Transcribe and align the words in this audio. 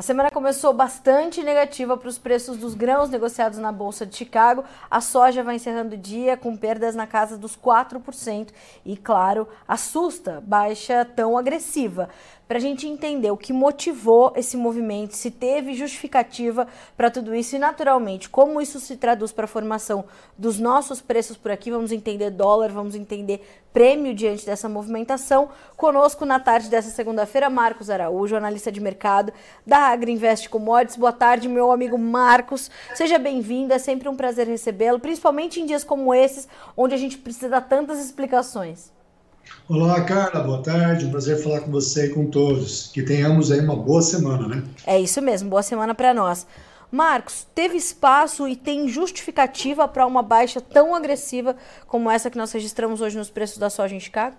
A 0.00 0.02
semana 0.02 0.30
começou 0.30 0.72
bastante 0.72 1.42
negativa 1.42 1.94
para 1.94 2.08
os 2.08 2.16
preços 2.16 2.56
dos 2.56 2.72
grãos 2.72 3.10
negociados 3.10 3.58
na 3.58 3.70
Bolsa 3.70 4.06
de 4.06 4.16
Chicago. 4.16 4.64
A 4.90 4.98
soja 4.98 5.44
vai 5.44 5.56
encerrando 5.56 5.94
o 5.94 5.98
dia 5.98 6.38
com 6.38 6.56
perdas 6.56 6.94
na 6.94 7.06
casa 7.06 7.36
dos 7.36 7.54
4% 7.54 8.48
e, 8.82 8.96
claro, 8.96 9.46
assusta 9.68 10.42
baixa 10.46 11.04
tão 11.04 11.36
agressiva 11.36 12.08
para 12.50 12.58
a 12.58 12.60
gente 12.60 12.84
entender 12.84 13.30
o 13.30 13.36
que 13.36 13.52
motivou 13.52 14.32
esse 14.34 14.56
movimento, 14.56 15.14
se 15.14 15.30
teve 15.30 15.72
justificativa 15.72 16.66
para 16.96 17.08
tudo 17.08 17.32
isso 17.32 17.54
e, 17.54 17.60
naturalmente, 17.60 18.28
como 18.28 18.60
isso 18.60 18.80
se 18.80 18.96
traduz 18.96 19.30
para 19.30 19.44
a 19.44 19.46
formação 19.46 20.04
dos 20.36 20.58
nossos 20.58 21.00
preços 21.00 21.36
por 21.36 21.52
aqui. 21.52 21.70
Vamos 21.70 21.92
entender 21.92 22.28
dólar, 22.28 22.72
vamos 22.72 22.96
entender 22.96 23.40
prêmio 23.72 24.12
diante 24.12 24.44
dessa 24.44 24.68
movimentação. 24.68 25.50
Conosco 25.76 26.24
na 26.24 26.40
tarde 26.40 26.68
dessa 26.68 26.90
segunda-feira, 26.90 27.48
Marcos 27.48 27.88
Araújo, 27.88 28.34
analista 28.34 28.72
de 28.72 28.80
mercado 28.80 29.32
da 29.64 29.78
Agriinvest 29.82 30.48
Commodities. 30.48 30.96
Boa 30.96 31.12
tarde, 31.12 31.48
meu 31.48 31.70
amigo 31.70 31.96
Marcos. 31.96 32.68
Seja 32.96 33.16
bem-vindo, 33.16 33.72
é 33.72 33.78
sempre 33.78 34.08
um 34.08 34.16
prazer 34.16 34.48
recebê-lo, 34.48 34.98
principalmente 34.98 35.60
em 35.60 35.66
dias 35.66 35.84
como 35.84 36.12
esses, 36.12 36.48
onde 36.76 36.96
a 36.96 36.98
gente 36.98 37.16
precisa 37.16 37.48
dar 37.48 37.60
tantas 37.60 38.04
explicações. 38.04 38.90
Olá, 39.68 40.00
Carla, 40.02 40.42
boa 40.42 40.62
tarde. 40.62 41.06
Um 41.06 41.10
prazer 41.10 41.42
falar 41.42 41.60
com 41.60 41.70
você 41.70 42.06
e 42.06 42.08
com 42.10 42.26
todos. 42.26 42.90
Que 42.92 43.02
tenhamos 43.02 43.52
aí 43.52 43.60
uma 43.60 43.76
boa 43.76 44.02
semana, 44.02 44.48
né? 44.48 44.64
É 44.86 45.00
isso 45.00 45.22
mesmo, 45.22 45.48
boa 45.48 45.62
semana 45.62 45.94
para 45.94 46.12
nós. 46.12 46.46
Marcos, 46.90 47.46
teve 47.54 47.76
espaço 47.76 48.48
e 48.48 48.56
tem 48.56 48.88
justificativa 48.88 49.86
para 49.86 50.06
uma 50.06 50.22
baixa 50.22 50.60
tão 50.60 50.94
agressiva 50.94 51.54
como 51.86 52.10
essa 52.10 52.28
que 52.28 52.36
nós 52.36 52.50
registramos 52.50 53.00
hoje 53.00 53.16
nos 53.16 53.30
preços 53.30 53.58
da 53.58 53.70
soja 53.70 53.94
em 53.94 54.00
Chicago? 54.00 54.34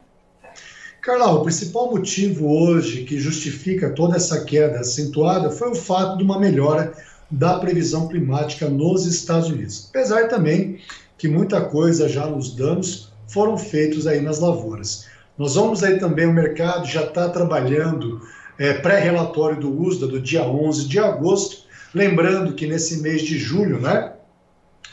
Carla, 1.01 1.31
o 1.31 1.43
principal 1.43 1.89
motivo 1.89 2.53
hoje 2.53 3.05
que 3.05 3.17
justifica 3.17 3.89
toda 3.89 4.17
essa 4.17 4.43
queda 4.43 4.81
acentuada 4.81 5.49
foi 5.49 5.71
o 5.71 5.75
fato 5.75 6.17
de 6.17 6.23
uma 6.23 6.37
melhora 6.37 6.93
da 7.29 7.57
previsão 7.57 8.09
climática 8.09 8.69
nos 8.69 9.05
Estados 9.05 9.49
Unidos. 9.49 9.87
Apesar 9.89 10.27
também 10.27 10.79
que 11.17 11.29
muita 11.29 11.61
coisa 11.61 12.09
já 12.09 12.27
nos 12.27 12.53
damos 12.53 13.10
foram 13.31 13.57
feitos 13.57 14.07
aí 14.07 14.21
nas 14.21 14.39
lavouras. 14.39 15.07
Nós 15.37 15.55
vamos 15.55 15.83
aí 15.83 15.97
também, 15.97 16.27
o 16.27 16.33
mercado 16.33 16.85
já 16.85 17.03
está 17.03 17.29
trabalhando 17.29 18.21
é, 18.59 18.73
pré-relatório 18.73 19.59
do 19.59 19.81
USDA 19.81 20.07
do 20.07 20.19
dia 20.19 20.43
11 20.43 20.87
de 20.87 20.99
agosto, 20.99 21.63
lembrando 21.95 22.53
que 22.53 22.67
nesse 22.67 23.01
mês 23.01 23.21
de 23.23 23.37
julho, 23.37 23.79
né, 23.79 24.13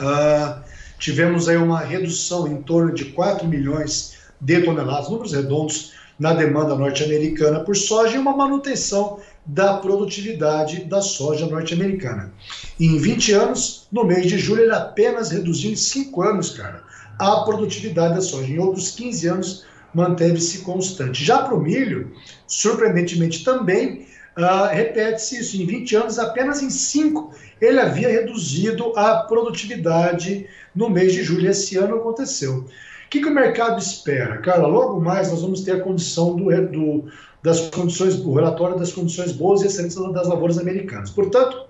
uh, 0.00 0.62
tivemos 0.98 1.48
aí 1.48 1.56
uma 1.56 1.80
redução 1.80 2.46
em 2.46 2.62
torno 2.62 2.94
de 2.94 3.06
4 3.06 3.46
milhões 3.46 4.16
de 4.40 4.62
toneladas, 4.62 5.10
números 5.10 5.32
redondos, 5.32 5.92
na 6.18 6.32
demanda 6.32 6.74
norte-americana 6.74 7.60
por 7.60 7.76
soja 7.76 8.16
e 8.16 8.18
uma 8.18 8.36
manutenção 8.36 9.20
da 9.46 9.74
produtividade 9.74 10.84
da 10.84 11.00
soja 11.00 11.46
norte-americana. 11.46 12.32
Em 12.78 12.98
20 12.98 13.32
anos, 13.32 13.86
no 13.92 14.04
mês 14.04 14.26
de 14.26 14.36
julho, 14.36 14.62
ele 14.62 14.74
apenas 14.74 15.30
reduziu 15.30 15.70
em 15.70 15.76
5 15.76 16.22
anos, 16.22 16.50
cara, 16.50 16.82
a 17.18 17.40
produtividade 17.40 18.14
da 18.14 18.20
soja. 18.20 18.52
Em 18.52 18.58
outros 18.58 18.90
15 18.92 19.28
anos, 19.28 19.64
manteve-se 19.94 20.58
constante. 20.60 21.24
Já 21.24 21.42
para 21.42 21.54
o 21.54 21.60
milho, 21.60 22.12
surpreendentemente 22.46 23.44
também, 23.44 24.06
uh, 24.36 24.68
repete-se 24.70 25.40
isso. 25.40 25.56
Em 25.56 25.66
20 25.66 25.96
anos, 25.96 26.18
apenas 26.18 26.62
em 26.62 26.70
5, 26.70 27.32
ele 27.60 27.80
havia 27.80 28.08
reduzido 28.08 28.92
a 28.96 29.22
produtividade 29.22 30.46
no 30.74 30.88
mês 30.88 31.12
de 31.12 31.22
julho. 31.22 31.50
Esse 31.50 31.76
ano 31.76 31.96
aconteceu. 31.96 32.58
O 32.58 33.10
que, 33.10 33.20
que 33.20 33.28
o 33.28 33.34
mercado 33.34 33.78
espera? 33.78 34.38
Cara, 34.38 34.66
logo 34.66 35.00
mais 35.00 35.30
nós 35.30 35.40
vamos 35.40 35.62
ter 35.62 35.72
a 35.72 35.80
condição 35.80 36.36
do, 36.36 36.44
do 36.66 37.04
das 37.42 37.70
condições, 37.70 38.16
o 38.16 38.34
relatório 38.34 38.76
das 38.76 38.92
condições 38.92 39.32
boas 39.32 39.62
e 39.62 39.66
excelentes 39.66 39.96
das 40.12 40.26
lavouras 40.26 40.58
americanas. 40.58 41.10
Portanto, 41.10 41.67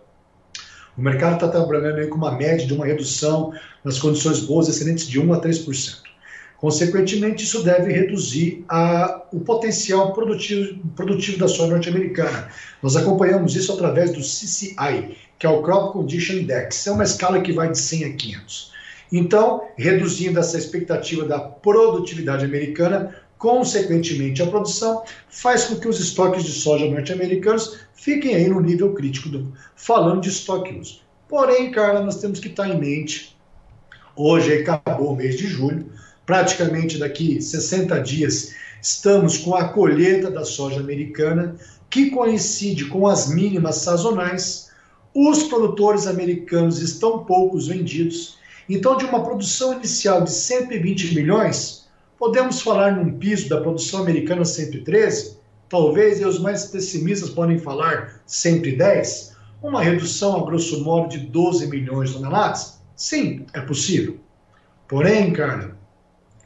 o 0.98 1.00
mercado 1.00 1.34
está 1.34 1.46
trabalhando 1.46 2.08
com 2.08 2.16
uma 2.16 2.32
média 2.32 2.66
de 2.66 2.74
uma 2.74 2.84
redução 2.84 3.54
nas 3.84 4.00
condições 4.00 4.40
boas 4.40 4.68
excelentes 4.68 5.06
de 5.06 5.20
1 5.20 5.32
a 5.32 5.40
3%. 5.40 6.08
Consequentemente, 6.56 7.44
isso 7.44 7.62
deve 7.62 7.92
reduzir 7.92 8.64
a, 8.68 9.22
o 9.32 9.38
potencial 9.38 10.12
produtivo, 10.12 10.76
produtivo 10.96 11.38
da 11.38 11.46
soja 11.46 11.70
norte-americana. 11.70 12.48
Nós 12.82 12.96
acompanhamos 12.96 13.54
isso 13.54 13.72
através 13.72 14.10
do 14.10 14.18
CCI, 14.18 15.16
que 15.38 15.46
é 15.46 15.48
o 15.48 15.62
Crop 15.62 15.92
Condition 15.92 16.38
Index. 16.38 16.88
É 16.88 16.90
uma 16.90 17.04
escala 17.04 17.40
que 17.40 17.52
vai 17.52 17.70
de 17.70 17.78
100 17.78 18.04
a 18.04 18.12
500. 18.14 18.72
Então, 19.12 19.68
reduzindo 19.76 20.40
essa 20.40 20.58
expectativa 20.58 21.24
da 21.24 21.38
produtividade 21.38 22.44
americana, 22.44 23.14
consequentemente 23.38 24.42
a 24.42 24.46
produção, 24.46 25.02
faz 25.30 25.64
com 25.64 25.76
que 25.76 25.88
os 25.88 26.00
estoques 26.00 26.44
de 26.44 26.52
soja 26.52 26.90
norte-americanos 26.90 27.78
fiquem 27.94 28.34
aí 28.34 28.48
no 28.48 28.60
nível 28.60 28.92
crítico, 28.94 29.28
do, 29.28 29.52
falando 29.76 30.20
de 30.20 30.28
estoque 30.28 30.74
uso. 30.74 31.00
Porém, 31.28 31.70
Carla, 31.70 32.02
nós 32.02 32.20
temos 32.20 32.40
que 32.40 32.48
estar 32.48 32.68
em 32.68 32.78
mente, 32.78 33.36
hoje 34.16 34.52
acabou 34.52 35.12
o 35.12 35.16
mês 35.16 35.36
de 35.36 35.46
julho, 35.46 35.86
praticamente 36.26 36.98
daqui 36.98 37.40
60 37.40 38.00
dias, 38.00 38.54
estamos 38.82 39.38
com 39.38 39.54
a 39.54 39.68
colheita 39.68 40.30
da 40.30 40.44
soja 40.44 40.80
americana, 40.80 41.56
que 41.88 42.10
coincide 42.10 42.86
com 42.86 43.06
as 43.06 43.28
mínimas 43.28 43.76
sazonais. 43.76 44.70
Os 45.14 45.44
produtores 45.44 46.06
americanos 46.06 46.82
estão 46.82 47.24
poucos 47.24 47.68
vendidos, 47.68 48.38
então, 48.68 48.96
de 48.96 49.06
uma 49.06 49.24
produção 49.24 49.72
inicial 49.72 50.22
de 50.22 50.30
120 50.30 51.14
milhões, 51.14 51.87
podemos 52.18 52.60
falar 52.60 52.96
num 52.96 53.18
piso 53.18 53.48
da 53.48 53.60
produção 53.60 54.02
americana 54.02 54.44
113, 54.44 55.38
talvez 55.68 56.20
e 56.20 56.24
os 56.24 56.38
mais 56.38 56.66
pessimistas 56.66 57.30
podem 57.30 57.58
falar 57.58 58.20
110, 58.26 59.36
uma 59.62 59.82
redução 59.82 60.36
a 60.36 60.44
grosso 60.44 60.82
modo 60.82 61.08
de 61.08 61.18
12 61.18 61.68
milhões 61.68 62.10
de 62.10 62.16
toneladas? 62.16 62.80
Sim, 62.96 63.46
é 63.52 63.60
possível. 63.60 64.18
Porém, 64.88 65.32
cara, 65.32 65.76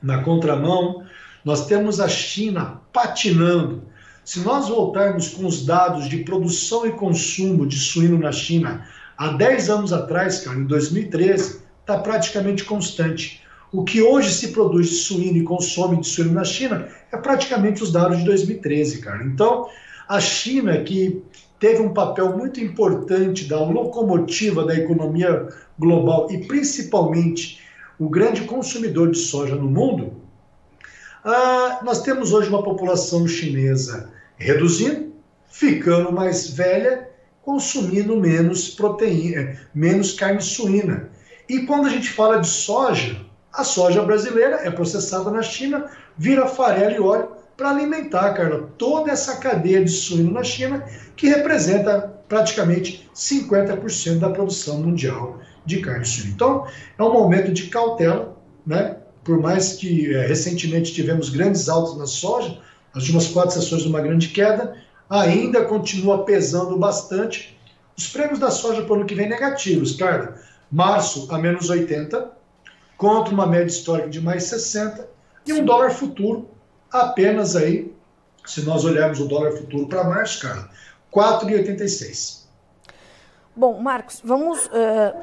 na 0.03 0.23
contramão, 0.23 1.05
nós 1.45 1.67
temos 1.67 2.01
a 2.01 2.09
China 2.09 2.81
patinando. 2.93 3.83
Se 4.25 4.41
nós 4.41 4.69
voltarmos 4.69 5.29
com 5.29 5.47
os 5.47 5.65
dados 5.65 6.09
de 6.09 6.19
produção 6.19 6.87
e 6.87 6.93
consumo 6.93 7.67
de 7.67 7.79
suíno 7.79 8.19
na 8.19 8.33
China 8.33 8.87
há 9.17 9.29
10 9.29 9.71
anos 9.71 9.93
atrás, 9.93 10.41
cara, 10.41 10.59
em 10.59 10.65
2013, 10.65 11.63
está 11.81 11.99
praticamente 11.99 12.65
constante. 12.65 13.42
O 13.73 13.85
que 13.85 14.03
hoje 14.03 14.31
se 14.31 14.49
produz 14.49 14.91
de 14.91 14.95
suíno 14.97 15.39
e 15.39 15.45
consome 15.45 15.99
de 15.99 16.07
suíno 16.07 16.35
na 16.35 16.45
China 16.45 16.89
é 17.11 17.17
praticamente 17.17 17.83
os 17.83 17.91
dados 17.91 18.19
de 18.19 18.25
2013, 18.25 19.01
cara. 19.01 19.25
Então, 19.25 19.67
a 20.07 20.21
China, 20.21 20.83
que 20.83 21.23
teve 21.59 21.81
um 21.81 21.95
papel 21.95 22.37
muito 22.37 22.61
importante 22.61 23.47
da 23.47 23.59
locomotiva 23.65 24.67
da 24.67 24.75
economia 24.75 25.49
global 25.79 26.29
e 26.31 26.47
principalmente 26.47 27.61
o 27.99 28.11
grande 28.11 28.43
consumidor 28.43 29.11
de 29.11 29.19
soja 29.19 29.55
no 29.55 29.71
mundo, 29.71 30.21
ah, 31.25 31.81
nós 31.83 32.03
temos 32.03 32.33
hoje 32.33 32.51
uma 32.51 32.63
população 32.63 33.27
chinesa 33.27 34.11
reduzindo, 34.37 35.13
ficando 35.49 36.13
mais 36.13 36.51
velha, 36.51 37.09
consumindo 37.41 38.21
menos 38.21 38.69
proteína, 38.69 39.57
menos 39.75 40.13
carne 40.13 40.43
suína. 40.43 41.09
E 41.49 41.61
quando 41.61 41.87
a 41.87 41.91
gente 41.91 42.11
fala 42.11 42.39
de 42.39 42.49
soja, 42.49 43.32
a 43.53 43.65
soja 43.65 44.03
brasileira 44.03 44.61
é 44.63 44.71
processada 44.71 45.31
na 45.31 45.43
China, 45.43 45.87
vira 46.17 46.47
farelo 46.47 46.95
e 46.95 47.01
óleo 47.01 47.29
para 47.57 47.71
alimentar, 47.71 48.33
Carla, 48.33 48.71
toda 48.79 49.11
essa 49.11 49.37
cadeia 49.37 49.85
de 49.85 49.91
suíno 49.91 50.33
na 50.33 50.43
China, 50.43 50.85
que 51.17 51.29
representa 51.29 52.13
praticamente 52.29 53.09
50% 53.15 54.19
da 54.19 54.31
produção 54.31 54.79
mundial 54.79 55.39
de 55.67 55.81
carne 55.81 56.05
suína. 56.05 56.33
Então, 56.35 56.67
é 56.99 57.03
um 57.03 57.13
momento 57.13 57.53
de 57.53 57.65
cautela, 57.65 58.37
né? 58.67 58.97
Por 59.23 59.39
mais 59.39 59.75
que 59.75 60.13
é, 60.13 60.27
recentemente 60.27 60.93
tivemos 60.93 61.29
grandes 61.29 61.69
altos 61.69 61.97
na 61.97 62.07
soja, 62.07 62.59
as 62.95 63.03
últimas 63.03 63.29
quatro 63.29 63.53
sessões 63.53 63.83
de 63.83 63.89
uma 63.89 64.01
grande 64.01 64.29
queda, 64.29 64.75
ainda 65.09 65.65
continua 65.65 66.25
pesando 66.25 66.77
bastante. 66.77 67.57
Os 67.97 68.09
prêmios 68.09 68.39
da 68.39 68.51
soja 68.51 68.83
para 68.83 68.93
o 68.93 68.97
ano 68.97 69.05
que 69.05 69.15
vem 69.15 69.29
negativos, 69.29 69.95
Carla 69.95 70.35
março 70.73 71.29
a 71.31 71.39
menos 71.39 71.69
80, 71.69 72.31
contra 73.03 73.35
uma 73.35 73.49
média 73.49 73.67
histórica 73.67 74.09
de 74.09 74.21
mais 74.21 74.45
60, 74.45 75.09
e 75.45 75.53
um 75.53 75.65
dólar 75.65 75.91
futuro 75.91 76.49
apenas 76.89 77.57
aí, 77.57 77.93
se 78.47 78.63
nós 78.63 78.85
olharmos 78.85 79.19
o 79.19 79.27
dólar 79.27 79.51
futuro 79.51 79.89
para 79.89 80.05
março, 80.05 80.41
cara, 80.41 80.69
4,86. 81.13 82.42
Bom, 83.55 83.79
Marcos, 83.79 84.19
vamos, 84.25 84.65
uh, 84.65 84.71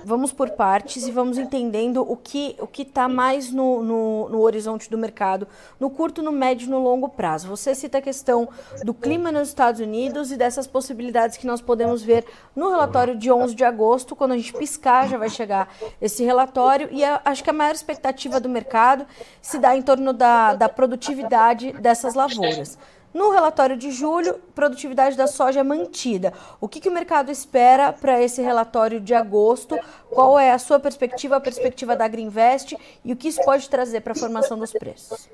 vamos 0.06 0.32
por 0.32 0.52
partes 0.52 1.08
e 1.08 1.12
vamos 1.12 1.40
entendendo 1.40 2.04
o 2.08 2.16
que 2.16 2.56
o 2.60 2.70
está 2.80 3.08
mais 3.08 3.52
no, 3.52 3.82
no, 3.82 4.30
no, 4.30 4.42
horizonte 4.42 4.88
do 4.88 5.00
mercado, 5.00 5.48
no 5.80 5.90
curto, 5.90 6.22
no 6.22 6.32
médio 6.32 6.68
e 6.68 6.70
no 6.70 6.78
longo 6.78 7.10
prazo. 7.10 7.48
Você 7.48 7.74
cita 7.74 7.98
a 7.98 8.02
questão 8.02 8.48
do 8.84 8.94
clima 8.94 9.32
nos 9.32 9.48
Estados 9.48 9.82
Unidos 9.82 10.32
e 10.32 10.38
dessas 10.38 10.68
possibilidades 10.68 11.38
que 11.38 11.48
nós 11.48 11.60
podemos 11.60 12.04
ver 12.04 12.24
no 12.56 12.70
relatório 12.70 13.18
de 13.18 13.32
11 13.32 13.56
de 13.56 13.64
agosto, 13.64 14.16
quando 14.16 14.34
a 14.34 14.38
gente 14.38 14.54
piscar 14.54 15.10
já 15.10 15.18
vai 15.18 15.30
chegar 15.30 15.68
esse 16.00 16.24
relatório, 16.24 16.88
e 16.92 17.04
a, 17.04 17.20
acho 17.26 17.44
que 17.44 17.50
a 17.50 17.54
maior 17.54 17.74
expectativa 17.74 18.40
do 18.40 18.48
mercado 18.48 19.08
se 19.42 19.58
dá 19.58 19.76
em 19.76 19.82
torno 19.82 20.14
da, 20.14 20.54
da 20.54 20.70
produtividade 20.70 21.72
dessas 21.74 22.14
lavouras. 22.14 22.78
No 23.14 23.32
relatório 23.32 23.76
de 23.76 23.92
julho, 23.92 24.36
produtividade 24.54 25.18
da 25.18 25.26
soja 25.26 25.64
mantida. 25.64 26.32
O 26.62 26.68
que, 26.68 26.80
que 26.80 26.90
o 26.90 26.94
mercado 26.94 27.32
espera 27.32 27.92
para 27.92 28.22
esse 28.22 28.42
relatório 28.42 29.00
de 29.00 29.14
agosto? 29.14 29.78
Qual 30.12 30.40
é 30.40 30.52
a 30.52 30.60
sua 30.60 30.80
perspectiva, 30.80 31.38
a 31.38 31.42
perspectiva 31.42 31.96
da 31.96 32.06
Agriinvest 32.06 32.76
e 33.04 33.12
o 33.12 33.16
que 33.16 33.28
isso 33.28 33.44
pode 33.44 33.68
trazer 33.68 34.02
para 34.02 34.14
a 34.14 34.16
formação 34.16 34.60
dos 34.60 34.72
preços? 34.72 35.28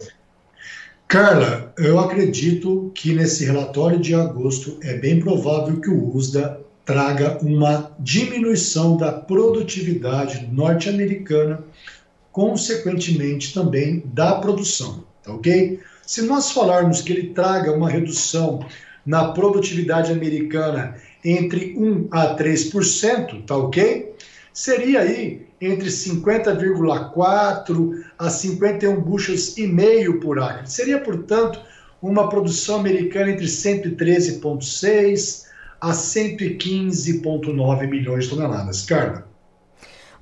Carla, 1.08 1.74
eu 1.78 2.00
acredito 2.00 2.92
que 2.96 3.14
nesse 3.14 3.46
relatório 3.46 4.00
de 4.00 4.16
agosto 4.16 4.80
é 4.82 4.98
bem 4.98 5.20
provável 5.20 5.80
que 5.80 5.90
o 5.90 6.16
USDA 6.16 6.66
traga 6.86 7.38
uma 7.42 7.92
diminuição 8.00 8.96
da 8.96 9.12
produtividade 9.12 10.48
norte-americana, 10.52 11.64
consequentemente 12.32 13.54
também 13.54 14.04
da 14.06 14.36
produção, 14.36 15.04
tá 15.24 15.34
ok? 15.34 15.80
Se 16.06 16.22
nós 16.22 16.52
falarmos 16.52 17.02
que 17.02 17.12
ele 17.12 17.34
traga 17.34 17.72
uma 17.72 17.90
redução 17.90 18.64
na 19.06 19.30
produtividade 19.30 20.12
americana 20.12 20.96
entre 21.24 21.74
1 21.78 22.10
a 22.12 22.36
3%, 22.36 23.46
tá 23.46 23.56
ok? 23.58 24.14
Seria 24.54 25.00
aí 25.02 25.48
entre 25.60 25.90
50,4 25.90 28.06
a 28.18 28.30
51 28.30 29.02
bushels 29.02 29.58
e 29.58 29.68
meio 29.68 30.20
por 30.20 30.40
acre. 30.40 30.70
Seria, 30.70 31.00
portanto, 31.00 31.60
uma 32.02 32.30
produção 32.30 32.80
americana 32.80 33.32
entre 33.32 33.46
113,6 33.46 35.46
a 35.82 35.92
115,9 35.92 37.88
milhões 37.88 38.24
de 38.26 38.30
toneladas. 38.30 38.84
Carla. 38.84 39.28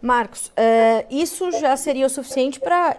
Marcos, 0.02 0.48
uh, 0.48 1.06
isso 1.10 1.52
já 1.52 1.78
seria 1.78 2.06
o 2.06 2.10
suficiente 2.10 2.60
para 2.60 2.98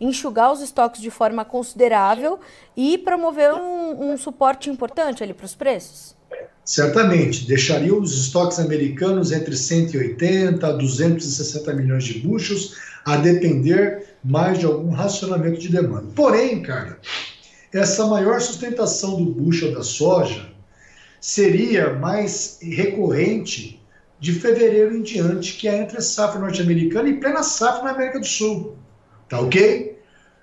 enxugar 0.00 0.52
os 0.52 0.60
estoques 0.60 1.00
de 1.00 1.10
forma 1.10 1.44
considerável 1.44 2.38
e 2.76 2.98
promover 2.98 3.52
um, 3.54 4.12
um 4.12 4.16
suporte 4.16 4.68
importante 4.68 5.22
ali 5.22 5.32
para 5.32 5.46
os 5.46 5.54
preços? 5.54 6.16
Certamente, 6.64 7.46
deixaria 7.46 7.94
os 7.94 8.16
estoques 8.16 8.60
americanos 8.60 9.32
entre 9.32 9.56
180 9.56 10.66
a 10.66 10.72
260 10.72 11.72
milhões 11.74 12.04
de 12.04 12.20
buchos, 12.20 12.76
a 13.04 13.16
depender 13.16 14.14
mais 14.22 14.58
de 14.58 14.66
algum 14.66 14.90
racionamento 14.90 15.58
de 15.58 15.68
demanda. 15.68 16.06
Porém, 16.14 16.62
cara, 16.62 16.98
essa 17.72 18.06
maior 18.06 18.40
sustentação 18.40 19.16
do 19.16 19.32
bushel 19.32 19.74
da 19.74 19.82
soja 19.82 20.46
seria 21.20 21.94
mais 21.94 22.58
recorrente 22.62 23.80
de 24.18 24.32
fevereiro 24.34 24.96
em 24.96 25.02
diante, 25.02 25.54
que 25.54 25.66
é 25.66 25.78
entre 25.78 25.98
a 25.98 26.02
safra 26.02 26.38
norte-americana 26.38 27.08
e 27.08 27.18
plena 27.18 27.42
safra 27.42 27.84
na 27.84 27.90
América 27.92 28.20
do 28.20 28.26
Sul. 28.26 28.76
Tá 29.30 29.40
ok? 29.40 29.96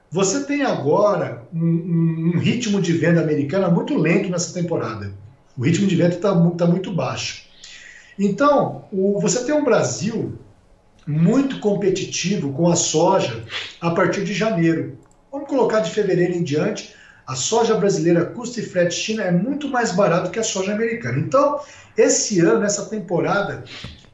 Você 0.09 0.45
tem 0.45 0.63
agora 0.63 1.45
um, 1.53 2.31
um, 2.33 2.39
ritmo 2.39 2.81
de 2.81 2.93
venda 2.93 3.21
americana 3.21 3.69
muito 3.69 3.97
lento 3.97 4.29
nessa 4.29 4.53
temporada. 4.53 5.11
O 5.57 5.63
ritmo 5.65 5.85
de 5.85 5.95
venda 5.97 6.15
está 6.15 6.33
tá 6.57 6.65
muito 6.65 6.93
baixo. 6.93 7.43
Então, 8.17 8.85
o, 8.91 9.19
você 9.19 9.43
tem 9.43 9.53
um 9.53 9.65
Brasil 9.65 10.39
muito 11.05 11.59
competitivo 11.59 12.53
com 12.53 12.69
a 12.69 12.77
soja 12.77 13.43
a 13.81 13.91
partir 13.91 14.23
de 14.23 14.33
janeiro. 14.33 14.97
Vamos 15.29 15.49
colocar 15.49 15.81
de 15.81 15.91
fevereiro 15.91 16.33
em 16.33 16.43
diante, 16.43 16.95
a 17.27 17.35
soja 17.35 17.75
brasileira 17.75 18.25
custo 18.25 18.61
e 18.61 18.63
frete 18.63 18.95
China 18.95 19.23
é 19.23 19.31
muito 19.31 19.67
mais 19.67 19.91
barato 19.91 20.31
que 20.31 20.39
a 20.39 20.43
soja 20.43 20.73
americana. 20.73 21.19
Então, 21.19 21.59
esse 21.97 22.39
ano, 22.39 22.63
essa 22.63 22.85
temporada, 22.85 23.65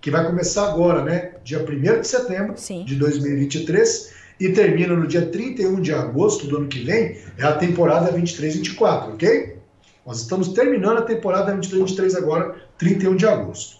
que 0.01 0.09
vai 0.09 0.25
começar 0.25 0.67
agora, 0.67 1.03
né, 1.03 1.33
dia 1.43 1.59
1 1.59 2.01
de 2.01 2.07
setembro 2.07 2.53
Sim. 2.57 2.83
de 2.83 2.95
2023 2.95 4.22
e 4.43 4.51
termina 4.51 4.93
no 4.93 5.07
dia 5.07 5.25
31 5.25 5.79
de 5.79 5.93
agosto 5.93 6.47
do 6.47 6.57
ano 6.57 6.67
que 6.67 6.83
vem, 6.83 7.17
é 7.37 7.45
a 7.45 7.53
temporada 7.53 8.11
23-24, 8.11 9.13
ok? 9.13 9.57
Nós 10.05 10.19
estamos 10.19 10.49
terminando 10.49 10.97
a 10.97 11.03
temporada 11.03 11.55
23 11.55 12.13
agora, 12.13 12.53
31 12.77 13.15
de 13.15 13.25
agosto. 13.25 13.77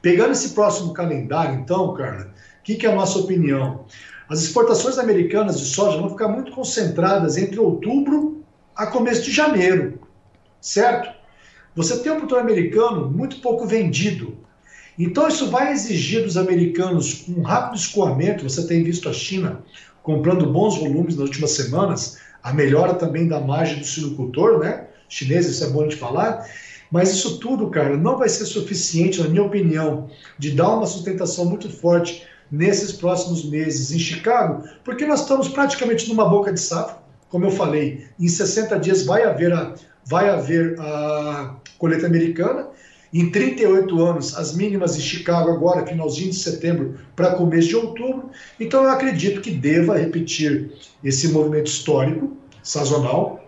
Pegando 0.00 0.30
esse 0.30 0.50
próximo 0.50 0.92
calendário, 0.92 1.58
então, 1.58 1.92
Carla, 1.92 2.26
o 2.60 2.62
que, 2.62 2.76
que 2.76 2.86
é 2.86 2.92
a 2.92 2.94
nossa 2.94 3.18
opinião? 3.18 3.84
As 4.28 4.40
exportações 4.42 4.96
americanas 4.96 5.58
de 5.58 5.66
soja 5.66 5.98
vão 5.98 6.10
ficar 6.10 6.28
muito 6.28 6.52
concentradas 6.52 7.36
entre 7.36 7.58
outubro 7.58 8.44
a 8.76 8.86
começo 8.86 9.24
de 9.24 9.32
janeiro, 9.32 9.98
certo? 10.60 11.12
Você 11.74 11.98
tem 11.98 12.12
um 12.12 12.16
produtor 12.18 12.38
americano 12.38 13.10
muito 13.10 13.40
pouco 13.40 13.66
vendido. 13.66 14.38
Então, 14.98 15.28
isso 15.28 15.50
vai 15.50 15.72
exigir 15.72 16.24
dos 16.24 16.36
americanos 16.36 17.24
um 17.28 17.42
rápido 17.42 17.76
escoamento. 17.78 18.48
Você 18.48 18.66
tem 18.66 18.82
visto 18.82 19.08
a 19.08 19.12
China 19.12 19.62
comprando 20.02 20.50
bons 20.50 20.78
volumes 20.78 21.14
nas 21.16 21.26
últimas 21.28 21.50
semanas, 21.52 22.18
a 22.42 22.52
melhora 22.52 22.94
também 22.94 23.28
da 23.28 23.40
margem 23.40 23.78
do 23.78 23.84
sinocultor, 23.84 24.58
né? 24.58 24.86
Chinês, 25.08 25.46
isso 25.46 25.64
é 25.64 25.68
bom 25.68 25.86
de 25.86 25.96
falar. 25.96 26.46
Mas 26.90 27.10
isso 27.10 27.38
tudo, 27.38 27.68
cara, 27.68 27.96
não 27.96 28.16
vai 28.16 28.28
ser 28.28 28.46
suficiente, 28.46 29.20
na 29.20 29.28
minha 29.28 29.42
opinião, 29.42 30.08
de 30.38 30.52
dar 30.52 30.70
uma 30.70 30.86
sustentação 30.86 31.44
muito 31.44 31.68
forte 31.68 32.26
nesses 32.50 32.92
próximos 32.92 33.44
meses 33.44 33.92
em 33.92 33.98
Chicago, 33.98 34.66
porque 34.82 35.04
nós 35.04 35.20
estamos 35.20 35.48
praticamente 35.48 36.08
numa 36.08 36.28
boca 36.28 36.52
de 36.52 36.60
safra. 36.60 36.96
Como 37.28 37.44
eu 37.44 37.50
falei, 37.50 38.06
em 38.18 38.26
60 38.26 38.78
dias 38.78 39.04
vai 39.04 39.24
haver 39.24 39.52
a, 39.52 39.74
vai 40.06 40.30
haver 40.30 40.80
a 40.80 41.56
colheita 41.76 42.06
americana. 42.06 42.68
Em 43.12 43.30
38 43.30 44.04
anos, 44.04 44.36
as 44.36 44.54
mínimas 44.54 44.96
em 44.96 45.00
Chicago 45.00 45.50
agora, 45.50 45.86
finalzinho 45.86 46.30
de 46.30 46.36
setembro 46.36 46.96
para 47.16 47.34
começo 47.34 47.68
de 47.68 47.76
outubro. 47.76 48.30
Então 48.60 48.84
eu 48.84 48.90
acredito 48.90 49.40
que 49.40 49.50
deva 49.50 49.96
repetir 49.96 50.72
esse 51.02 51.28
movimento 51.28 51.68
histórico, 51.68 52.36
sazonal. 52.62 53.42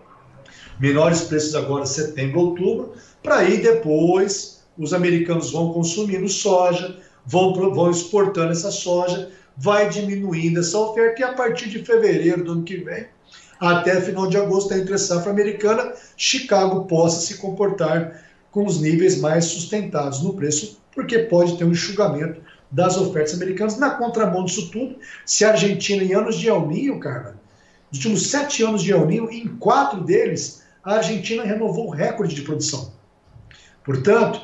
Menores 0.79 1.21
preços 1.21 1.53
agora 1.53 1.85
setembro, 1.85 2.39
outubro, 2.39 2.93
para 3.21 3.37
aí 3.37 3.61
depois 3.61 4.63
os 4.75 4.93
americanos 4.93 5.51
vão 5.51 5.71
consumindo 5.71 6.27
soja, 6.27 6.97
vão, 7.23 7.53
vão 7.53 7.91
exportando 7.91 8.51
essa 8.51 8.71
soja, 8.71 9.29
vai 9.55 9.87
diminuindo 9.89 10.59
essa 10.59 10.77
oferta 10.79 11.21
e 11.21 11.23
a 11.23 11.33
partir 11.33 11.69
de 11.69 11.85
fevereiro 11.85 12.43
do 12.43 12.53
ano 12.53 12.63
que 12.63 12.77
vem, 12.77 13.05
até 13.59 14.01
final 14.01 14.25
de 14.25 14.37
agosto, 14.37 14.73
entre 14.73 14.95
a 14.95 14.97
safra 14.97 15.31
americana, 15.31 15.93
Chicago 16.17 16.85
possa 16.85 17.21
se 17.21 17.37
comportar 17.37 18.30
com 18.51 18.65
os 18.65 18.79
níveis 18.79 19.19
mais 19.19 19.45
sustentados 19.45 20.21
no 20.21 20.33
preço, 20.33 20.79
porque 20.93 21.19
pode 21.19 21.57
ter 21.57 21.63
um 21.63 21.71
enxugamento 21.71 22.41
das 22.69 22.97
ofertas 22.97 23.33
americanas. 23.33 23.77
Na 23.77 23.91
contramão 23.91 24.45
disso 24.45 24.69
tudo, 24.69 24.97
se 25.25 25.43
a 25.43 25.51
Argentina, 25.51 26.03
em 26.03 26.13
anos 26.13 26.37
de 26.37 26.47
El 26.47 26.67
Ninho, 26.67 26.99
cara, 26.99 27.35
nos 27.89 27.99
últimos 27.99 28.29
sete 28.29 28.63
anos 28.63 28.83
de 28.83 28.91
El 28.91 29.05
Ninho, 29.05 29.31
em 29.31 29.47
quatro 29.57 30.03
deles, 30.03 30.63
a 30.83 30.95
Argentina 30.95 31.43
renovou 31.43 31.87
o 31.87 31.91
recorde 31.91 32.35
de 32.35 32.41
produção. 32.41 32.93
Portanto, 33.83 34.41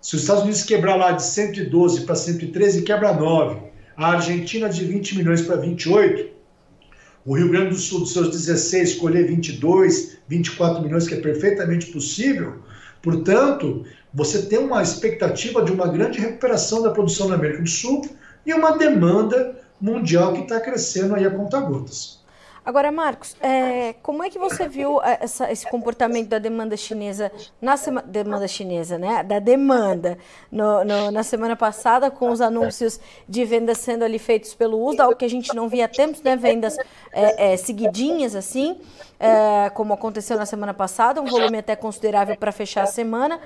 se 0.00 0.14
os 0.14 0.22
Estados 0.22 0.42
Unidos 0.42 0.62
quebrar 0.62 0.96
lá 0.96 1.12
de 1.12 1.22
112 1.22 2.02
para 2.02 2.14
113, 2.14 2.82
quebra 2.82 3.12
9. 3.12 3.68
A 3.96 4.12
Argentina 4.12 4.68
de 4.68 4.84
20 4.84 5.16
milhões 5.16 5.42
para 5.42 5.56
28. 5.56 6.28
O 7.26 7.36
Rio 7.36 7.50
Grande 7.50 7.70
do 7.70 7.76
Sul, 7.76 8.00
dos 8.00 8.12
seus 8.12 8.30
16, 8.30 8.90
escolher 8.90 9.26
22, 9.26 10.18
24 10.28 10.82
milhões, 10.82 11.06
que 11.06 11.14
é 11.14 11.20
perfeitamente 11.20 11.86
possível. 11.86 12.62
Portanto, 13.02 13.84
você 14.12 14.42
tem 14.46 14.58
uma 14.58 14.82
expectativa 14.82 15.62
de 15.62 15.72
uma 15.72 15.88
grande 15.88 16.18
recuperação 16.18 16.82
da 16.82 16.90
produção 16.90 17.28
na 17.28 17.34
América 17.34 17.62
do 17.62 17.68
Sul 17.68 18.08
e 18.44 18.52
uma 18.52 18.76
demanda 18.76 19.56
mundial 19.80 20.32
que 20.32 20.42
está 20.42 20.60
crescendo 20.60 21.14
aí 21.14 21.24
a 21.24 21.30
conta-gotas. 21.30 22.17
Agora, 22.68 22.92
Marcos, 22.92 23.34
é, 23.40 23.94
como 24.02 24.22
é 24.22 24.28
que 24.28 24.38
você 24.38 24.68
viu 24.68 25.00
é, 25.02 25.20
essa, 25.22 25.50
esse 25.50 25.66
comportamento 25.70 26.28
da 26.28 26.38
demanda 26.38 26.76
chinesa 26.76 27.32
na 27.62 27.76
demanda 28.04 28.46
chinesa, 28.46 28.98
né? 28.98 29.22
Da 29.22 29.38
demanda 29.38 30.18
no, 30.52 30.84
no, 30.84 31.10
na 31.10 31.22
semana 31.22 31.56
passada, 31.56 32.10
com 32.10 32.30
os 32.30 32.42
anúncios 32.42 33.00
de 33.26 33.42
vendas 33.46 33.78
sendo 33.78 34.04
ali 34.04 34.18
feitos 34.18 34.52
pelo 34.52 34.86
USDA, 34.86 35.04
algo 35.04 35.16
que 35.16 35.24
a 35.24 35.30
gente 35.30 35.56
não 35.56 35.66
via 35.66 35.86
há 35.86 35.88
tempos, 35.88 36.20
né? 36.20 36.36
Vendas 36.36 36.76
é, 37.10 37.54
é 37.54 37.56
seguidinhas 37.56 38.36
assim, 38.36 38.78
é, 39.18 39.70
como 39.70 39.94
aconteceu 39.94 40.36
na 40.36 40.44
semana 40.44 40.74
passada, 40.74 41.22
um 41.22 41.26
volume 41.26 41.56
até 41.56 41.74
considerável 41.74 42.36
para 42.36 42.52
fechar 42.52 42.82
a 42.82 42.86
semana 42.86 43.40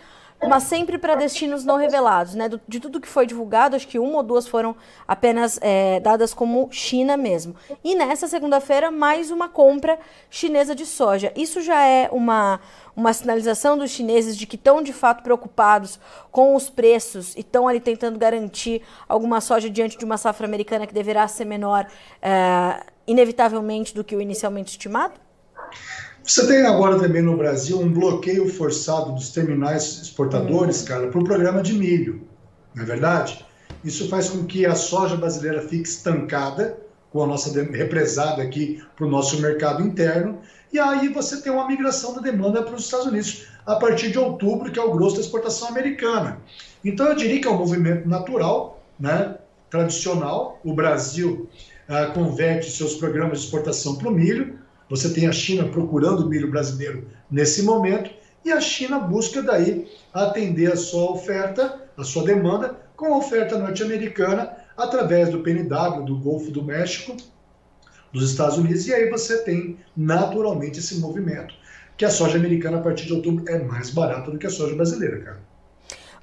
mas 0.49 0.65
sempre 0.65 0.99
para 0.99 1.15
destinos 1.15 1.65
não 1.65 1.77
revelados, 1.77 2.35
né? 2.35 2.49
De 2.67 2.81
tudo 2.81 3.01
que 3.01 3.09
foi 3.09 3.27
divulgado, 3.27 3.77
acho 3.77 3.87
que 3.87 3.99
uma 3.99 4.19
ou 4.19 4.23
duas 4.23 4.47
foram 4.47 4.75
apenas 5.07 5.59
é, 5.63 6.01
dadas 6.01 6.35
como 6.35 6.69
China 6.71 7.17
mesmo. 7.17 7.55
E 7.83 7.95
nessa 7.95 8.27
segunda-feira, 8.27 8.91
mais 8.91 9.31
uma 9.31 9.49
compra 9.49 9.99
chinesa 10.29 10.75
de 10.75 10.85
soja. 10.85 11.33
Isso 11.37 11.61
já 11.61 11.85
é 11.85 12.09
uma, 12.11 12.61
uma 12.97 13.13
sinalização 13.13 13.79
dos 13.79 13.91
chineses 13.91 14.37
de 14.37 14.47
que 14.47 14.57
estão 14.57 14.83
de 14.83 14.93
fato 14.93 15.23
preocupados 15.23 15.99
com 16.31 16.55
os 16.57 16.69
preços 16.69 17.35
e 17.37 17.41
estão 17.41 17.69
ali 17.69 17.81
tentando 17.81 18.19
garantir 18.19 18.83
alguma 19.09 19.41
soja 19.41 19.71
diante 19.71 19.97
de 19.97 20.05
uma 20.05 20.17
safra 20.17 20.47
americana 20.47 20.87
que 20.87 20.95
deverá 20.95 21.27
ser 21.29 21.45
menor, 21.45 21.87
é, 22.21 22.85
inevitavelmente, 23.07 23.95
do 23.95 24.03
que 24.03 24.17
o 24.17 24.21
inicialmente 24.21 24.73
estimado? 24.73 25.15
Você 26.25 26.47
tem 26.47 26.63
agora 26.63 26.99
também 26.99 27.23
no 27.23 27.37
Brasil 27.37 27.81
um 27.81 27.93
bloqueio 27.93 28.49
forçado 28.49 29.13
dos 29.13 29.31
terminais 29.31 30.01
exportadores, 30.03 30.83
hum. 30.83 30.87
cara, 30.87 31.09
para 31.09 31.21
o 31.21 31.25
programa 31.25 31.63
de 31.63 31.75
milho, 31.75 32.23
não 32.75 32.85
é 32.85 32.87
verdade? 32.87 33.45
Isso 33.85 34.09
faz 34.09 34.29
com 34.29 34.45
que 34.45 34.65
a 34.65 34.75
soja 34.75 35.17
brasileira 35.17 35.61
fique 35.63 35.89
estancada, 35.89 36.79
com 37.11 37.23
a 37.23 37.27
nossa 37.27 37.53
represada 37.63 38.43
aqui 38.43 38.83
para 38.97 39.07
o 39.07 39.11
nosso 39.11 39.41
mercado 39.41 39.83
interno, 39.83 40.39
e 40.73 40.79
aí 40.79 41.09
você 41.09 41.43
tem 41.43 41.53
uma 41.53 41.67
migração 41.67 42.15
da 42.15 42.23
demanda 42.23 42.63
para 42.63 42.75
os 42.75 42.85
Estados 42.85 43.07
Unidos 43.07 43.47
a 43.67 43.77
partir 43.77 44.11
de 44.11 44.19
outubro, 44.19 44.73
que 44.73 44.79
é 44.79 44.83
o 44.83 44.93
grosso 44.93 45.17
da 45.17 45.21
exportação 45.21 45.69
americana. 45.69 46.39
Então 46.85 47.07
eu 47.07 47.15
diria 47.15 47.41
que 47.41 47.47
é 47.47 47.51
um 47.51 47.59
movimento 47.59 48.09
natural, 48.09 48.83
né, 48.99 49.37
tradicional. 49.69 50.59
O 50.65 50.73
Brasil 50.73 51.49
ah, 51.89 52.07
converte 52.07 52.71
seus 52.71 52.95
programas 52.95 53.41
de 53.41 53.45
exportação 53.45 53.97
para 53.97 54.09
o 54.09 54.13
milho. 54.13 54.59
Você 54.93 55.09
tem 55.09 55.27
a 55.27 55.33
China 55.33 55.67
procurando 55.69 56.21
o 56.21 56.29
milho 56.29 56.51
brasileiro 56.51 57.09
nesse 57.31 57.63
momento 57.63 58.11
e 58.45 58.53
a 58.53 58.61
China 58.61 58.99
busca 58.99 59.43
daí 59.43 59.91
atender 60.13 60.71
a 60.71 60.77
sua 60.77 61.13
oferta, 61.13 61.81
a 61.97 62.05
sua 62.05 62.25
demanda 62.25 62.79
com 62.95 63.07
a 63.07 63.17
oferta 63.17 63.57
norte-americana 63.57 64.55
através 64.77 65.31
do 65.31 65.41
PNW, 65.41 66.05
do 66.05 66.19
Golfo 66.19 66.51
do 66.51 66.63
México, 66.63 67.17
dos 68.13 68.31
Estados 68.31 68.59
Unidos, 68.59 68.87
e 68.87 68.93
aí 68.93 69.09
você 69.09 69.39
tem 69.39 69.79
naturalmente 69.97 70.79
esse 70.79 70.97
movimento, 70.97 71.55
que 71.97 72.05
a 72.05 72.11
soja 72.11 72.37
americana 72.37 72.77
a 72.77 72.83
partir 72.83 73.07
de 73.07 73.15
outubro 73.15 73.49
é 73.49 73.59
mais 73.61 73.89
barata 73.89 74.31
do 74.31 74.37
que 74.37 74.47
a 74.47 74.51
soja 74.51 74.75
brasileira, 74.75 75.21
cara. 75.21 75.41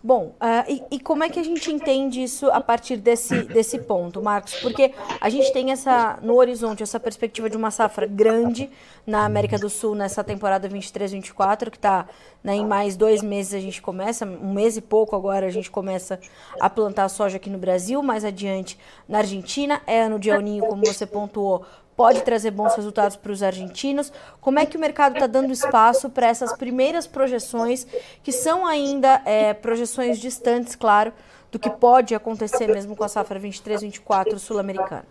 Bom, 0.02 0.34
uh, 0.40 0.64
e, 0.70 0.96
e, 0.96 1.00
como 1.00 1.24
é 1.24 1.30
que 1.30 1.40
a 1.40 1.44
gente 1.44 1.70
entende 1.70 2.24
isso 2.24 2.50
a 2.52 2.62
partir 2.62 2.96
desse, 2.96 3.44
desse 3.44 3.80
ponto, 3.80 4.22
Marcos? 4.22 4.56
Porque 4.56 4.94
a 5.20 5.30
gente 5.30 5.52
tem 5.52 5.72
essa 5.72 6.18
no 6.22 6.36
horizonte 6.36 6.82
essa 6.82 7.00
perspectiva 7.00 7.50
de 7.50 7.58
uma 7.58 7.70
safra 7.70 8.08
grande 8.08 8.70
na 9.06 9.26
América 9.26 9.58
do 9.58 9.70
Sul 9.70 9.96
nessa 9.96 10.24
temporada 10.24 10.70
23-24, 10.70 11.70
que 11.70 11.78
está 11.78 12.08
né, 12.42 12.56
em 12.56 12.66
mais 12.66 12.96
dois 12.96 13.22
meses 13.22 13.54
a 13.54 13.60
gente 13.60 13.82
começa, 13.82 14.26
um 14.26 14.54
mês 14.54 14.78
e 14.78 14.82
pouco 14.82 15.16
agora 15.16 15.48
a 15.48 15.52
gente 15.52 15.70
começa 15.70 16.18
a 16.62 16.70
plantar 16.70 17.10
soja 17.10 17.36
aqui 17.36 17.50
no 17.50 17.58
Brasil, 17.58 18.02
mais 18.02 18.24
adiante 18.24 18.80
na 19.08 19.18
Argentina, 19.18 19.82
é 19.86 20.04
ano 20.04 20.18
de 20.18 20.30
El 20.30 20.40
Ninho, 20.40 20.66
como 20.66 20.86
você 20.86 21.06
pontuou, 21.06 21.66
pode 22.00 22.22
trazer 22.22 22.52
bons 22.52 22.74
resultados 22.76 23.18
para 23.18 23.30
os 23.30 23.44
argentinos. 23.44 24.10
Como 24.40 24.58
é 24.58 24.66
que 24.66 24.78
o 24.78 24.80
mercado 24.80 25.16
está 25.16 25.28
dando 25.28 25.52
espaço 25.52 26.10
para 26.10 26.28
essas 26.28 26.56
primeiras 26.56 27.06
projeções, 27.06 27.86
que 28.24 28.32
são 28.32 28.66
ainda 28.66 29.22
é, 29.26 29.54
projeções 29.54 30.18
distantes, 30.18 30.78
claro, 30.78 31.12
do 31.52 31.60
que 31.60 31.70
pode 31.70 32.16
acontecer 32.16 32.68
mesmo 32.68 32.96
com 32.96 33.04
a 33.04 33.10
safra 33.10 33.38
23-24 33.38 34.38
sul-americana? 34.38 35.04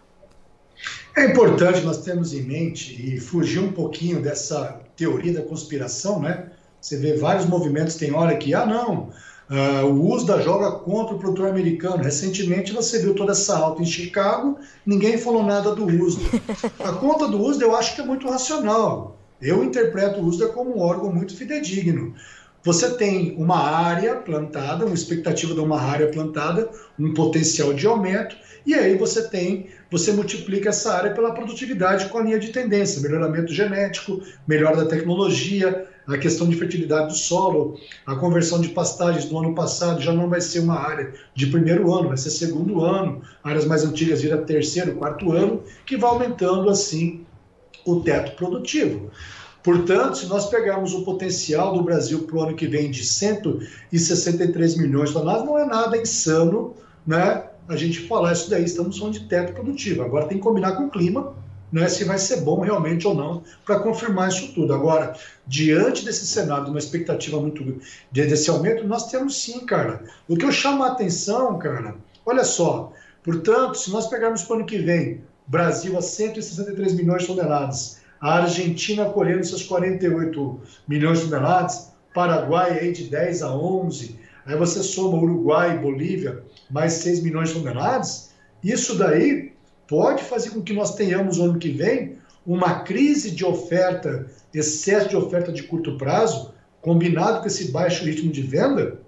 É 1.14 1.26
importante 1.26 1.82
nós 1.82 1.98
termos 1.98 2.32
em 2.32 2.40
mente 2.40 2.96
e 2.98 3.20
fugir 3.20 3.58
um 3.58 3.70
pouquinho 3.70 4.22
dessa 4.22 4.80
teoria 4.96 5.34
da 5.34 5.42
conspiração, 5.42 6.22
né? 6.22 6.52
Você 6.80 6.96
vê 6.96 7.18
vários 7.18 7.44
movimentos, 7.44 7.96
tem 7.96 8.14
hora 8.14 8.34
que, 8.34 8.54
ah, 8.54 8.64
não, 8.64 9.10
Uh, 9.50 9.86
o 9.86 10.14
USDA 10.14 10.42
joga 10.42 10.72
contra 10.72 11.14
o 11.14 11.18
produtor 11.18 11.48
americano. 11.48 12.02
Recentemente 12.02 12.72
você 12.72 12.98
viu 12.98 13.14
toda 13.14 13.32
essa 13.32 13.56
alta 13.56 13.80
em 13.80 13.86
Chicago, 13.86 14.58
ninguém 14.84 15.16
falou 15.16 15.42
nada 15.42 15.74
do 15.74 15.86
USDA. 15.86 16.40
A 16.84 16.92
conta 16.92 17.26
do 17.26 17.40
USDA 17.40 17.64
eu 17.64 17.74
acho 17.74 17.94
que 17.94 18.02
é 18.02 18.04
muito 18.04 18.28
racional. 18.28 19.18
Eu 19.40 19.64
interpreto 19.64 20.20
o 20.20 20.24
USDA 20.24 20.48
como 20.48 20.76
um 20.76 20.80
órgão 20.80 21.10
muito 21.12 21.34
fidedigno. 21.34 22.14
Você 22.62 22.90
tem 22.96 23.34
uma 23.38 23.58
área 23.58 24.16
plantada, 24.16 24.84
uma 24.84 24.94
expectativa 24.94 25.54
de 25.54 25.60
uma 25.60 25.80
área 25.80 26.08
plantada, 26.08 26.68
um 26.98 27.14
potencial 27.14 27.72
de 27.72 27.86
aumento, 27.86 28.36
e 28.66 28.74
aí 28.74 28.98
você 28.98 29.28
tem, 29.28 29.68
você 29.90 30.12
multiplica 30.12 30.68
essa 30.68 30.92
área 30.92 31.14
pela 31.14 31.32
produtividade 31.32 32.10
com 32.10 32.18
a 32.18 32.22
linha 32.22 32.38
de 32.38 32.48
tendência, 32.48 33.00
melhoramento 33.00 33.54
genético, 33.54 34.20
melhora 34.46 34.76
da 34.76 34.86
tecnologia, 34.86 35.86
a 36.08 36.16
questão 36.16 36.48
de 36.48 36.56
fertilidade 36.56 37.08
do 37.08 37.14
solo, 37.14 37.78
a 38.06 38.16
conversão 38.16 38.60
de 38.60 38.70
pastagens 38.70 39.26
do 39.26 39.38
ano 39.38 39.54
passado 39.54 40.00
já 40.00 40.12
não 40.12 40.28
vai 40.28 40.40
ser 40.40 40.60
uma 40.60 40.78
área 40.78 41.12
de 41.34 41.46
primeiro 41.48 41.92
ano, 41.92 42.08
vai 42.08 42.16
ser 42.16 42.30
segundo 42.30 42.82
ano, 42.82 43.20
áreas 43.44 43.66
mais 43.66 43.84
antigas 43.84 44.22
vira 44.22 44.38
terceiro, 44.38 44.94
quarto 44.94 45.32
ano, 45.32 45.62
que 45.84 45.98
vai 45.98 46.10
aumentando 46.10 46.70
assim 46.70 47.26
o 47.84 48.00
teto 48.00 48.36
produtivo. 48.36 49.10
Portanto, 49.62 50.16
se 50.16 50.26
nós 50.26 50.46
pegarmos 50.46 50.94
o 50.94 51.04
potencial 51.04 51.74
do 51.74 51.82
Brasil 51.82 52.22
para 52.22 52.36
o 52.36 52.42
ano 52.42 52.56
que 52.56 52.66
vem 52.66 52.90
de 52.90 53.04
163 53.04 54.76
milhões 54.78 55.10
de 55.10 55.14
toneladas, 55.14 55.44
não 55.44 55.58
é 55.58 55.66
nada 55.66 55.96
insano, 55.98 56.74
né? 57.06 57.44
A 57.68 57.76
gente 57.76 58.06
falar 58.08 58.32
isso 58.32 58.48
daí, 58.48 58.64
estamos 58.64 58.96
falando 58.96 59.14
de 59.14 59.28
teto 59.28 59.52
produtivo. 59.52 60.02
Agora 60.02 60.26
tem 60.26 60.38
que 60.38 60.42
combinar 60.42 60.72
com 60.72 60.84
o 60.84 60.90
clima, 60.90 61.34
né, 61.72 61.88
se 61.88 62.04
vai 62.04 62.18
ser 62.18 62.40
bom 62.40 62.60
realmente 62.60 63.06
ou 63.06 63.14
não, 63.14 63.42
para 63.64 63.80
confirmar 63.80 64.28
isso 64.28 64.52
tudo. 64.54 64.72
Agora, 64.72 65.14
diante 65.46 66.04
desse 66.04 66.26
cenário, 66.26 66.64
de 66.64 66.70
uma 66.70 66.78
expectativa 66.78 67.40
muito 67.40 67.80
desse 68.10 68.50
aumento, 68.50 68.86
nós 68.86 69.10
temos 69.10 69.40
sim, 69.40 69.60
cara. 69.66 70.02
O 70.28 70.36
que 70.36 70.44
eu 70.44 70.52
chamo 70.52 70.82
a 70.82 70.88
atenção, 70.88 71.58
cara, 71.58 71.96
olha 72.24 72.44
só, 72.44 72.92
portanto, 73.22 73.76
se 73.76 73.90
nós 73.90 74.06
pegarmos 74.06 74.42
para 74.42 74.54
o 74.54 74.56
ano 74.58 74.66
que 74.66 74.78
vem, 74.78 75.22
Brasil 75.46 75.96
a 75.96 76.02
163 76.02 76.94
milhões 76.94 77.22
de 77.22 77.28
toneladas, 77.28 78.00
a 78.20 78.40
Argentina 78.40 79.06
colhendo 79.06 79.44
seus 79.44 79.62
48 79.62 80.60
milhões 80.86 81.20
de 81.20 81.26
toneladas, 81.26 81.92
Paraguai 82.12 82.78
aí 82.78 82.92
de 82.92 83.04
10 83.04 83.42
a 83.42 83.54
11, 83.54 84.18
aí 84.44 84.56
você 84.56 84.82
soma 84.82 85.18
Uruguai 85.18 85.76
e 85.76 85.78
Bolívia, 85.78 86.42
mais 86.70 86.94
6 86.94 87.22
milhões 87.22 87.50
de 87.50 87.54
toneladas, 87.54 88.30
isso 88.62 88.96
daí 88.96 89.52
pode 89.88 90.22
fazer 90.22 90.50
com 90.50 90.62
que 90.62 90.72
nós 90.72 90.94
tenhamos 90.94 91.38
no 91.38 91.44
ano 91.44 91.58
que 91.58 91.70
vem 91.70 92.18
uma 92.46 92.80
crise 92.80 93.30
de 93.30 93.44
oferta, 93.44 94.26
excesso 94.54 95.08
de 95.08 95.16
oferta 95.16 95.50
de 95.50 95.62
curto 95.64 95.96
prazo, 95.96 96.54
combinado 96.80 97.40
com 97.40 97.46
esse 97.46 97.72
baixo 97.72 98.04
ritmo 98.04 98.30
de 98.30 98.42
venda 98.42 99.00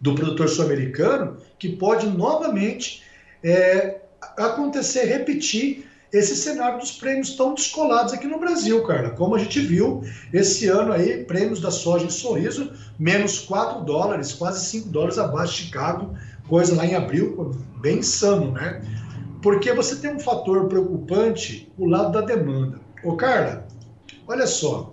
do 0.00 0.14
produtor 0.14 0.48
sul-americano, 0.48 1.36
que 1.58 1.68
pode 1.76 2.06
novamente 2.06 3.02
é, 3.42 4.00
acontecer, 4.36 5.04
repetir 5.04 5.86
esse 6.12 6.34
cenário 6.36 6.78
dos 6.78 6.92
prêmios 6.92 7.36
tão 7.36 7.54
descolados 7.54 8.14
aqui 8.14 8.26
no 8.26 8.38
Brasil, 8.38 8.82
cara. 8.84 9.10
Como 9.10 9.34
a 9.34 9.38
gente 9.38 9.60
viu 9.60 10.02
esse 10.32 10.66
ano 10.66 10.92
aí, 10.92 11.24
prêmios 11.24 11.60
da 11.60 11.70
soja 11.70 12.06
em 12.06 12.10
sorriso, 12.10 12.72
menos 12.98 13.40
4 13.40 13.84
dólares, 13.84 14.32
quase 14.32 14.64
5 14.66 14.88
dólares 14.88 15.18
abaixo 15.18 15.54
de 15.54 15.64
Chicago, 15.64 16.14
coisa 16.48 16.74
lá 16.74 16.86
em 16.86 16.94
abril, 16.94 17.54
bem 17.80 17.98
insano, 17.98 18.52
né? 18.52 18.80
Porque 19.42 19.72
você 19.72 19.96
tem 19.96 20.14
um 20.14 20.20
fator 20.20 20.68
preocupante, 20.68 21.70
o 21.78 21.86
lado 21.86 22.12
da 22.12 22.20
demanda. 22.20 22.80
Ô, 23.04 23.16
Carla, 23.16 23.66
olha 24.26 24.46
só. 24.46 24.90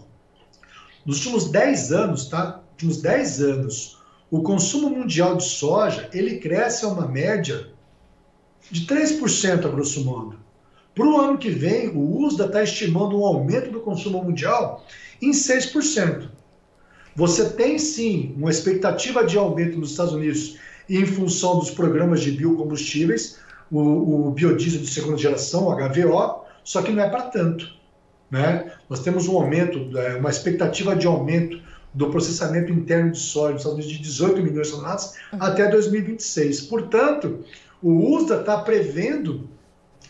Nos 1.06 1.18
últimos 1.18 1.50
10 1.50 1.92
anos, 1.92 2.28
tá? 2.28 2.62
Nos 2.62 2.72
últimos 2.72 3.02
10 3.02 3.42
anos, 3.42 3.98
o 4.30 4.44
consumo 4.44 4.90
mundial 4.90 5.36
de 5.38 5.44
soja, 5.44 6.10
ele 6.14 6.40
cresce 6.40 6.86
a 6.86 6.90
uma 6.90 7.08
média 7.08 7.70
de 8.70 8.86
3%, 8.86 9.66
a 9.66 9.70
grosso 9.70 10.04
modo. 10.04 10.40
Para 10.94 11.06
o 11.06 11.20
ano 11.20 11.38
que 11.38 11.50
vem, 11.50 11.90
o 11.90 12.25
USDA 12.25 12.46
está 12.46 12.64
estimando 12.64 13.20
um 13.20 13.25
aumento 13.25 13.70
do 13.72 13.82
consumo 13.82 14.24
mundial 14.24 14.86
em 15.22 15.32
6%. 15.32 16.30
Você 17.16 17.50
tem 17.52 17.78
sim 17.78 18.34
uma 18.38 18.50
expectativa 18.50 19.25
de 19.25 19.38
aumento 19.38 19.78
nos 19.78 19.92
Estados 19.92 20.14
Unidos 20.14 20.58
em 20.90 21.06
função 21.06 21.60
dos 21.60 21.72
programas 21.72 22.22
de 22.22 22.32
biocombustíveis, 22.32 23.40
o, 23.72 24.28
o 24.28 24.32
biodiesel 24.32 24.82
de 24.82 24.88
segunda 24.88 25.18
geração, 25.18 25.68
o 25.68 25.76
HVO, 25.76 26.46
só 26.64 26.82
que 26.82 26.92
não 26.92 27.04
é 27.04 27.10
para 27.10 27.24
tanto. 27.24 27.68
Né? 28.30 28.72
Nós 28.90 29.02
temos 29.02 29.28
um 29.28 29.38
aumento, 29.38 29.98
é, 29.98 30.16
uma 30.16 30.30
expectativa 30.30 30.96
de 30.96 31.08
aumento 31.08 31.62
do 31.94 32.10
processamento 32.10 32.72
interno 32.72 33.12
de 33.12 33.20
soja 33.20 33.74
de 33.76 34.00
18 34.00 34.42
milhões 34.42 34.68
de 34.68 34.74
toneladas 34.74 35.14
uhum. 35.32 35.40
até 35.42 35.70
2026. 35.70 36.62
Portanto, 36.62 37.46
o 37.82 38.16
USDA 38.16 38.42
está 38.42 38.58
prevendo 38.58 39.50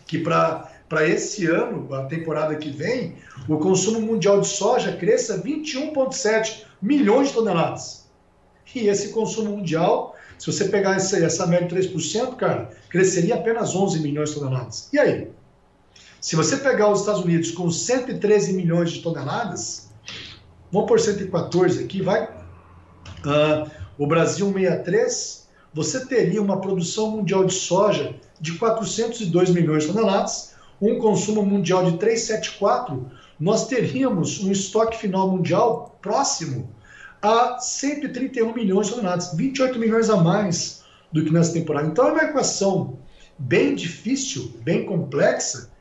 que 0.08 0.18
para 0.18 1.08
esse 1.08 1.46
ano, 1.46 1.94
a 1.94 2.06
temporada 2.06 2.56
que 2.56 2.70
vem, 2.70 3.16
o 3.48 3.58
consumo 3.58 4.02
mundial 4.02 4.42
de 4.42 4.48
soja 4.48 4.96
cresça 4.96 5.42
21,7 5.42 6.64
milhões 6.82 7.28
de 7.28 7.34
toneladas. 7.34 8.06
E 8.74 8.88
esse 8.88 9.10
consumo 9.10 9.58
mundial 9.58 10.15
se 10.38 10.52
você 10.52 10.66
pegar 10.66 10.96
essa, 10.96 11.18
essa 11.18 11.48
média 11.48 11.68
de 11.68 11.90
3%, 11.90 12.36
cara, 12.36 12.70
cresceria 12.90 13.36
apenas 13.36 13.76
11 13.76 14.00
milhões 14.00 14.30
de 14.30 14.36
toneladas. 14.36 14.90
E 14.92 15.00
aí? 15.00 15.32
Se 16.20 16.36
você 16.36 16.58
pegar 16.58 16.92
os 16.92 17.02
Estados 17.02 17.22
Unidos 17.22 17.52
com 17.52 17.70
113 17.70 18.54
milhões 18.54 18.92
de 18.92 19.02
toneladas, 19.02 19.90
vamos 20.72 20.88
por 20.88 21.00
114 21.00 21.84
aqui, 21.84 22.02
vai. 22.02 22.24
Uh, 22.24 23.70
o 23.98 24.08
Brasil 24.08 24.52
63, 24.52 25.48
você 25.74 26.06
teria 26.06 26.42
uma 26.42 26.60
produção 26.60 27.12
mundial 27.12 27.46
de 27.46 27.54
soja 27.54 28.16
de 28.42 28.54
402 28.54 29.52
milhões 29.52 29.84
de 29.84 29.94
toneladas, 29.94 30.56
um 30.82 31.00
consumo 31.00 31.46
mundial 31.46 31.90
de 31.90 31.98
374, 31.98 33.10
nós 33.40 33.68
teríamos 33.68 34.44
um 34.44 34.52
estoque 34.52 34.98
final 34.98 35.30
mundial 35.30 35.98
próximo 36.02 36.70
a 37.26 37.58
131 37.58 38.54
milhões 38.54 38.88
de 38.88 38.94
toneladas, 38.94 39.34
28 39.34 39.80
milhões 39.80 40.10
a 40.12 40.18
mais 40.18 40.84
do 41.12 41.26
que 41.26 41.34
nessa 41.34 41.54
temporada. 41.54 41.88
Então 41.88 42.08
é 42.08 42.12
uma 42.12 42.24
equação 42.24 43.00
bem 43.40 43.74
difícil, 43.74 44.54
bem 44.62 44.86
complexa, 44.86 45.72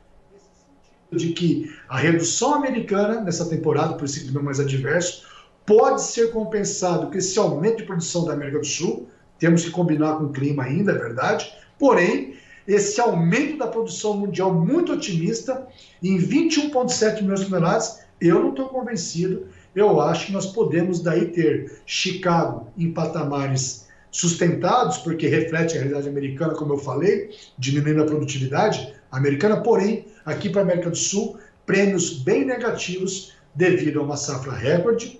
de 1.11 1.33
que 1.33 1.71
a 1.87 1.97
redução 1.97 2.55
americana 2.55 3.21
nessa 3.21 3.45
temporada, 3.47 3.93
por 3.93 4.05
esse 4.05 4.21
clima 4.21 4.41
mais 4.41 4.59
adverso, 4.59 5.23
pode 5.65 6.01
ser 6.01 6.31
compensado 6.31 7.07
com 7.07 7.17
esse 7.17 7.37
aumento 7.37 7.77
de 7.77 7.83
produção 7.83 8.25
da 8.25 8.33
América 8.33 8.59
do 8.59 8.65
Sul. 8.65 9.07
Temos 9.37 9.63
que 9.63 9.69
combinar 9.69 10.15
com 10.15 10.25
o 10.25 10.31
clima 10.31 10.63
ainda, 10.63 10.93
é 10.93 10.97
verdade. 10.97 11.53
Porém, 11.77 12.35
esse 12.67 12.99
aumento 12.99 13.57
da 13.57 13.67
produção 13.67 14.17
mundial 14.17 14.51
muito 14.51 14.93
otimista, 14.93 15.67
em 16.01 16.17
21,7 16.17 17.21
milhões 17.21 17.41
de 17.41 17.45
toneladas, 17.45 17.99
eu 18.19 18.39
não 18.39 18.49
estou 18.49 18.69
convencido. 18.69 19.47
Eu 19.75 19.99
acho 19.99 20.27
que 20.27 20.31
nós 20.31 20.45
podemos 20.45 21.01
daí 21.01 21.25
ter 21.25 21.79
Chicago 21.85 22.71
em 22.77 22.91
patamares 22.93 23.87
sustentados, 24.09 24.97
porque 24.99 25.27
reflete 25.27 25.75
a 25.75 25.81
realidade 25.81 26.07
americana, 26.07 26.53
como 26.53 26.73
eu 26.73 26.77
falei, 26.77 27.31
diminuindo 27.57 28.01
a 28.01 28.05
produtividade 28.05 28.93
americana, 29.11 29.61
porém, 29.61 30.05
aqui 30.25 30.49
para 30.49 30.61
a 30.61 30.63
América 30.63 30.89
do 30.89 30.95
Sul, 30.95 31.37
prêmios 31.65 32.19
bem 32.19 32.45
negativos 32.45 33.33
devido 33.53 33.99
a 33.99 34.03
uma 34.03 34.15
safra 34.15 34.53
recorde, 34.53 35.19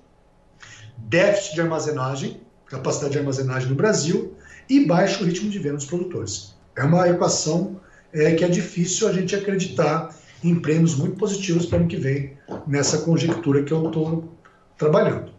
déficit 0.97 1.55
de 1.55 1.61
armazenagem, 1.61 2.41
capacidade 2.67 3.11
de 3.11 3.19
armazenagem 3.19 3.69
no 3.69 3.75
Brasil 3.75 4.33
e 4.69 4.85
baixo 4.85 5.25
ritmo 5.25 5.49
de 5.49 5.59
venda 5.59 5.75
dos 5.75 5.85
produtores. 5.85 6.55
É 6.77 6.83
uma 6.83 7.07
equação 7.09 7.79
é, 8.13 8.33
que 8.33 8.45
é 8.45 8.47
difícil 8.47 9.07
a 9.09 9.11
gente 9.11 9.35
acreditar 9.35 10.15
em 10.43 10.55
prêmios 10.55 10.95
muito 10.95 11.17
positivos 11.17 11.65
para 11.65 11.77
o 11.77 11.79
ano 11.81 11.89
que 11.89 11.97
vem, 11.97 12.37
nessa 12.65 12.99
conjectura 12.99 13.63
que 13.63 13.73
eu 13.73 13.87
estou 13.87 14.34
trabalhando. 14.77 15.33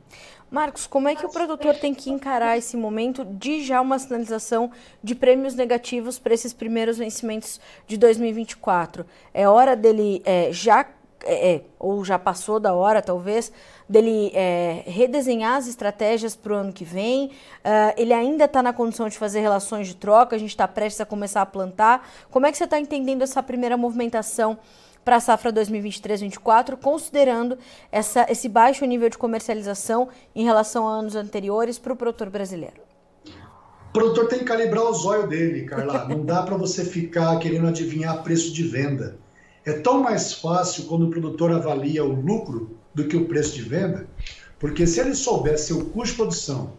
Marcos, 0.50 0.86
como 0.86 1.08
é 1.08 1.16
que 1.16 1.26
o 1.26 1.28
produtor 1.28 1.74
tem 1.74 1.92
que 1.92 2.08
encarar 2.08 2.56
esse 2.56 2.76
momento 2.76 3.24
de 3.24 3.64
já 3.64 3.80
uma 3.80 3.98
sinalização 3.98 4.70
de 5.02 5.14
prêmios 5.14 5.54
negativos 5.54 6.18
para 6.18 6.32
esses 6.32 6.52
primeiros 6.52 6.98
vencimentos 6.98 7.60
de 7.86 7.96
2024? 7.96 9.04
É 9.34 9.48
hora 9.48 9.74
dele 9.74 10.22
é, 10.24 10.52
já 10.52 10.86
é, 11.24 11.54
é, 11.54 11.62
ou 11.78 12.04
já 12.04 12.18
passou 12.18 12.60
da 12.60 12.72
hora, 12.74 13.02
talvez, 13.02 13.52
dele 13.88 14.30
é, 14.32 14.84
redesenhar 14.86 15.56
as 15.56 15.66
estratégias 15.66 16.36
para 16.36 16.52
o 16.52 16.56
ano 16.56 16.72
que 16.72 16.84
vem. 16.84 17.26
Uh, 17.26 17.94
ele 17.96 18.12
ainda 18.12 18.44
está 18.44 18.62
na 18.62 18.72
condição 18.72 19.08
de 19.08 19.18
fazer 19.18 19.40
relações 19.40 19.88
de 19.88 19.96
troca, 19.96 20.36
a 20.36 20.38
gente 20.38 20.50
está 20.50 20.68
prestes 20.68 21.00
a 21.00 21.06
começar 21.06 21.42
a 21.42 21.46
plantar. 21.46 22.08
Como 22.30 22.46
é 22.46 22.52
que 22.52 22.58
você 22.58 22.64
está 22.64 22.78
entendendo 22.78 23.22
essa 23.22 23.42
primeira 23.42 23.76
movimentação 23.76 24.58
para 25.06 25.16
a 25.16 25.20
safra 25.20 25.52
2023-24, 25.52 26.76
considerando 26.76 27.56
essa, 27.92 28.26
esse 28.28 28.48
baixo 28.48 28.84
nível 28.84 29.08
de 29.08 29.16
comercialização 29.16 30.08
em 30.34 30.42
relação 30.42 30.88
a 30.88 30.90
anos 30.90 31.14
anteriores 31.14 31.78
para 31.78 31.92
o 31.92 31.96
produtor 31.96 32.28
brasileiro? 32.28 32.82
O 33.24 33.92
produtor 33.92 34.26
tem 34.26 34.40
que 34.40 34.44
calibrar 34.44 34.82
o 34.82 34.92
zóio 34.92 35.28
dele, 35.28 35.64
Carla. 35.64 36.06
Não 36.10 36.24
dá 36.24 36.42
para 36.42 36.56
você 36.56 36.84
ficar 36.84 37.38
querendo 37.38 37.68
adivinhar 37.68 38.24
preço 38.24 38.52
de 38.52 38.64
venda. 38.64 39.16
É 39.64 39.74
tão 39.74 40.02
mais 40.02 40.32
fácil 40.32 40.86
quando 40.86 41.06
o 41.06 41.10
produtor 41.10 41.52
avalia 41.52 42.04
o 42.04 42.12
lucro 42.12 42.76
do 42.92 43.06
que 43.06 43.16
o 43.16 43.26
preço 43.26 43.54
de 43.54 43.62
venda, 43.62 44.08
porque 44.58 44.88
se 44.88 44.98
ele 44.98 45.14
soubesse 45.14 45.72
o 45.72 45.84
custo 45.86 46.10
de 46.10 46.16
produção, 46.16 46.72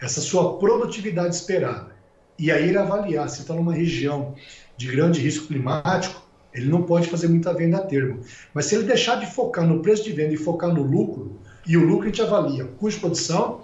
essa 0.00 0.22
sua 0.22 0.58
produtividade 0.58 1.34
esperada, 1.34 1.94
e 2.38 2.50
aí 2.50 2.66
ele 2.66 2.78
avaliar 2.78 3.28
se 3.28 3.42
está 3.42 3.52
numa 3.52 3.74
região 3.74 4.34
de 4.74 4.86
grande 4.90 5.20
risco 5.20 5.48
climático, 5.48 6.23
ele 6.54 6.70
não 6.70 6.82
pode 6.82 7.08
fazer 7.08 7.28
muita 7.28 7.52
venda 7.52 7.78
a 7.78 7.82
termo. 7.82 8.20
Mas 8.54 8.66
se 8.66 8.76
ele 8.76 8.84
deixar 8.84 9.16
de 9.16 9.26
focar 9.26 9.66
no 9.66 9.80
preço 9.80 10.04
de 10.04 10.12
venda 10.12 10.32
e 10.32 10.36
focar 10.36 10.72
no 10.72 10.82
lucro, 10.82 11.38
e 11.66 11.76
o 11.76 11.84
lucro 11.84 12.04
a 12.04 12.06
gente 12.06 12.22
avalia 12.22 12.64
custo 12.64 12.98
de 12.98 13.00
produção, 13.00 13.62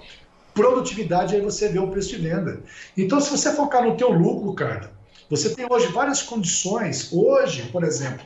produtividade, 0.52 1.36
aí 1.36 1.40
você 1.40 1.68
vê 1.68 1.78
o 1.78 1.88
preço 1.88 2.10
de 2.10 2.16
venda. 2.16 2.60
Então, 2.96 3.20
se 3.20 3.30
você 3.30 3.52
focar 3.52 3.84
no 3.84 3.96
teu 3.96 4.10
lucro, 4.10 4.52
cara, 4.54 4.90
você 5.28 5.50
tem 5.50 5.66
hoje 5.70 5.86
várias 5.88 6.22
condições. 6.22 7.12
Hoje, 7.12 7.62
por 7.70 7.84
exemplo, 7.84 8.24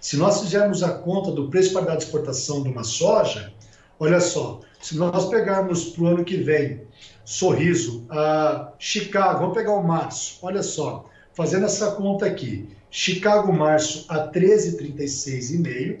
se 0.00 0.16
nós 0.16 0.40
fizermos 0.40 0.82
a 0.84 0.90
conta 0.90 1.32
do 1.32 1.50
preço 1.50 1.72
para 1.72 1.96
de 1.96 2.04
exportação 2.04 2.62
de 2.62 2.68
uma 2.68 2.84
soja, 2.84 3.52
olha 3.98 4.20
só, 4.20 4.60
se 4.80 4.96
nós 4.96 5.28
pegarmos 5.28 5.86
para 5.86 6.04
o 6.04 6.06
ano 6.06 6.24
que 6.24 6.36
vem, 6.36 6.82
sorriso, 7.24 8.06
uh, 8.10 8.68
Chicago, 8.78 9.40
vamos 9.40 9.54
pegar 9.54 9.72
o 9.72 9.82
março, 9.82 10.38
olha 10.42 10.62
só, 10.62 11.10
fazendo 11.34 11.66
essa 11.66 11.90
conta 11.92 12.24
aqui, 12.24 12.68
Chicago 12.90 13.52
março 13.52 14.06
a 14.08 14.30
13,36,5, 14.30 16.00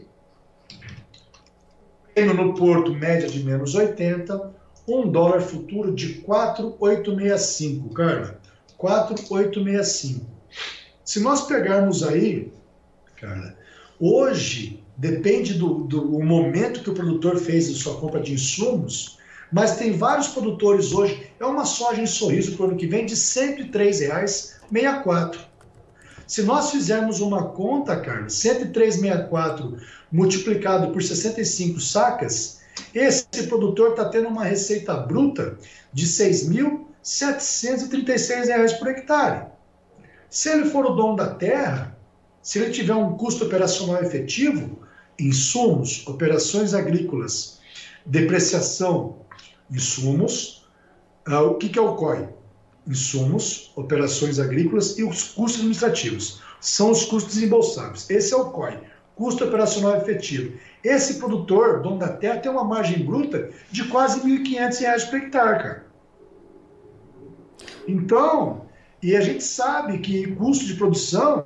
Reino 2.16 2.34
no 2.34 2.54
Porto, 2.54 2.94
média 2.94 3.28
de 3.28 3.44
menos 3.44 3.74
80, 3.74 4.54
um 4.88 5.10
dólar 5.10 5.42
futuro 5.42 5.94
de 5.94 6.14
4,865, 6.20 7.92
Carla, 7.92 8.40
4,865. 8.78 10.24
Se 11.04 11.20
nós 11.20 11.46
pegarmos 11.46 12.02
aí, 12.02 12.50
Carla, 13.16 13.54
Hoje, 13.98 14.84
depende 14.96 15.54
do, 15.54 15.84
do 15.84 16.22
momento 16.22 16.82
que 16.82 16.90
o 16.90 16.94
produtor 16.94 17.38
fez 17.38 17.70
a 17.70 17.74
sua 17.74 17.98
compra 17.98 18.20
de 18.20 18.34
insumos, 18.34 19.16
mas 19.50 19.76
tem 19.76 19.92
vários 19.92 20.28
produtores 20.28 20.92
hoje. 20.92 21.30
É 21.40 21.46
uma 21.46 21.64
soja 21.64 22.02
em 22.02 22.06
sorriso 22.06 22.54
para 22.54 22.66
o 22.66 22.68
ano 22.68 22.76
que 22.76 22.86
vem 22.86 23.06
de 23.06 23.14
R$ 23.14 23.20
103,64. 23.20 25.38
Se 26.26 26.42
nós 26.42 26.70
fizermos 26.70 27.20
uma 27.20 27.50
conta, 27.50 28.00
Carlos, 28.00 28.32
103,64 28.34 29.78
multiplicado 30.10 30.90
por 30.92 31.02
65 31.02 31.78
sacas, 31.80 32.60
esse 32.94 33.26
produtor 33.48 33.90
está 33.90 34.08
tendo 34.08 34.28
uma 34.28 34.44
receita 34.44 34.94
bruta 34.94 35.58
de 35.92 36.04
R$ 36.04 36.10
6.736 36.10 38.78
por 38.78 38.88
hectare. 38.88 39.46
Se 40.28 40.50
ele 40.50 40.68
for 40.68 40.84
o 40.84 40.94
dono 40.94 41.14
da 41.16 41.28
terra, 41.28 41.96
se 42.42 42.58
ele 42.58 42.72
tiver 42.72 42.94
um 42.94 43.16
custo 43.16 43.44
operacional 43.44 44.02
efetivo, 44.02 44.80
insumos, 45.18 46.06
operações 46.06 46.74
agrícolas, 46.74 47.60
depreciação, 48.04 49.18
insumos, 49.70 50.68
uh, 51.28 51.42
o 51.42 51.54
que, 51.54 51.68
que 51.68 51.78
é 51.78 51.82
o 51.82 51.94
COI? 51.96 52.28
Insumos, 52.86 53.72
operações 53.74 54.38
agrícolas 54.38 54.98
e 54.98 55.02
os 55.02 55.24
custos 55.24 55.60
administrativos. 55.60 56.40
São 56.60 56.90
os 56.90 57.04
custos 57.04 57.42
embolsáveis. 57.42 58.08
Esse 58.08 58.32
é 58.32 58.36
o 58.36 58.50
COI, 58.50 58.78
custo 59.14 59.44
operacional 59.44 59.96
efetivo. 59.96 60.56
Esse 60.84 61.14
produtor, 61.14 61.82
dono 61.82 61.98
da 61.98 62.08
terra, 62.08 62.38
tem 62.38 62.50
uma 62.50 62.64
margem 62.64 63.04
bruta 63.04 63.50
de 63.70 63.84
quase 63.84 64.20
R$ 64.20 64.38
1.500 64.38 65.10
por 65.10 65.18
hectare, 65.18 65.62
cara. 65.62 65.86
Então, 67.88 68.66
e 69.02 69.14
a 69.16 69.20
gente 69.20 69.42
sabe 69.42 69.98
que 69.98 70.34
custo 70.34 70.64
de 70.64 70.74
produção 70.74 71.44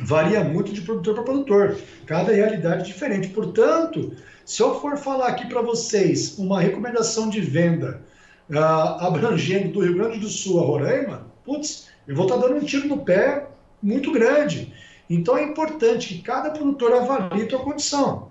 varia 0.00 0.44
muito 0.44 0.72
de 0.72 0.80
produtor 0.80 1.14
para 1.14 1.24
produtor, 1.24 1.76
cada 2.06 2.32
realidade 2.32 2.82
é 2.82 2.84
diferente. 2.84 3.28
Portanto, 3.28 4.12
se 4.44 4.62
eu 4.62 4.80
for 4.80 4.96
falar 4.96 5.28
aqui 5.28 5.46
para 5.48 5.60
vocês 5.60 6.38
uma 6.38 6.60
recomendação 6.60 7.28
de 7.28 7.40
venda 7.40 8.02
uh, 8.50 9.04
abrangendo 9.04 9.72
do 9.72 9.80
Rio 9.80 9.94
Grande 9.94 10.18
do 10.18 10.28
Sul 10.28 10.60
a 10.60 10.66
Roraima, 10.66 11.26
putz, 11.44 11.88
eu 12.06 12.14
vou 12.14 12.26
estar 12.26 12.38
tá 12.38 12.46
dando 12.46 12.56
um 12.56 12.64
tiro 12.64 12.88
no 12.88 12.98
pé 12.98 13.46
muito 13.82 14.12
grande. 14.12 14.72
Então 15.08 15.36
é 15.36 15.42
importante 15.42 16.14
que 16.14 16.22
cada 16.22 16.50
produtor 16.50 16.92
avalie 16.92 17.46
a 17.46 17.50
sua 17.50 17.60
condição. 17.60 18.28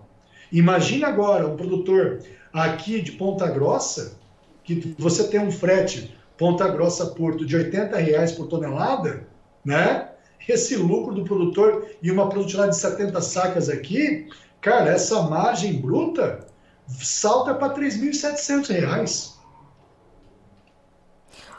Imagine 0.51 1.05
agora 1.05 1.47
um 1.47 1.57
produtor 1.57 2.19
aqui 2.53 3.01
de 3.01 3.13
Ponta 3.13 3.47
Grossa, 3.47 4.17
que 4.63 4.95
você 4.97 5.27
tem 5.27 5.39
um 5.39 5.51
frete 5.51 6.15
Ponta 6.37 6.67
Grossa 6.67 7.07
Porto 7.07 7.45
de 7.45 7.55
80 7.55 7.97
reais 7.97 8.31
por 8.31 8.47
tonelada, 8.47 9.27
né? 9.65 10.09
esse 10.47 10.75
lucro 10.75 11.13
do 11.13 11.23
produtor 11.23 11.87
e 12.01 12.09
uma 12.09 12.29
produtividade 12.29 12.71
de 12.71 12.77
70 12.77 13.21
sacas 13.21 13.69
aqui, 13.69 14.27
cara, 14.61 14.91
essa 14.91 15.21
margem 15.23 15.79
bruta 15.81 16.45
salta 16.87 17.53
para 17.53 17.73
R$ 17.73 17.87
3.700. 17.87 19.36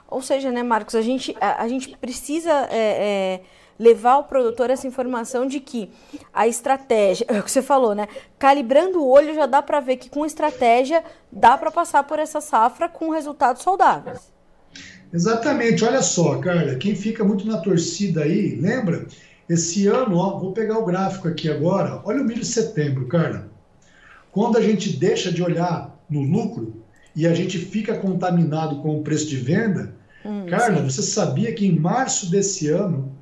Ou 0.09 0.23
seja, 0.23 0.51
né, 0.51 0.63
Marcos, 0.63 0.95
a 0.95 1.03
gente, 1.03 1.37
a, 1.41 1.63
a 1.63 1.69
gente 1.69 1.97
precisa 1.99 2.51
é, 2.71 2.71
é, 2.71 3.41
levar 3.79 4.13
ao 4.13 4.25
produtor 4.25 4.71
essa 4.71 4.87
informação 4.87 5.47
de 5.47 5.61
que 5.61 5.91
a 6.33 6.49
estratégia, 6.49 7.27
é 7.29 7.39
o 7.39 7.43
que 7.43 7.51
você 7.51 7.61
falou, 7.61 7.95
né? 7.95 8.09
Calibrando 8.39 9.03
o 9.03 9.09
olho 9.09 9.35
já 9.35 9.45
dá 9.45 9.61
para 9.61 9.81
ver 9.81 9.97
que 9.97 10.09
com 10.09 10.25
estratégia 10.25 11.05
dá 11.31 11.59
para 11.59 11.71
passar 11.71 12.05
por 12.05 12.19
essa 12.19 12.41
safra 12.41 12.89
com 12.89 13.11
resultados 13.11 13.63
saudáveis. 13.63 14.33
Exatamente, 15.13 15.85
olha 15.85 16.03
só, 16.03 16.39
Carla, 16.39 16.75
quem 16.75 16.95
fica 16.95 17.23
muito 17.23 17.47
na 17.47 17.59
torcida 17.59 18.23
aí, 18.23 18.57
lembra? 18.57 19.07
Esse 19.49 19.87
ano, 19.87 20.19
ó, 20.19 20.39
vou 20.39 20.53
pegar 20.53 20.79
o 20.79 20.85
gráfico 20.85 21.29
aqui 21.29 21.51
agora, 21.51 22.03
olha 22.05 22.21
o 22.21 22.25
milho 22.25 22.41
de 22.41 22.47
setembro, 22.47 23.07
Carla. 23.07 23.49
Quando 24.31 24.59
a 24.59 24.61
gente 24.61 24.97
deixa 24.97 25.33
de 25.33 25.43
olhar 25.43 25.99
no 26.09 26.21
lucro 26.21 26.83
e 27.17 27.27
a 27.27 27.33
gente 27.33 27.59
fica 27.59 27.97
contaminado 27.97 28.83
com 28.83 28.99
o 28.99 29.03
preço 29.03 29.27
de 29.27 29.37
venda, 29.37 29.95
hum, 30.25 30.47
Carla, 30.47 30.79
sim. 30.79 30.85
você 30.85 31.03
sabia 31.03 31.55
que 31.55 31.67
em 31.67 31.79
março 31.79 32.31
desse 32.31 32.69
ano, 32.69 33.13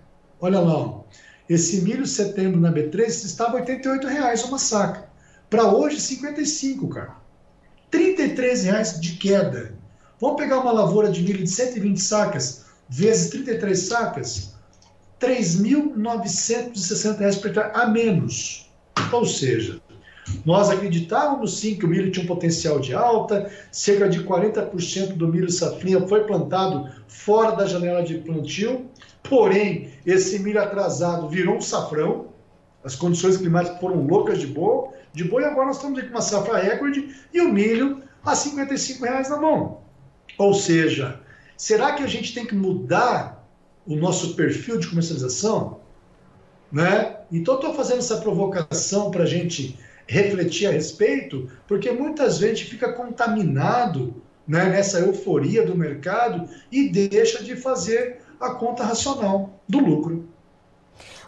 olha 0.40 0.60
lá, 0.60 1.00
esse 1.48 1.80
milho 1.82 2.06
setembro 2.06 2.60
na 2.60 2.72
B3 2.72 3.06
estava 3.06 3.60
R$ 3.60 3.80
reais 4.08 4.44
uma 4.44 4.58
saca. 4.58 5.08
Para 5.48 5.72
hoje, 5.72 6.00
55, 6.00 6.88
cara. 6.88 7.16
R$ 7.92 8.16
reais 8.16 9.00
de 9.00 9.12
queda. 9.16 9.74
Vamos 10.20 10.36
pegar 10.36 10.58
uma 10.60 10.72
lavoura 10.72 11.10
de 11.10 11.22
milho 11.22 11.44
de 11.44 11.50
120 11.50 11.98
sacas, 11.98 12.66
vezes 12.88 13.30
33 13.30 13.78
sacas, 13.78 14.54
R$ 15.20 15.36
3.960 15.36 17.40
por 17.40 17.48
hectare 17.48 17.70
a 17.74 17.86
menos. 17.86 18.70
Ou 19.12 19.24
seja, 19.24 19.80
nós 20.44 20.70
acreditávamos 20.70 21.58
sim 21.58 21.76
que 21.76 21.84
o 21.84 21.88
milho 21.88 22.10
tinha 22.10 22.24
um 22.24 22.28
potencial 22.28 22.78
de 22.80 22.94
alta, 22.94 23.50
cerca 23.70 24.08
de 24.08 24.24
40% 24.24 25.14
do 25.14 25.28
milho 25.28 25.50
safrinha 25.50 26.06
foi 26.06 26.24
plantado 26.24 26.90
fora 27.06 27.52
da 27.54 27.66
janela 27.66 28.02
de 28.02 28.18
plantio. 28.18 28.86
Porém, 29.22 29.90
esse 30.04 30.38
milho 30.38 30.60
atrasado 30.60 31.28
virou 31.28 31.56
um 31.56 31.60
safrão, 31.60 32.28
as 32.84 32.94
condições 32.94 33.36
climáticas 33.36 33.80
foram 33.80 34.06
loucas 34.06 34.38
de 34.38 34.46
boa, 34.46 34.92
de 35.12 35.24
boa 35.24 35.42
e 35.42 35.44
agora 35.44 35.66
nós 35.66 35.76
estamos 35.76 36.00
com 36.00 36.08
uma 36.08 36.20
safra 36.20 36.58
recorde 36.58 37.16
e 37.32 37.40
o 37.40 37.52
milho 37.52 38.02
a 38.24 38.34
55 38.34 39.04
reais 39.04 39.28
na 39.28 39.36
mão. 39.36 39.80
Ou 40.38 40.54
seja, 40.54 41.20
será 41.56 41.92
que 41.92 42.02
a 42.02 42.06
gente 42.06 42.34
tem 42.34 42.44
que 42.44 42.54
mudar 42.54 43.44
o 43.86 43.96
nosso 43.96 44.34
perfil 44.34 44.78
de 44.78 44.88
comercialização? 44.88 45.80
Né? 46.70 47.16
Então, 47.32 47.54
estou 47.54 47.74
fazendo 47.74 47.98
essa 47.98 48.18
provocação 48.18 49.10
para 49.10 49.22
a 49.22 49.26
gente 49.26 49.78
refletir 50.06 50.66
a 50.66 50.72
respeito, 50.72 51.50
porque 51.66 51.90
muitas 51.90 52.38
vezes 52.38 52.62
fica 52.62 52.92
contaminado 52.92 54.22
né, 54.46 54.66
nessa 54.66 55.00
euforia 55.00 55.66
do 55.66 55.76
mercado 55.76 56.48
e 56.70 56.88
deixa 56.88 57.42
de 57.42 57.56
fazer 57.56 58.18
a 58.40 58.50
conta 58.50 58.84
racional 58.84 59.60
do 59.68 59.78
lucro. 59.78 60.28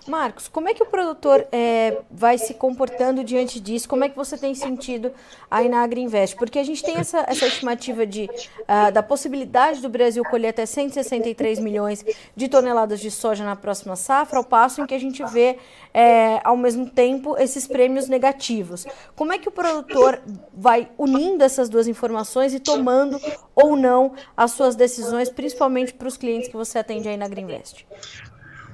Marcos, 0.09 0.49
como 0.49 0.69
é 0.69 0.75
que 0.75 0.83
o 0.83 0.87
produtor 0.87 1.47
é, 1.53 1.99
vai 2.11 2.39
se 2.39 2.55
comportando 2.55 3.23
diante 3.23 3.61
disso? 3.61 3.89
Como 3.89 4.03
é 4.03 4.09
que 4.09 4.17
você 4.17 4.37
tem 4.37 4.55
sentido 4.55 5.13
aí 5.51 5.69
na 5.69 5.83
Agriinvest? 5.83 6.37
Porque 6.37 6.59
a 6.59 6.65
gente 6.65 6.83
tem 6.83 6.97
essa, 6.97 7.25
essa 7.29 7.47
estimativa 7.47 8.07
de, 8.07 8.25
uh, 8.25 8.91
da 8.93 9.03
possibilidade 9.03 9.81
do 9.81 9.89
Brasil 9.89 10.25
colher 10.25 10.49
até 10.49 10.65
163 10.65 11.59
milhões 11.59 12.05
de 12.35 12.49
toneladas 12.49 13.01
de 13.01 13.11
soja 13.11 13.45
na 13.45 13.55
próxima 13.55 13.95
safra, 13.97 14.39
ao 14.39 14.45
passo 14.45 14.81
em 14.81 14.87
que 14.87 14.95
a 14.95 14.99
gente 14.99 15.23
vê, 15.27 15.59
é, 15.93 16.41
ao 16.43 16.57
mesmo 16.57 16.89
tempo, 16.89 17.37
esses 17.37 17.67
prêmios 17.67 18.09
negativos. 18.09 18.87
Como 19.15 19.33
é 19.33 19.39
que 19.39 19.49
o 19.49 19.53
produtor 19.53 20.21
vai 20.53 20.89
unindo 20.97 21.45
essas 21.45 21.69
duas 21.69 21.87
informações 21.87 22.55
e 22.55 22.61
tomando 22.61 23.21
ou 23.55 23.77
não 23.77 24.15
as 24.37 24.53
suas 24.53 24.75
decisões, 24.75 25.29
principalmente 25.29 25.93
para 25.93 26.09
os 26.09 26.17
clientes 26.17 26.49
que 26.49 26.57
você 26.57 26.79
atende 26.79 27.09
aí 27.09 27.17
na 27.17 27.27
Agriinvest? 27.27 27.87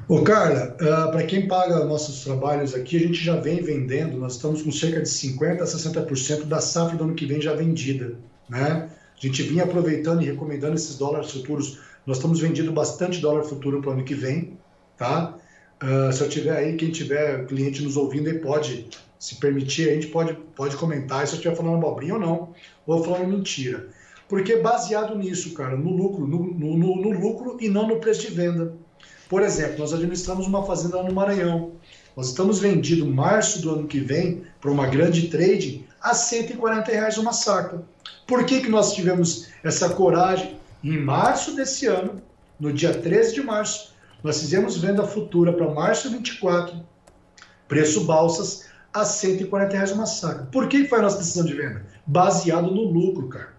Ô 0.06 0.22
Carla, 0.22 0.76
uh, 0.82 0.92
ah, 0.92 1.08
para 1.08 1.24
quem 1.24 1.48
paga 1.48 1.82
nossos 1.86 2.24
trabalhos 2.24 2.74
aqui, 2.74 2.96
a 2.96 3.00
gente 3.00 3.24
já 3.24 3.36
vem 3.36 3.62
vendendo, 3.62 4.18
nós 4.18 4.34
estamos 4.34 4.60
com 4.60 4.70
cerca 4.70 5.00
de 5.00 5.08
50% 5.08 5.62
a 5.62 5.64
60% 5.64 6.44
da 6.44 6.60
safra 6.60 6.98
do 6.98 7.04
ano 7.04 7.14
que 7.14 7.24
vem 7.24 7.40
já 7.40 7.54
vendida. 7.54 8.14
Né? 8.46 8.90
A 9.16 9.26
gente 9.26 9.42
vinha 9.42 9.64
aproveitando 9.64 10.20
e 10.20 10.26
recomendando 10.26 10.74
esses 10.74 10.98
dólares 10.98 11.30
futuros. 11.30 11.78
Nós 12.06 12.18
estamos 12.18 12.38
vendendo 12.38 12.70
bastante 12.70 13.18
dólar 13.18 13.44
futuro 13.44 13.80
para 13.80 13.90
o 13.90 13.92
ano 13.94 14.04
que 14.04 14.14
vem. 14.14 14.58
Tá? 14.98 15.38
Uh, 15.82 16.12
se 16.12 16.20
eu 16.20 16.28
tiver 16.28 16.54
aí, 16.54 16.76
quem 16.76 16.90
tiver 16.90 17.46
cliente 17.46 17.82
nos 17.82 17.96
ouvindo 17.96 18.28
aí 18.28 18.38
pode 18.38 18.86
se 19.18 19.36
permitir, 19.36 19.88
a 19.88 19.94
gente 19.94 20.08
pode, 20.08 20.34
pode 20.54 20.76
comentar 20.76 21.26
se 21.26 21.32
eu 21.32 21.36
estiver 21.36 21.56
falando 21.56 21.76
abobrinha 21.76 22.14
ou 22.14 22.20
não, 22.20 22.54
ou 22.86 23.02
falando 23.02 23.28
mentira. 23.28 23.88
Porque 24.28 24.56
baseado 24.56 25.16
nisso, 25.16 25.54
cara, 25.54 25.74
no 25.76 25.96
lucro, 25.96 26.26
no, 26.26 26.44
no, 26.44 26.76
no, 26.76 26.96
no 26.96 27.10
lucro 27.10 27.56
e 27.58 27.70
não 27.70 27.88
no 27.88 28.00
preço 28.00 28.20
de 28.20 28.34
venda. 28.34 28.74
Por 29.35 29.42
exemplo, 29.42 29.81
nós 29.81 29.92
administramos 29.92 30.47
uma 30.47 30.64
fazenda 30.64 31.03
no 31.03 31.12
Maranhão. 31.12 31.73
Nós 32.16 32.29
estamos 32.29 32.61
vendido 32.61 33.05
março 33.05 33.61
do 33.61 33.73
ano 33.73 33.88
que 33.88 33.99
vem 33.99 34.44
para 34.61 34.70
uma 34.70 34.87
grande 34.87 35.27
trade 35.27 35.85
a 36.01 36.14
140 36.14 36.92
reais 36.92 37.18
uma 37.18 37.33
saca. 37.33 37.83
Por 38.29 38.47
que, 38.47 38.61
que 38.61 38.68
nós 38.68 38.94
tivemos 38.94 39.49
essa 39.64 39.88
coragem? 39.88 40.57
Em 40.85 41.01
março 41.01 41.57
desse 41.57 41.85
ano, 41.88 42.23
no 42.61 42.73
dia 42.73 42.94
13 42.94 43.35
de 43.35 43.42
março, 43.42 43.92
nós 44.23 44.38
fizemos 44.38 44.77
venda 44.77 45.03
futura 45.03 45.53
para 45.53 45.68
março 45.68 46.09
24, 46.11 46.77
preço 47.66 48.05
balsas 48.05 48.66
a 48.92 49.05
140 49.05 49.73
reais 49.75 49.90
uma 49.90 50.07
saca. 50.07 50.44
Por 50.53 50.68
que 50.68 50.87
foi 50.87 51.01
a 51.01 51.03
nossa 51.03 51.18
decisão 51.18 51.44
de 51.44 51.55
venda? 51.55 51.85
Baseado 52.07 52.70
no 52.70 52.85
lucro, 52.85 53.27
cara. 53.29 53.53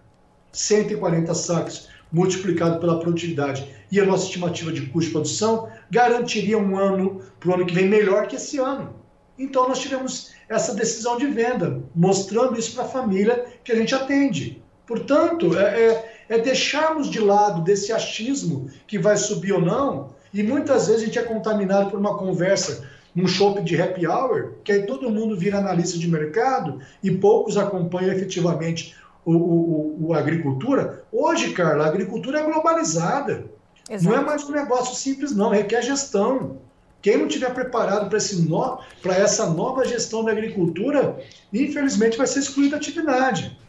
140 0.54 1.34
sacas 1.34 1.90
multiplicado 2.16 2.80
pela 2.80 2.98
produtividade 2.98 3.68
e 3.92 4.00
a 4.00 4.06
nossa 4.06 4.24
estimativa 4.24 4.72
de 4.72 4.86
custo 4.86 5.08
de 5.08 5.12
produção 5.12 5.68
garantiria 5.92 6.58
um 6.58 6.78
ano 6.78 7.22
para 7.38 7.50
o 7.50 7.54
ano 7.56 7.66
que 7.66 7.74
vem 7.74 7.90
melhor 7.90 8.26
que 8.28 8.38
esse 8.38 8.58
ano. 8.58 8.96
Então 9.38 9.68
nós 9.68 9.80
tivemos 9.80 10.32
essa 10.48 10.74
decisão 10.74 11.18
de 11.18 11.28
venda, 11.28 11.84
mostrando 11.94 12.58
isso 12.58 12.74
para 12.74 12.86
a 12.86 12.88
família 12.88 13.46
que 13.66 13.72
a 13.74 13.76
gente 13.76 13.94
atende. 13.94 14.64
Portanto, 14.88 15.58
é, 15.58 15.64
é, 15.64 16.16
é 16.30 16.38
deixarmos 16.38 17.10
de 17.10 17.20
lado 17.20 17.62
desse 17.64 17.92
achismo 17.92 18.70
que 18.88 18.98
vai 18.98 19.18
subir 19.18 19.52
ou 19.52 19.62
não, 19.62 20.16
e 20.34 20.42
muitas 20.42 20.88
vezes 20.88 21.02
a 21.02 21.06
gente 21.06 21.20
é 21.20 21.24
contaminado 21.24 21.90
por 21.92 22.00
uma 22.00 22.18
conversa 22.18 22.88
num 23.14 23.28
shopping 23.28 23.64
de 23.64 23.82
happy 23.82 24.08
hour, 24.08 24.54
que 24.64 24.72
aí 24.72 24.86
todo 24.86 25.10
mundo 25.10 25.36
vira 25.36 25.58
analista 25.58 25.98
de 25.98 26.08
mercado 26.08 26.80
e 27.04 27.12
poucos 27.12 27.58
acompanham 27.58 28.14
efetivamente 28.14 28.96
o, 29.26 29.34
o, 29.34 30.08
o, 30.08 30.14
a 30.14 30.20
agricultura. 30.20 31.04
Hoje, 31.12 31.52
Carla, 31.52 31.86
a 31.86 31.88
agricultura 31.88 32.40
é 32.40 32.44
globalizada. 32.44 33.46
Exato. 33.90 34.16
Não 34.16 34.22
é 34.22 34.26
mais 34.26 34.44
um 34.44 34.52
negócio 34.52 34.96
simples, 34.96 35.36
não, 35.36 35.50
requer 35.50 35.82
gestão. 35.82 36.58
Quem 37.02 37.18
não 37.18 37.28
tiver 37.28 37.54
preparado 37.54 38.10
para 38.10 38.20
no, 38.44 38.80
essa 39.12 39.48
nova 39.48 39.86
gestão 39.86 40.24
da 40.24 40.32
agricultura, 40.32 41.20
infelizmente 41.54 42.18
vai 42.18 42.26
ser 42.26 42.40
excluído 42.40 42.72
da 42.72 42.78
atividade. 42.78 43.60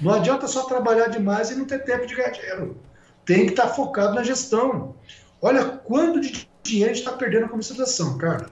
Não 0.00 0.14
adianta 0.14 0.48
só 0.48 0.64
trabalhar 0.64 1.08
demais 1.08 1.50
e 1.50 1.54
não 1.54 1.64
ter 1.64 1.84
tempo 1.84 2.06
de 2.06 2.16
ganhar 2.16 2.30
dinheiro. 2.30 2.76
Tem 3.24 3.46
que 3.46 3.52
estar 3.52 3.68
tá 3.68 3.74
focado 3.74 4.14
na 4.14 4.24
gestão. 4.24 4.94
Olha 5.40 5.64
quanto 5.64 6.20
de 6.20 6.48
dinheiro 6.64 6.90
a 6.90 6.94
gente 6.94 7.04
está 7.04 7.16
perdendo 7.16 7.42
na 7.42 7.48
comercialização, 7.48 8.18
cara. 8.18 8.46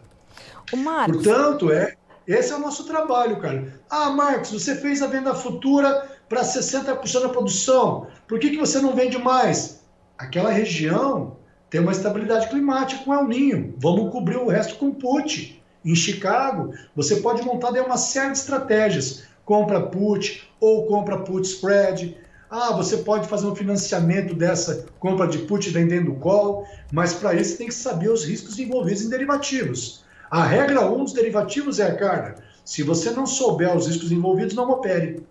O 0.72 0.76
Marcos. 0.76 1.24
Portanto, 1.24 1.72
é, 1.72 1.96
esse 2.26 2.52
é 2.52 2.56
o 2.56 2.60
nosso 2.60 2.84
trabalho, 2.84 3.40
cara. 3.40 3.80
Ah, 3.90 4.10
Marcos, 4.10 4.52
você 4.52 4.76
fez 4.76 5.02
a 5.02 5.08
venda 5.08 5.34
futura 5.34 6.11
para 6.32 6.44
60% 6.44 7.20
da 7.20 7.28
produção. 7.28 8.06
Por 8.26 8.38
que, 8.38 8.48
que 8.48 8.56
você 8.56 8.80
não 8.80 8.96
vende 8.96 9.18
mais? 9.18 9.82
Aquela 10.16 10.50
região 10.50 11.36
tem 11.68 11.78
uma 11.78 11.92
estabilidade 11.92 12.48
climática 12.48 13.04
com 13.04 13.12
El 13.12 13.28
Ninho. 13.28 13.74
Vamos 13.76 14.10
cobrir 14.10 14.38
o 14.38 14.48
resto 14.48 14.76
com 14.76 14.94
put. 14.94 15.62
Em 15.84 15.94
Chicago, 15.94 16.72
você 16.96 17.16
pode 17.16 17.42
montar 17.42 17.70
daí 17.70 17.82
uma 17.82 17.98
série 17.98 18.32
de 18.32 18.38
estratégias. 18.38 19.24
Compra 19.44 19.82
put 19.82 20.50
ou 20.58 20.86
compra 20.86 21.18
put 21.18 21.46
spread. 21.46 22.16
Ah, 22.50 22.72
você 22.72 22.98
pode 22.98 23.28
fazer 23.28 23.46
um 23.46 23.54
financiamento 23.54 24.34
dessa 24.34 24.86
compra 24.98 25.28
de 25.28 25.36
put 25.40 25.68
vendendo 25.68 26.14
call, 26.14 26.66
mas 26.90 27.12
para 27.12 27.34
isso 27.34 27.58
tem 27.58 27.66
que 27.66 27.74
saber 27.74 28.08
os 28.08 28.24
riscos 28.24 28.58
envolvidos 28.58 29.02
em 29.02 29.10
derivativos. 29.10 30.02
A 30.30 30.42
regra 30.42 30.80
1 30.80 30.94
um 30.98 31.04
dos 31.04 31.12
derivativos 31.12 31.78
é, 31.78 31.92
cara, 31.92 32.36
se 32.64 32.82
você 32.82 33.10
não 33.10 33.26
souber 33.26 33.76
os 33.76 33.86
riscos 33.86 34.10
envolvidos, 34.10 34.54
não 34.54 34.70
opere. 34.70 35.26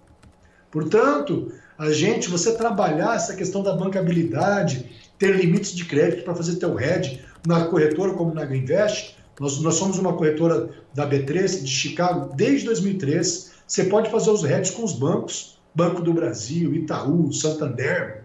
Portanto, 0.72 1.52
a 1.78 1.92
gente, 1.92 2.30
você 2.30 2.54
trabalhar 2.54 3.16
essa 3.16 3.36
questão 3.36 3.62
da 3.62 3.76
bancabilidade, 3.76 4.90
ter 5.18 5.36
limites 5.36 5.74
de 5.74 5.86
crédito 5.86 6.24
para 6.24 6.36
fazer 6.36 6.56
teu 6.56 6.80
hedge 6.80 7.22
na 7.46 7.66
corretora 7.66 8.14
como 8.14 8.34
na 8.34 8.46
Greenvest, 8.46 9.16
nós, 9.40 9.60
nós 9.60 9.76
somos 9.76 9.98
uma 9.98 10.14
corretora 10.14 10.70
da 10.94 11.10
B3 11.10 11.64
de 11.64 11.72
Chicago 11.72 12.34
desde 12.36 12.66
2003. 12.66 13.52
Você 13.66 13.86
pode 13.86 14.10
fazer 14.10 14.30
os 14.30 14.44
hedges 14.44 14.72
com 14.72 14.84
os 14.84 14.94
bancos, 14.94 15.60
Banco 15.74 16.02
do 16.02 16.14
Brasil, 16.14 16.74
Itaú, 16.76 17.32
Santander. 17.34 18.24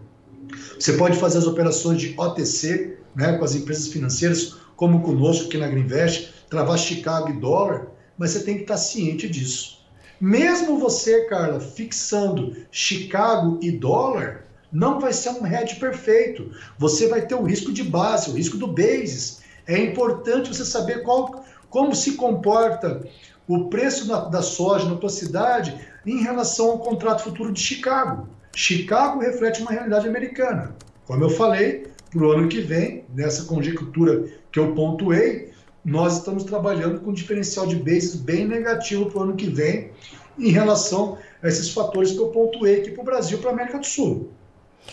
Você 0.79 0.93
pode 0.93 1.17
fazer 1.17 1.39
as 1.39 1.47
operações 1.47 1.99
de 1.99 2.13
OTC, 2.17 2.97
né, 3.15 3.37
com 3.37 3.43
as 3.43 3.55
empresas 3.55 3.87
financeiras, 3.87 4.55
como 4.75 5.01
conosco 5.01 5.47
aqui 5.47 5.57
na 5.57 5.67
Greenvest, 5.67 6.33
travar 6.49 6.77
Chicago 6.77 7.29
e 7.29 7.33
dólar, 7.33 7.87
mas 8.17 8.31
você 8.31 8.41
tem 8.41 8.55
que 8.55 8.61
estar 8.61 8.77
ciente 8.77 9.27
disso. 9.27 9.76
Mesmo 10.19 10.79
você, 10.79 11.25
Carla, 11.25 11.59
fixando 11.59 12.55
Chicago 12.71 13.59
e 13.61 13.71
dólar, 13.71 14.45
não 14.71 14.99
vai 14.99 15.13
ser 15.13 15.29
um 15.29 15.45
hedge 15.45 15.75
perfeito. 15.75 16.51
Você 16.77 17.07
vai 17.07 17.25
ter 17.25 17.35
o 17.35 17.43
risco 17.43 17.71
de 17.71 17.83
base, 17.83 18.29
o 18.29 18.33
risco 18.33 18.57
do 18.57 18.67
basis. 18.67 19.41
É 19.65 19.77
importante 19.77 20.53
você 20.53 20.65
saber 20.65 21.03
qual, 21.03 21.43
como 21.69 21.95
se 21.95 22.13
comporta 22.13 23.01
o 23.47 23.65
preço 23.69 24.07
da, 24.07 24.41
soja 24.41 24.89
na 24.89 24.95
tua 24.95 25.09
cidade 25.09 25.79
em 26.05 26.21
relação 26.21 26.71
ao 26.71 26.79
contrato 26.79 27.23
futuro 27.23 27.53
de 27.53 27.61
Chicago. 27.61 28.27
Chicago 28.55 29.19
reflete 29.19 29.61
uma 29.61 29.71
realidade 29.71 30.07
americana. 30.07 30.75
Como 31.05 31.23
eu 31.23 31.29
falei, 31.29 31.87
para 32.11 32.23
o 32.23 32.31
ano 32.31 32.47
que 32.47 32.59
vem, 32.59 33.05
nessa 33.13 33.45
conjectura 33.45 34.25
que 34.51 34.59
eu 34.59 34.73
pontuei, 34.73 35.53
nós 35.83 36.17
estamos 36.17 36.43
trabalhando 36.43 36.99
com 36.99 37.11
um 37.11 37.13
diferencial 37.13 37.65
de 37.65 37.75
bases 37.75 38.15
bem 38.15 38.47
negativo 38.47 39.09
para 39.09 39.19
o 39.19 39.23
ano 39.23 39.35
que 39.35 39.47
vem 39.47 39.91
em 40.37 40.51
relação 40.51 41.17
a 41.41 41.47
esses 41.47 41.69
fatores 41.69 42.11
que 42.11 42.19
eu 42.19 42.29
pontuei 42.29 42.81
aqui 42.81 42.91
para 42.91 43.01
o 43.01 43.05
Brasil 43.05 43.37
para 43.37 43.49
a 43.49 43.53
América 43.53 43.79
do 43.79 43.85
Sul. 43.85 44.31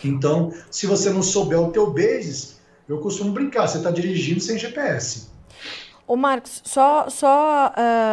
Então, 0.05 0.53
se 0.71 0.87
você 0.87 1.11
não 1.11 1.23
souber 1.23 1.61
o 1.61 1.71
teu 1.71 1.91
bases, 1.91 2.61
eu 2.89 2.99
costumo 2.99 3.33
brincar, 3.33 3.67
você 3.67 3.79
está 3.79 3.91
dirigindo 3.91 4.41
sem 4.41 4.59
GPS. 4.59 5.34
Ô 6.07 6.17
Marcos, 6.17 6.61
só, 6.65 7.09
só 7.09 7.73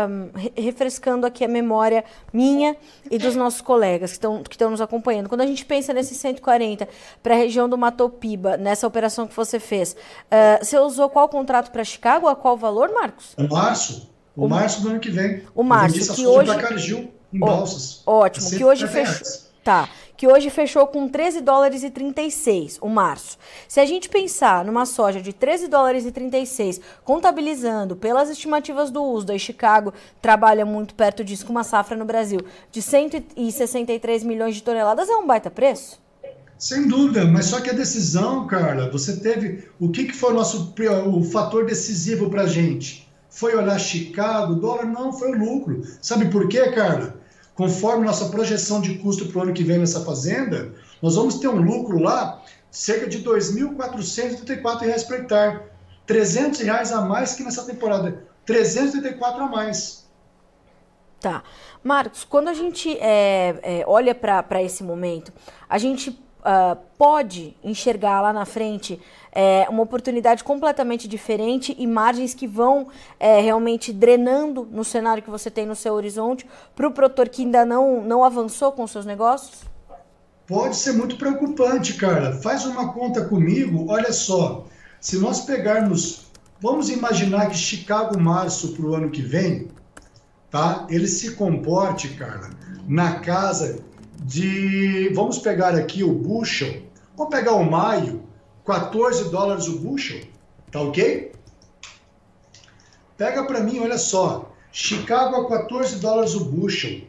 um, 0.10 0.30
refrescando 0.56 1.26
aqui 1.26 1.44
a 1.44 1.48
memória 1.48 2.06
minha 2.32 2.78
e 3.10 3.18
dos 3.18 3.36
nossos 3.36 3.60
colegas 3.60 4.12
que 4.12 4.18
estão 4.18 4.44
que 4.44 4.66
nos 4.66 4.80
acompanhando. 4.80 5.28
Quando 5.28 5.42
a 5.42 5.46
gente 5.46 5.66
pensa 5.66 5.94
nesses 5.94 6.18
140 6.18 6.88
para 7.22 7.34
a 7.34 7.38
região 7.38 7.68
do 7.68 7.78
Matopiba, 7.78 8.56
nessa 8.56 8.88
operação 8.88 9.28
que 9.28 9.36
você 9.36 9.60
fez, 9.60 9.94
uh, 9.94 10.64
você 10.64 10.80
usou 10.80 11.10
qual 11.10 11.28
contrato 11.28 11.70
para 11.70 11.84
Chicago? 11.84 12.28
A 12.28 12.36
qual 12.36 12.56
valor, 12.56 12.94
Marcos? 12.94 13.34
O 13.38 13.48
março. 13.54 14.10
O, 14.36 14.46
o 14.46 14.50
março 14.50 14.82
do 14.82 14.90
ano 14.90 15.00
que 15.00 15.12
vem. 15.12 15.44
O 15.54 15.62
março, 15.62 16.16
que 16.16 16.26
hoje... 16.26 16.58
Cargill, 16.58 17.12
em 17.34 17.40
balsas. 17.40 18.04
Ótimo, 18.06 18.50
que 18.52 18.64
hoje 18.64 18.88
fechou... 18.88 19.52
Tá 19.64 19.88
que 20.22 20.28
hoje 20.28 20.52
fechou 20.52 20.86
com 20.86 21.08
13 21.08 21.42
dólares 21.42 21.82
e 21.82 21.90
36, 21.90 22.78
o 22.80 22.88
março. 22.88 23.40
Se 23.68 23.80
a 23.80 23.86
gente 23.88 24.08
pensar 24.08 24.64
numa 24.64 24.86
soja 24.86 25.20
de 25.20 25.34
13 25.34 25.68
dólares 25.68 26.06
e 26.06 26.12
36, 26.12 26.80
contabilizando 27.04 27.96
pelas 27.96 28.30
estimativas 28.30 28.92
do 28.92 29.04
USDA, 29.04 29.34
e 29.34 29.40
Chicago 29.40 29.92
trabalha 30.22 30.64
muito 30.64 30.94
perto 30.94 31.24
disso 31.24 31.44
com 31.44 31.52
uma 31.52 31.64
safra 31.64 31.98
no 31.98 32.06
Brasil 32.06 32.40
de 32.72 32.84
163 32.84 34.24
milhões 34.24 34.54
de 34.54 34.62
toneladas, 34.62 35.10
é 35.10 35.16
um 35.16 35.26
baita 35.26 35.50
preço? 35.50 36.00
Sem 36.56 36.88
dúvida, 36.88 37.26
mas 37.26 37.46
só 37.46 37.60
que 37.60 37.72
a 37.72 37.74
decisão, 37.74 38.46
Carla, 38.46 38.92
você 38.92 39.18
teve. 39.18 39.70
O 39.80 39.90
que, 39.90 40.04
que 40.04 40.16
foi 40.16 40.34
o 40.34 40.36
nosso 40.36 40.72
o 41.08 41.24
fator 41.24 41.66
decisivo 41.66 42.30
para 42.30 42.44
a 42.44 42.48
gente? 42.48 43.12
Foi 43.28 43.56
olhar 43.56 43.80
Chicago, 43.80 44.54
dólar 44.54 44.86
não, 44.86 45.12
foi 45.12 45.32
o 45.32 45.40
lucro. 45.40 45.82
Sabe 46.00 46.30
por 46.30 46.48
quê, 46.48 46.70
Carla? 46.74 47.20
Conforme 47.62 48.08
nossa 48.08 48.30
projeção 48.30 48.82
de 48.82 48.98
custo 48.98 49.28
para 49.28 49.38
o 49.38 49.42
ano 49.44 49.54
que 49.54 49.64
vem 49.64 49.78
nessa 49.78 50.04
fazenda, 50.04 50.74
nós 51.00 51.16
vamos 51.16 51.38
ter 51.38 51.48
um 51.48 51.62
lucro 51.62 52.00
lá 52.00 52.42
cerca 52.72 53.08
de 53.08 53.18
R$ 53.18 53.26
2.434 53.26 55.06
por 55.06 55.16
hectare. 55.16 55.62
300 56.08 56.60
reais 56.62 56.92
a 56.92 57.02
mais 57.02 57.36
que 57.36 57.44
nessa 57.44 57.64
temporada. 57.64 58.26
334 58.48 59.44
a 59.44 59.48
mais. 59.48 60.10
Tá. 61.20 61.44
Marcos, 61.84 62.24
quando 62.24 62.48
a 62.48 62.56
gente 62.56 62.98
é, 62.98 63.60
é, 63.62 63.84
olha 63.86 64.16
para 64.16 64.64
esse 64.64 64.84
momento, 64.84 65.32
a 65.70 65.78
gente 65.78 66.10
uh, 66.10 66.76
pode 66.98 67.56
enxergar 67.64 68.22
lá 68.22 68.34
na 68.34 68.44
frente 68.44 69.00
é, 69.32 69.68
uma 69.70 69.84
oportunidade 69.84 70.44
completamente 70.44 71.08
diferente 71.08 71.76
e 71.78 71.88
margens 71.88 72.34
que 72.34 72.48
vão 72.48 72.88
é, 73.20 73.40
realmente 73.40 73.94
drenando 73.94 74.68
no 74.70 74.84
cenário 74.84 75.24
que 75.24 75.30
você 75.30 75.50
tem 75.50 75.66
no 75.66 75.76
seu 75.76 75.94
horizonte 75.94 76.46
para 76.76 76.88
o 76.88 76.92
produtor 76.92 77.30
que 77.30 77.44
ainda 77.44 77.66
não, 77.66 78.02
não 78.02 78.24
avançou 78.24 78.72
com 78.72 78.86
seus 78.86 79.06
negócios? 79.06 79.62
Pode 80.48 80.76
ser 80.76 80.92
muito 80.94 81.16
preocupante, 81.16 81.94
cara. 81.94 82.34
Faz 82.42 82.66
uma 82.66 82.92
conta 82.92 83.24
comigo, 83.26 83.86
olha 83.90 84.12
só. 84.12 84.66
Se 85.00 85.18
nós 85.18 85.42
pegarmos, 85.42 86.28
vamos 86.62 86.90
imaginar 86.90 87.48
que 87.48 87.58
Chicago 87.58 88.20
março 88.20 88.74
para 88.74 88.86
o 88.86 88.94
ano 88.94 89.10
que 89.10 89.22
vem, 89.22 89.70
tá? 90.50 90.86
Ele 90.90 91.08
se 91.08 91.36
comporte, 91.36 92.10
cara, 92.10 92.50
na 92.86 93.20
casa 93.22 93.80
de. 94.22 95.10
Vamos 95.16 95.40
pegar 95.40 95.74
aqui 95.74 96.04
o 96.04 96.12
bushel. 96.12 96.82
Vamos 97.16 97.34
pegar 97.34 97.54
o 97.54 97.64
maio, 97.64 98.24
14 98.72 99.30
dólares 99.30 99.68
o 99.68 99.80
bushel. 99.80 100.22
Tá 100.72 100.80
ok? 100.80 101.34
Pega 103.18 103.44
para 103.44 103.60
mim, 103.60 103.80
olha 103.80 103.98
só. 103.98 104.50
Chicago 104.72 105.36
a 105.36 105.50
14 105.50 106.00
dólares 106.00 106.34
o 106.34 106.46
bushel. 106.46 107.02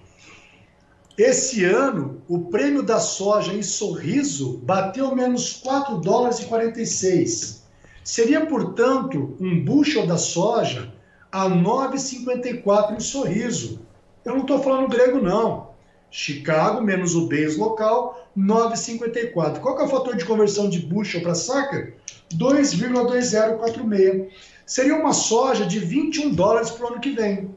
Esse 1.16 1.64
ano, 1.64 2.20
o 2.29 2.46
prêmio 2.46 2.83
da 2.83 2.98
soja 2.98 3.53
em 3.53 3.62
sorriso 3.62 4.59
bateu 4.64 5.14
menos 5.14 5.53
4 5.53 5.98
dólares 5.98 6.40
e 6.40 6.46
46. 6.46 7.62
Seria, 8.03 8.44
portanto, 8.46 9.37
um 9.38 9.64
bushel 9.64 10.07
da 10.07 10.18
soja 10.18 10.92
a 11.31 11.48
9,54 11.48 12.96
em 12.96 13.01
sorriso. 13.01 13.81
Eu 14.25 14.35
não 14.35 14.40
estou 14.40 14.61
falando 14.61 14.88
grego, 14.88 15.20
não. 15.20 15.72
Chicago 16.12 16.83
menos 16.83 17.14
o 17.14 17.27
base 17.27 17.57
local, 17.59 18.29
9,54. 18.37 19.61
Qual 19.61 19.75
que 19.75 19.83
é 19.83 19.87
o 19.87 19.88
fator 19.88 20.14
de 20.14 20.27
conversão 20.27 20.68
de 20.68 20.79
bushel 20.81 21.22
para 21.22 21.35
saca? 21.35 21.94
2,2046. 22.35 24.29
Seria 24.66 24.94
uma 24.94 25.14
soja 25.14 25.64
de 25.64 25.79
21 25.79 26.35
dólares 26.35 26.70
para 26.70 26.85
o 26.85 26.88
ano 26.92 27.01
que 27.01 27.12
vem. 27.12 27.57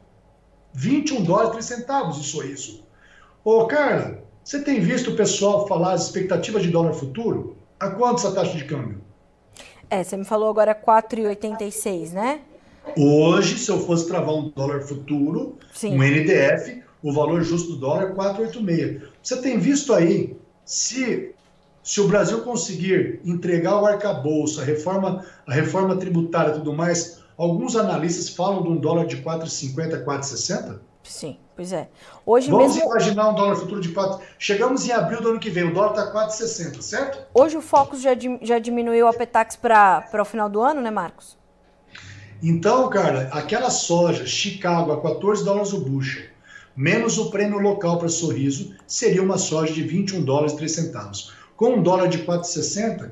21 0.73 1.23
dólares 1.23 1.49
e 1.49 1.53
3 1.53 1.65
centavos, 1.65 2.17
isso 2.17 2.41
é 2.41 2.45
isso. 2.47 2.83
Ô, 3.43 3.65
Carla, 3.65 4.23
você 4.43 4.61
tem 4.61 4.79
visto 4.79 5.11
o 5.11 5.15
pessoal 5.15 5.67
falar 5.67 5.93
as 5.93 6.05
expectativas 6.05 6.63
de 6.63 6.69
dólar 6.69 6.93
futuro? 6.93 7.57
A 7.77 7.89
quanto 7.89 8.19
essa 8.19 8.31
taxa 8.31 8.57
de 8.57 8.63
câmbio? 8.63 9.01
É, 9.89 10.01
você 10.03 10.15
me 10.15 10.25
falou 10.25 10.49
agora 10.49 10.73
4,86, 10.73 12.11
né? 12.11 12.39
Hoje, 12.97 13.57
se 13.57 13.69
eu 13.69 13.79
fosse 13.79 14.07
travar 14.07 14.33
um 14.33 14.49
dólar 14.49 14.81
futuro, 14.81 15.57
Sim. 15.73 15.97
um 15.97 16.03
NDF, 16.03 16.84
o 17.05 17.11
valor 17.11 17.43
justo 17.43 17.73
do 17.73 17.77
dólar 17.77 18.03
é 18.03 18.13
486. 18.15 19.03
Você 19.21 19.39
tem 19.39 19.59
visto 19.59 19.93
aí, 19.93 20.35
se, 20.65 21.35
se 21.83 22.01
o 22.01 22.07
Brasil 22.07 22.41
conseguir 22.41 23.21
entregar 23.23 23.79
o 23.79 23.85
arcabouço, 23.85 24.59
a 24.59 24.63
reforma, 24.63 25.23
a 25.45 25.53
reforma 25.53 25.95
tributária 25.97 26.49
e 26.49 26.53
tudo 26.55 26.73
mais, 26.73 27.19
alguns 27.37 27.75
analistas 27.75 28.29
falam 28.29 28.63
de 28.63 28.69
um 28.69 28.77
dólar 28.77 29.05
de 29.05 29.17
4,50, 29.17 30.03
4,60? 30.03 30.79
Sim, 31.03 31.37
pois 31.55 31.71
é. 31.71 31.89
Hoje 32.25 32.49
Vamos 32.49 32.73
mesmo... 32.73 32.89
imaginar 32.89 33.29
um 33.29 33.35
dólar 33.35 33.55
futuro 33.55 33.79
de 33.79 33.89
4. 33.89 34.25
Chegamos 34.39 34.87
em 34.87 34.91
abril 34.91 35.21
do 35.21 35.29
ano 35.29 35.39
que 35.39 35.51
vem, 35.51 35.65
o 35.65 35.73
dólar 35.75 35.91
está 35.91 36.11
4,60, 36.11 36.81
certo? 36.81 37.19
Hoje 37.35 37.55
o 37.55 37.61
Focus 37.61 38.01
já, 38.01 38.13
já 38.41 38.57
diminuiu 38.57 39.07
a 39.07 39.13
Petax 39.13 39.55
para 39.55 40.09
o 40.19 40.25
final 40.25 40.49
do 40.49 40.59
ano, 40.59 40.81
né, 40.81 40.89
Marcos? 40.89 41.37
Então, 42.41 42.89
cara, 42.89 43.29
aquela 43.31 43.69
soja, 43.69 44.25
Chicago, 44.25 44.91
a 44.91 44.99
14 44.99 45.45
dólares 45.45 45.71
o 45.71 45.81
bushel, 45.81 46.33
menos 46.75 47.17
o 47.17 47.29
prêmio 47.29 47.59
local 47.59 47.97
para 47.97 48.09
sorriso, 48.09 48.75
seria 48.85 49.23
uma 49.23 49.37
soja 49.37 49.73
de 49.73 49.81
21 49.81 50.23
dólares 50.23 50.53
e 50.53 50.57
3 50.57 50.71
centavos. 50.71 51.33
Com 51.55 51.75
um 51.75 51.83
dólar 51.83 52.07
de 52.07 52.19
4,60, 52.19 53.11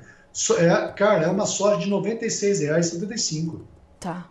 é, 0.58 0.92
cara, 0.94 1.26
é 1.26 1.28
uma 1.28 1.46
soja 1.46 1.78
de 1.78 1.86
R$ 1.86 1.92
96,75. 1.92 3.62
Tá. 4.00 4.28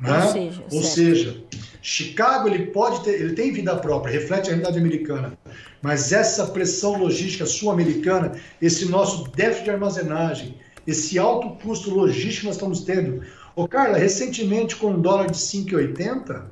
Né? 0.00 0.24
Ou, 0.24 0.32
seja, 0.32 0.64
Ou 0.72 0.82
seja, 0.82 1.44
Chicago 1.82 2.48
ele 2.48 2.66
pode 2.66 3.04
ter, 3.04 3.20
ele 3.20 3.34
tem 3.34 3.52
vida 3.52 3.76
própria, 3.76 4.12
reflete 4.12 4.46
a 4.46 4.48
realidade 4.48 4.78
americana. 4.78 5.38
Mas 5.82 6.12
essa 6.12 6.46
pressão 6.46 6.98
logística 6.98 7.44
sul-americana, 7.44 8.32
esse 8.60 8.86
nosso 8.86 9.24
déficit 9.30 9.64
de 9.64 9.70
armazenagem, 9.70 10.54
esse 10.86 11.18
alto 11.18 11.50
custo 11.62 11.90
logístico 11.90 12.40
que 12.40 12.46
nós 12.46 12.56
estamos 12.56 12.80
tendo. 12.84 13.22
Ô, 13.54 13.68
Carla, 13.68 13.98
recentemente 13.98 14.76
com 14.76 14.92
um 14.92 15.00
dólar 15.00 15.30
de 15.30 15.36
5,80, 15.36 16.44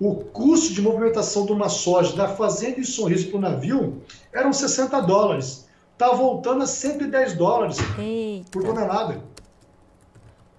o 0.00 0.14
custo 0.14 0.72
de 0.72 0.80
movimentação 0.80 1.44
de 1.44 1.52
uma 1.52 1.68
soja 1.68 2.16
da 2.16 2.28
fazenda 2.28 2.80
em 2.80 2.84
Sorriso 2.84 3.28
para 3.28 3.36
o 3.36 3.40
navio 3.40 4.02
eram 4.32 4.50
60 4.50 4.98
dólares. 5.02 5.68
Está 5.92 6.12
voltando 6.12 6.62
a 6.62 6.66
110 6.66 7.34
dólares 7.34 7.76
Eita. 7.98 8.50
por 8.50 8.64
tonelada. 8.64 9.22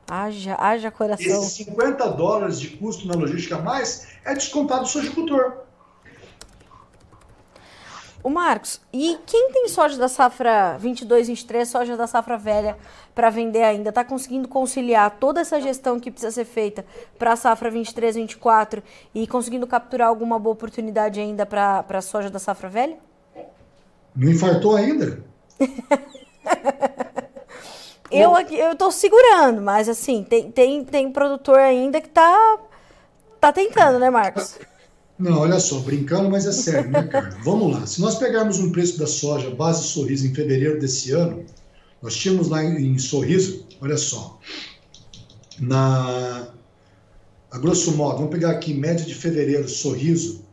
Haja, 0.08 0.56
haja 0.60 0.92
coração. 0.92 1.26
Esses 1.26 1.54
50 1.54 2.08
dólares 2.10 2.60
de 2.60 2.70
custo 2.78 3.08
na 3.08 3.16
logística 3.16 3.56
a 3.56 3.62
mais 3.62 4.10
é 4.24 4.36
descontado 4.36 4.84
do 4.84 4.88
sojicultor. 4.88 5.54
O 8.24 8.30
Marcos, 8.30 8.80
e 8.94 9.18
quem 9.26 9.52
tem 9.52 9.68
soja 9.68 9.98
da 9.98 10.08
safra 10.08 10.78
22, 10.78 11.28
23, 11.28 11.68
soja 11.68 11.98
da 11.98 12.06
safra 12.06 12.38
velha 12.38 12.78
para 13.16 13.32
vender 13.32 13.64
ainda, 13.64 13.90
está 13.90 14.04
conseguindo 14.04 14.48
conciliar 14.48 15.18
toda 15.20 15.42
essa 15.42 15.60
gestão 15.60 16.00
que 16.00 16.12
precisa 16.12 16.32
ser 16.32 16.46
feita 16.46 16.86
para 17.18 17.34
a 17.34 17.36
safra 17.36 17.72
23, 17.72 18.16
24 18.16 18.84
e 19.16 19.26
conseguindo 19.26 19.66
capturar 19.66 20.08
alguma 20.08 20.38
boa 20.38 20.54
oportunidade 20.54 21.20
ainda 21.20 21.48
para 21.48 21.84
a 21.90 22.02
soja 22.02 22.30
da 22.30 22.38
safra 22.38 22.70
velha? 22.70 22.98
Não 24.16 24.30
infartou 24.30 24.76
ainda? 24.76 25.24
eu 28.12 28.36
aqui, 28.36 28.56
eu 28.56 28.76
tô 28.76 28.92
segurando, 28.92 29.62
mas 29.64 29.90
assim, 29.90 30.24
tem, 30.24 30.52
tem, 30.52 30.86
tem 30.86 31.12
produtor 31.12 31.58
ainda 31.58 32.00
que 32.00 32.10
tá, 32.10 32.60
tá 33.40 33.52
tentando, 33.52 33.98
né, 33.98 34.12
Marcos? 34.12 34.60
Não, 35.22 35.38
olha 35.38 35.60
só, 35.60 35.80
brincando, 35.80 36.32
mas 36.32 36.48
é 36.48 36.52
sério, 36.52 36.90
né, 36.90 37.04
cara? 37.08 37.30
Vamos 37.44 37.72
lá. 37.72 37.86
Se 37.86 38.02
nós 38.02 38.16
pegarmos 38.16 38.60
um 38.60 38.72
preço 38.72 38.98
da 38.98 39.06
soja 39.06 39.52
base 39.52 39.84
Sorriso 39.84 40.26
em 40.26 40.34
fevereiro 40.34 40.80
desse 40.80 41.12
ano, 41.12 41.46
nós 42.02 42.16
tínhamos 42.16 42.50
lá 42.50 42.64
em, 42.64 42.98
Sorriso, 42.98 43.68
olha 43.80 43.98
só, 43.98 44.40
na 45.60 46.48
a 47.52 47.58
grosso 47.60 47.92
modo, 47.98 48.18
vamos 48.18 48.32
pegar 48.32 48.52
aqui 48.52 48.74
média 48.74 49.06
de 49.06 49.14
fevereiro, 49.14 49.68
Sorriso, 49.68 50.44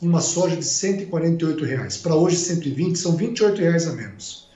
uma 0.00 0.20
soja 0.20 0.56
de 0.56 0.64
148 0.64 1.64
reais. 1.64 1.96
Para 1.98 2.14
hoje 2.14 2.36
120, 2.36 2.96
são 2.96 3.16
28 3.16 3.60
reais 3.60 3.86
a 3.86 3.92
menos. 3.92 4.48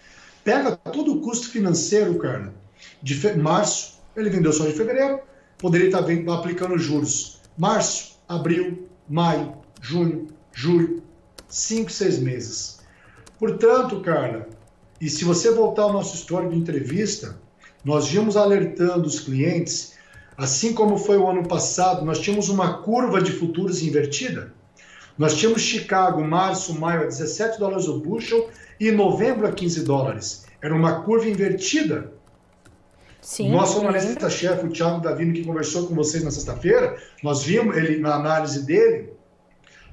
Pega 0.43 0.77
todo 0.77 1.15
o 1.15 1.21
custo 1.21 1.49
financeiro, 1.49 2.15
cara, 2.19 2.55
de 3.03 3.37
março, 3.37 3.99
ele 4.17 4.31
vendeu 4.31 4.53
soja 4.53 4.71
de 4.71 4.77
fevereiro, 4.77 5.21
poderia 5.59 5.89
estar 5.89 5.99
aplicando 6.33 6.79
juros. 6.79 7.41
Março, 7.59 8.16
abril, 8.29 8.89
maio, 9.09 9.55
junho, 9.81 10.27
julho, 10.53 11.03
cinco, 11.49 11.91
seis 11.91 12.19
meses. 12.19 12.81
Portanto, 13.39 14.01
Carla, 14.01 14.49
e 15.01 15.09
se 15.09 15.25
você 15.25 15.51
voltar 15.51 15.83
ao 15.83 15.93
nosso 15.93 16.15
histórico 16.15 16.53
de 16.53 16.59
entrevista, 16.59 17.39
nós 17.85 18.09
vimos 18.09 18.37
alertando 18.37 19.07
os 19.07 19.21
clientes, 19.21 19.95
assim 20.37 20.73
como 20.73 20.97
foi 20.97 21.19
o 21.19 21.29
ano 21.29 21.47
passado, 21.47 22.05
nós 22.05 22.19
tínhamos 22.19 22.49
uma 22.49 22.79
curva 22.79 23.21
de 23.21 23.31
futuros 23.31 23.83
invertida. 23.83 24.53
Nós 25.17 25.37
tínhamos 25.37 25.63
Chicago, 25.63 26.23
março, 26.23 26.79
maio 26.79 27.03
a 27.03 27.07
17 27.07 27.59
dólares 27.59 27.89
o 27.89 28.01
bushel 28.01 28.51
e 28.79 28.91
novembro 28.91 29.47
a 29.47 29.53
15 29.53 29.83
dólares. 29.85 30.47
Era 30.61 30.75
uma 30.75 31.03
curva 31.03 31.29
invertida. 31.29 32.13
Sim, 33.27 33.51
Nosso 33.51 33.81
analista-chefe, 33.81 34.67
o 34.67 34.71
Thiago 34.71 35.01
Davino, 35.01 35.33
que 35.33 35.45
conversou 35.45 35.89
com 35.89 35.97
vocês 35.97 36.23
na 36.23 36.31
sexta-feira, 36.31 36.97
nós 37.25 37.43
vimos 37.43 37.77
ele 37.77 37.99
na 37.99 38.15
análise 38.15 38.65
dele, 38.65 39.11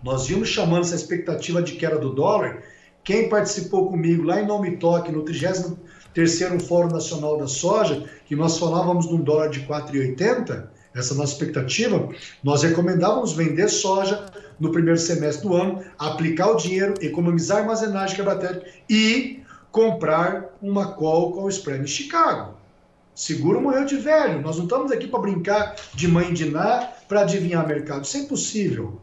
Nós 0.03 0.27
vimos 0.27 0.49
chamando 0.49 0.83
essa 0.83 0.93
expectativa 0.93 1.59
de 1.59 1.71
queda 1.73 1.97
do 1.97 2.13
dólar. 2.13 2.61
Quem 3.03 3.29
participou 3.29 3.89
comigo 3.89 4.21
lá 4.21 4.39
em 4.39 4.45
Nome 4.45 4.77
Toque, 4.77 5.11
no 5.11 5.25
33º 5.25 6.61
Fórum 6.61 6.89
Nacional 6.89 7.35
da 7.39 7.47
Soja, 7.47 8.07
que 8.27 8.35
nós 8.35 8.59
falávamos 8.59 9.07
de 9.07 9.15
um 9.15 9.21
dólar 9.21 9.49
de 9.49 9.61
4,80, 9.61 10.67
essa 10.93 11.15
nossa 11.15 11.33
expectativa, 11.33 12.09
nós 12.43 12.61
recomendávamos 12.61 13.33
vender 13.33 13.67
soja 13.67 14.27
no 14.59 14.71
primeiro 14.71 14.99
semestre 14.99 15.47
do 15.47 15.55
ano, 15.55 15.83
aplicar 15.97 16.51
o 16.51 16.55
dinheiro, 16.55 16.93
economizar 17.01 17.61
armazenagem 17.61 18.15
quebra 18.15 18.35
teto 18.35 18.63
e 18.87 19.41
comprar 19.71 20.55
uma 20.61 20.93
call 20.93 21.31
com 21.31 21.45
o 21.45 21.49
spread 21.49 21.83
em 21.83 21.87
Chicago. 21.87 22.61
Seguro 23.15 23.61
morreu 23.61 23.85
de 23.85 23.97
velho. 23.97 24.41
Nós 24.41 24.57
não 24.57 24.63
estamos 24.63 24.91
aqui 24.91 25.07
para 25.07 25.19
brincar 25.19 25.75
de 25.93 26.07
mãe 26.07 26.33
de 26.33 26.49
Ná 26.49 26.89
para 27.07 27.21
adivinhar 27.21 27.67
mercado. 27.67 28.05
Isso 28.05 28.17
é 28.17 28.21
impossível. 28.21 28.99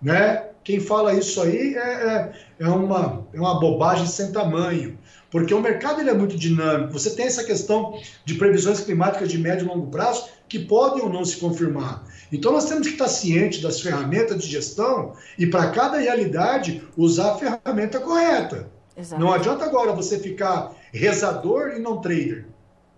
Né? 0.00 0.44
Quem 0.62 0.80
fala 0.80 1.14
isso 1.14 1.40
aí 1.40 1.74
é, 1.74 1.78
é, 1.78 2.32
é, 2.60 2.68
uma, 2.68 3.26
é 3.32 3.40
uma 3.40 3.58
bobagem 3.58 4.06
sem 4.06 4.32
tamanho. 4.32 4.98
Porque 5.30 5.52
o 5.52 5.60
mercado 5.60 6.00
ele 6.00 6.10
é 6.10 6.14
muito 6.14 6.36
dinâmico. 6.36 6.92
Você 6.92 7.10
tem 7.10 7.26
essa 7.26 7.42
questão 7.42 7.98
de 8.24 8.34
previsões 8.34 8.80
climáticas 8.80 9.30
de 9.30 9.38
médio 9.38 9.66
e 9.66 9.68
longo 9.68 9.90
prazo 9.90 10.28
que 10.48 10.58
podem 10.58 11.02
ou 11.02 11.10
não 11.10 11.24
se 11.24 11.38
confirmar. 11.38 12.04
Então 12.30 12.52
nós 12.52 12.66
temos 12.66 12.86
que 12.86 12.92
estar 12.92 13.08
cientes 13.08 13.60
das 13.60 13.80
ferramentas 13.80 14.42
de 14.42 14.48
gestão 14.48 15.14
e 15.38 15.46
para 15.46 15.70
cada 15.70 15.98
realidade 15.98 16.82
usar 16.96 17.32
a 17.32 17.38
ferramenta 17.38 17.98
correta. 17.98 18.70
Exato. 18.96 19.20
Não 19.20 19.32
adianta 19.32 19.64
agora 19.64 19.92
você 19.92 20.18
ficar 20.18 20.72
rezador 20.92 21.72
e 21.76 21.80
não 21.80 22.00
trader. 22.00 22.46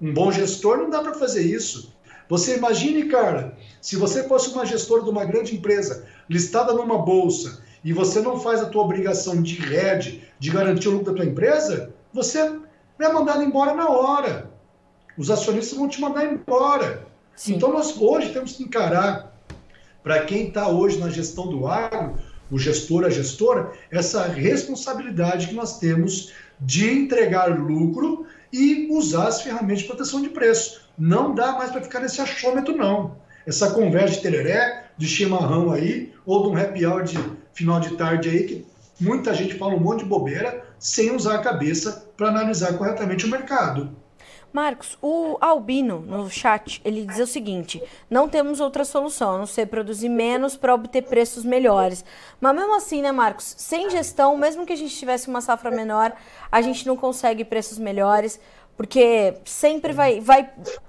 Um 0.00 0.12
bom 0.12 0.30
gestor 0.30 0.78
não 0.78 0.90
dá 0.90 1.00
para 1.00 1.14
fazer 1.14 1.42
isso. 1.42 1.94
Você 2.28 2.56
imagine, 2.56 3.04
cara, 3.04 3.56
se 3.80 3.96
você 3.96 4.24
fosse 4.24 4.50
uma 4.50 4.66
gestora 4.66 5.02
de 5.02 5.10
uma 5.10 5.24
grande 5.24 5.54
empresa 5.54 6.06
listada 6.28 6.72
numa 6.72 6.98
bolsa 6.98 7.62
e 7.84 7.92
você 7.92 8.20
não 8.20 8.40
faz 8.40 8.60
a 8.60 8.66
tua 8.66 8.82
obrigação 8.82 9.40
de 9.40 9.54
rede, 9.54 10.24
de 10.38 10.50
garantir 10.50 10.88
o 10.88 10.92
lucro 10.92 11.12
da 11.12 11.16
tua 11.16 11.24
empresa, 11.24 11.94
você 12.12 12.58
é 12.98 13.08
mandado 13.12 13.42
embora 13.42 13.74
na 13.74 13.88
hora. 13.88 14.50
Os 15.16 15.30
acionistas 15.30 15.78
vão 15.78 15.88
te 15.88 16.00
mandar 16.00 16.24
embora. 16.24 17.06
Sim. 17.34 17.54
Então 17.54 17.72
nós 17.72 17.96
hoje 17.96 18.32
temos 18.32 18.52
que 18.52 18.64
encarar, 18.64 19.32
para 20.02 20.24
quem 20.24 20.48
está 20.48 20.68
hoje 20.68 20.98
na 20.98 21.08
gestão 21.08 21.48
do 21.48 21.66
agro, 21.66 22.16
o 22.50 22.58
gestor, 22.58 23.04
a 23.04 23.10
gestora, 23.10 23.72
essa 23.90 24.24
responsabilidade 24.24 25.48
que 25.48 25.54
nós 25.54 25.78
temos 25.78 26.32
de 26.60 26.90
entregar 26.90 27.58
lucro 27.58 28.26
e 28.52 28.88
usar 28.90 29.28
as 29.28 29.42
ferramentas 29.42 29.80
de 29.80 29.88
proteção 29.88 30.22
de 30.22 30.28
preço. 30.28 30.82
Não 30.98 31.34
dá 31.34 31.52
mais 31.52 31.70
para 31.70 31.82
ficar 31.82 32.00
nesse 32.00 32.20
achômetro, 32.20 32.76
não. 32.76 33.16
Essa 33.46 33.70
conversa 33.70 34.16
de 34.16 34.22
tereré, 34.22 34.86
de 34.96 35.06
chimarrão 35.06 35.72
aí, 35.72 36.12
ou 36.24 36.42
de 36.42 36.48
um 36.48 36.56
happy 36.56 36.86
hour 36.86 37.02
de 37.02 37.18
final 37.52 37.80
de 37.80 37.96
tarde 37.96 38.28
aí, 38.28 38.44
que 38.44 38.66
muita 39.00 39.34
gente 39.34 39.54
fala 39.54 39.74
um 39.74 39.80
monte 39.80 40.00
de 40.00 40.06
bobeira 40.06 40.64
sem 40.78 41.14
usar 41.14 41.36
a 41.36 41.42
cabeça 41.42 42.10
para 42.16 42.28
analisar 42.28 42.74
corretamente 42.74 43.24
o 43.24 43.30
mercado. 43.30 43.90
Marcos, 44.56 44.96
o 45.02 45.36
Albino 45.38 46.00
no 46.00 46.30
chat, 46.30 46.80
ele 46.82 47.04
diz 47.04 47.18
o 47.18 47.26
seguinte: 47.26 47.82
não 48.08 48.26
temos 48.26 48.58
outra 48.58 48.86
solução 48.86 49.34
a 49.34 49.38
não 49.38 49.44
ser 49.44 49.66
produzir 49.66 50.08
menos 50.08 50.56
para 50.56 50.74
obter 50.74 51.02
preços 51.02 51.44
melhores. 51.44 52.02
Mas 52.40 52.56
mesmo 52.56 52.74
assim, 52.74 53.02
né, 53.02 53.12
Marcos, 53.12 53.54
sem 53.58 53.90
gestão, 53.90 54.34
mesmo 54.38 54.64
que 54.64 54.72
a 54.72 54.76
gente 54.76 54.96
tivesse 54.96 55.28
uma 55.28 55.42
safra 55.42 55.70
menor, 55.70 56.10
a 56.50 56.62
gente 56.62 56.86
não 56.86 56.96
consegue 56.96 57.44
preços 57.44 57.76
melhores, 57.76 58.40
porque 58.78 59.34
sempre 59.44 59.92
vai. 59.92 60.20
vai 60.20 60.48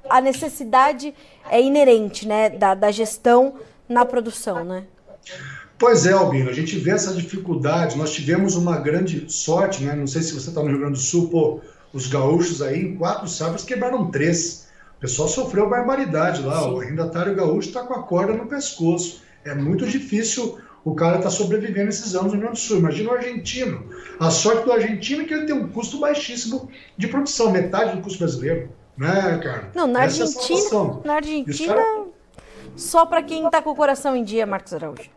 a 0.10 0.22
necessidade 0.22 1.14
é 1.50 1.62
inerente, 1.62 2.26
né, 2.26 2.50
da, 2.50 2.74
da 2.74 2.90
gestão 2.90 3.56
na 3.90 4.06
produção, 4.06 4.64
né? 4.64 4.86
Pois 5.78 6.06
é, 6.06 6.14
Albino, 6.14 6.50
a 6.50 6.54
gente 6.54 6.78
vê 6.78 6.92
essa 6.92 7.14
dificuldade. 7.14 7.98
Nós 7.98 8.14
tivemos 8.14 8.56
uma 8.56 8.78
grande 8.78 9.30
sorte, 9.30 9.84
né? 9.84 9.94
Não 9.94 10.08
sei 10.08 10.22
se 10.22 10.34
você 10.34 10.48
está 10.48 10.64
no 10.64 10.70
Rio 10.70 10.80
Grande 10.80 10.94
do 10.94 11.00
Sul, 11.00 11.28
pô 11.28 11.60
os 11.98 12.06
gaúchos 12.06 12.62
aí, 12.62 12.80
em 12.80 12.96
quatro 12.96 13.28
safras, 13.28 13.64
quebraram 13.64 14.12
três. 14.12 14.68
O 14.98 15.02
pessoal 15.02 15.28
sofreu 15.28 15.68
barbaridade 15.68 16.44
lá. 16.44 16.62
Sim. 16.62 16.70
O 16.70 16.80
arrendatário 16.80 17.36
gaúcho 17.36 17.70
está 17.70 17.82
com 17.82 17.96
a 17.96 18.04
corda 18.04 18.34
no 18.34 18.46
pescoço. 18.46 19.24
É 19.44 19.56
muito 19.56 19.88
difícil 19.88 20.60
o 20.86 20.94
cara 20.94 21.18
estar 21.18 21.30
tá 21.30 21.36
sobrevivendo 21.36 21.90
esses 21.90 22.14
anos 22.14 22.28
no 22.28 22.34
Rio 22.34 22.42
Grande 22.42 22.60
do 22.60 22.64
Sul. 22.64 22.78
Imagina 22.78 23.10
o 23.10 23.14
argentino. 23.16 23.84
A 24.20 24.30
sorte 24.30 24.66
do 24.66 24.72
argentino 24.72 25.24
é 25.24 25.26
que 25.26 25.34
ele 25.34 25.48
tem 25.48 25.56
um 25.56 25.70
custo 25.70 26.00
baixíssimo 26.00 26.70
de 26.96 27.08
produção, 27.08 27.52
metade 27.52 27.96
do 27.96 28.04
custo 28.04 28.20
brasileiro. 28.20 28.70
Né, 28.96 29.40
cara? 29.44 29.72
Não, 29.74 29.88
na 29.88 30.04
Essa 30.04 30.22
é 30.22 30.26
Argentina, 30.28 31.00
é 31.04 31.08
na 31.08 31.14
Argentina 31.16 31.76
cara... 31.76 32.06
só 32.76 33.08
para 33.08 33.24
quem 33.24 33.44
está 33.46 33.60
com 33.60 33.72
o 33.72 33.76
coração 33.76 34.16
em 34.16 34.24
dia, 34.24 34.46
Marcos 34.46 34.74
Araújo. 34.74 35.10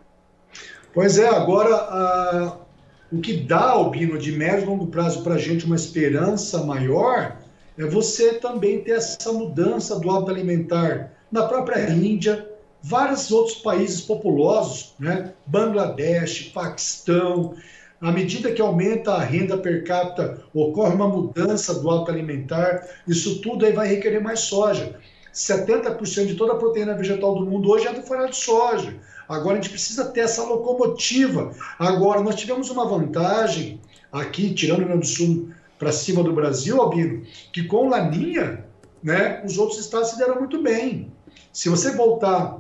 Pois 0.94 1.18
é, 1.18 1.28
agora. 1.28 2.56
Uh 2.56 2.69
o 3.12 3.20
que 3.20 3.34
dá, 3.38 3.70
Albino, 3.70 4.18
de 4.18 4.32
médio 4.32 4.62
e 4.62 4.66
longo 4.66 4.86
prazo 4.86 5.22
para 5.22 5.34
a 5.34 5.38
gente 5.38 5.66
uma 5.66 5.76
esperança 5.76 6.64
maior 6.64 7.36
é 7.76 7.84
você 7.84 8.34
também 8.34 8.80
ter 8.80 8.92
essa 8.92 9.32
mudança 9.32 9.98
do 9.98 10.10
hábito 10.10 10.30
alimentar 10.30 11.12
na 11.30 11.44
própria 11.46 11.90
Índia, 11.90 12.48
vários 12.82 13.30
outros 13.30 13.56
países 13.56 14.00
populosos, 14.00 14.94
né? 14.98 15.32
Bangladesh, 15.46 16.50
Paquistão. 16.52 17.54
À 18.00 18.12
medida 18.12 18.52
que 18.52 18.62
aumenta 18.62 19.12
a 19.12 19.22
renda 19.22 19.58
per 19.58 19.84
capita, 19.84 20.42
ocorre 20.54 20.94
uma 20.94 21.08
mudança 21.08 21.74
do 21.74 21.90
hábito 21.90 22.10
alimentar. 22.10 22.86
Isso 23.06 23.40
tudo 23.40 23.66
aí 23.66 23.72
vai 23.72 23.88
requerer 23.88 24.22
mais 24.22 24.40
soja. 24.40 24.98
70% 25.32 26.26
de 26.26 26.34
toda 26.34 26.52
a 26.52 26.56
proteína 26.56 26.94
vegetal 26.94 27.34
do 27.34 27.46
mundo 27.46 27.70
hoje 27.70 27.86
é 27.86 27.92
do 27.92 28.02
farelo 28.02 28.30
de 28.30 28.36
soja. 28.36 28.94
Agora 29.30 29.56
a 29.56 29.60
gente 29.60 29.70
precisa 29.70 30.06
ter 30.06 30.22
essa 30.22 30.42
locomotiva. 30.42 31.52
Agora, 31.78 32.20
nós 32.20 32.34
tivemos 32.34 32.68
uma 32.68 32.84
vantagem 32.84 33.80
aqui, 34.10 34.52
tirando 34.52 34.78
o 34.78 34.80
Rio 34.80 34.88
Grande 34.88 35.06
do 35.06 35.14
Sul 35.14 35.50
para 35.78 35.92
cima 35.92 36.24
do 36.24 36.32
Brasil, 36.32 36.82
Albino, 36.82 37.22
que 37.52 37.62
com 37.62 37.88
Laninha, 37.88 38.64
né, 39.00 39.40
os 39.46 39.56
outros 39.56 39.78
estados 39.78 40.08
se 40.10 40.18
deram 40.18 40.40
muito 40.40 40.60
bem. 40.60 41.12
Se 41.52 41.68
você 41.68 41.92
voltar 41.94 42.58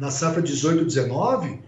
na 0.00 0.10
safra 0.10 0.42
18, 0.42 0.84
19, 0.84 1.60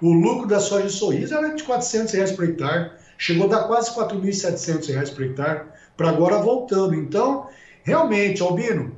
o 0.00 0.12
lucro 0.14 0.48
da 0.48 0.60
soja 0.60 0.86
de 0.86 0.92
sorriso 0.94 1.34
era 1.34 1.54
de 1.54 1.62
400 1.62 2.14
reais 2.14 2.32
por 2.32 2.46
hectare, 2.46 2.92
chegou 3.18 3.44
a 3.44 3.50
dar 3.50 3.64
quase 3.64 3.94
4.700 3.94 4.88
reais 4.88 5.10
por 5.10 5.24
hectare, 5.26 5.64
para 5.94 6.08
agora 6.08 6.38
voltando. 6.38 6.94
Então, 6.94 7.48
realmente, 7.82 8.42
Albino, 8.42 8.96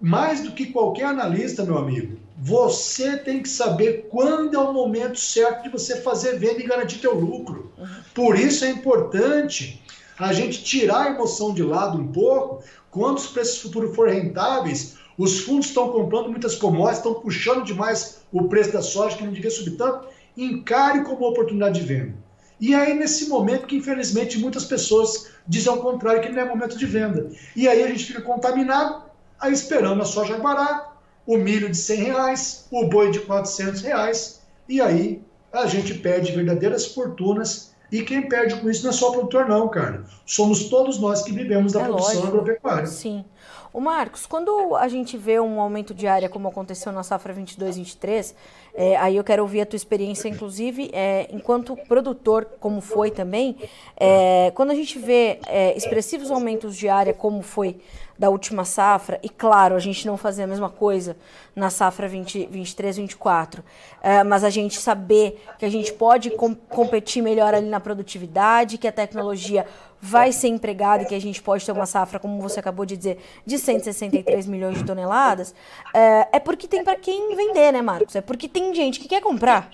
mais 0.00 0.40
do 0.40 0.50
que 0.50 0.66
qualquer 0.66 1.04
analista, 1.04 1.62
meu 1.62 1.78
amigo, 1.78 2.18
você 2.42 3.18
tem 3.18 3.42
que 3.42 3.48
saber 3.50 4.08
quando 4.10 4.54
é 4.54 4.58
o 4.58 4.72
momento 4.72 5.20
certo 5.20 5.64
de 5.64 5.68
você 5.68 6.00
fazer 6.00 6.38
venda 6.38 6.60
e 6.60 6.66
garantir 6.66 6.98
teu 6.98 7.14
lucro. 7.14 7.70
Por 8.14 8.38
isso 8.38 8.64
é 8.64 8.70
importante 8.70 9.82
a 10.18 10.32
gente 10.32 10.64
tirar 10.64 11.02
a 11.02 11.10
emoção 11.10 11.52
de 11.52 11.62
lado 11.62 11.98
um 11.98 12.08
pouco. 12.08 12.64
Quando 12.90 13.18
os 13.18 13.26
preços 13.26 13.60
futuros 13.60 13.94
forem 13.94 14.22
rentáveis, 14.22 14.96
os 15.18 15.40
fundos 15.40 15.66
estão 15.66 15.90
comprando 15.90 16.30
muitas 16.30 16.54
commodities, 16.54 16.96
estão 16.96 17.14
puxando 17.20 17.62
demais 17.62 18.22
o 18.32 18.44
preço 18.44 18.72
da 18.72 18.80
soja, 18.80 19.18
que 19.18 19.24
não 19.24 19.32
devia 19.32 19.50
subir 19.50 19.76
tanto. 19.76 20.08
Encare 20.34 21.04
como 21.04 21.28
oportunidade 21.28 21.78
de 21.78 21.86
venda. 21.86 22.14
E 22.58 22.74
aí, 22.74 22.94
nesse 22.94 23.28
momento, 23.28 23.66
que 23.66 23.76
infelizmente 23.76 24.38
muitas 24.38 24.64
pessoas 24.64 25.30
dizem 25.46 25.70
ao 25.70 25.78
contrário, 25.78 26.22
que 26.22 26.30
não 26.30 26.40
é 26.40 26.44
momento 26.46 26.78
de 26.78 26.86
venda. 26.86 27.30
E 27.54 27.68
aí 27.68 27.82
a 27.82 27.88
gente 27.88 28.06
fica 28.06 28.22
contaminado, 28.22 29.02
aí 29.38 29.52
esperando 29.52 30.00
a 30.00 30.06
soja 30.06 30.38
barata, 30.38 30.89
o 31.30 31.38
milho 31.38 31.70
de 31.70 31.76
100 31.76 32.02
reais, 32.02 32.66
o 32.72 32.88
boi 32.88 33.12
de 33.12 33.20
400 33.20 33.82
reais, 33.82 34.40
e 34.68 34.80
aí 34.80 35.22
a 35.52 35.64
gente 35.66 35.94
perde 35.94 36.32
verdadeiras 36.32 36.86
fortunas. 36.86 37.70
E 37.92 38.02
quem 38.02 38.28
perde 38.28 38.56
com 38.56 38.68
isso 38.68 38.82
não 38.82 38.90
é 38.90 38.92
só 38.92 39.10
o 39.10 39.12
produtor, 39.12 39.48
não, 39.48 39.68
cara. 39.68 40.04
Somos 40.26 40.68
todos 40.68 40.98
nós 40.98 41.22
que 41.22 41.32
vivemos 41.32 41.72
da 41.72 41.82
é 41.82 41.84
produção 41.84 42.14
lógico. 42.14 42.26
agropecuária. 42.26 42.86
Sim. 42.86 43.24
O 43.72 43.80
Marcos, 43.80 44.26
quando 44.26 44.74
a 44.74 44.88
gente 44.88 45.16
vê 45.16 45.38
um 45.38 45.60
aumento 45.60 45.94
de 45.94 46.08
área, 46.08 46.28
como 46.28 46.48
aconteceu 46.48 46.90
na 46.90 47.04
safra 47.04 47.32
22-23, 47.32 48.34
é, 48.74 48.96
aí 48.96 49.16
eu 49.16 49.22
quero 49.22 49.42
ouvir 49.42 49.60
a 49.60 49.66
tua 49.66 49.76
experiência, 49.76 50.28
inclusive, 50.28 50.90
é, 50.92 51.28
enquanto 51.32 51.76
produtor, 51.76 52.46
como 52.58 52.80
foi 52.80 53.12
também, 53.12 53.56
é, 53.96 54.50
quando 54.56 54.70
a 54.70 54.74
gente 54.74 54.98
vê 54.98 55.38
é, 55.46 55.76
expressivos 55.76 56.32
aumentos 56.32 56.76
de 56.76 56.88
área, 56.88 57.14
como 57.14 57.42
foi 57.42 57.76
da 58.20 58.28
última 58.28 58.66
safra, 58.66 59.18
e 59.22 59.30
claro, 59.30 59.74
a 59.74 59.78
gente 59.78 60.06
não 60.06 60.14
fazer 60.14 60.42
a 60.42 60.46
mesma 60.46 60.68
coisa 60.68 61.16
na 61.56 61.70
safra 61.70 62.06
20, 62.06 62.48
23, 62.50 62.98
24, 62.98 63.64
é, 64.02 64.22
mas 64.22 64.44
a 64.44 64.50
gente 64.50 64.78
saber 64.78 65.42
que 65.58 65.64
a 65.64 65.70
gente 65.70 65.90
pode 65.94 66.28
com, 66.32 66.54
competir 66.54 67.22
melhor 67.22 67.54
ali 67.54 67.66
na 67.66 67.80
produtividade, 67.80 68.76
que 68.76 68.86
a 68.86 68.92
tecnologia 68.92 69.64
vai 69.98 70.32
ser 70.32 70.48
empregada 70.48 71.02
e 71.02 71.06
que 71.06 71.14
a 71.14 71.20
gente 71.20 71.40
pode 71.40 71.64
ter 71.64 71.72
uma 71.72 71.86
safra, 71.86 72.18
como 72.18 72.42
você 72.42 72.60
acabou 72.60 72.84
de 72.84 72.94
dizer, 72.94 73.16
de 73.46 73.58
163 73.58 74.46
milhões 74.46 74.76
de 74.76 74.84
toneladas, 74.84 75.54
é, 75.94 76.28
é 76.32 76.38
porque 76.38 76.68
tem 76.68 76.84
para 76.84 76.96
quem 76.96 77.34
vender, 77.34 77.72
né, 77.72 77.80
Marcos? 77.80 78.14
É 78.14 78.20
porque 78.20 78.46
tem 78.46 78.74
gente 78.74 79.00
que 79.00 79.08
quer 79.08 79.22
comprar. 79.22 79.70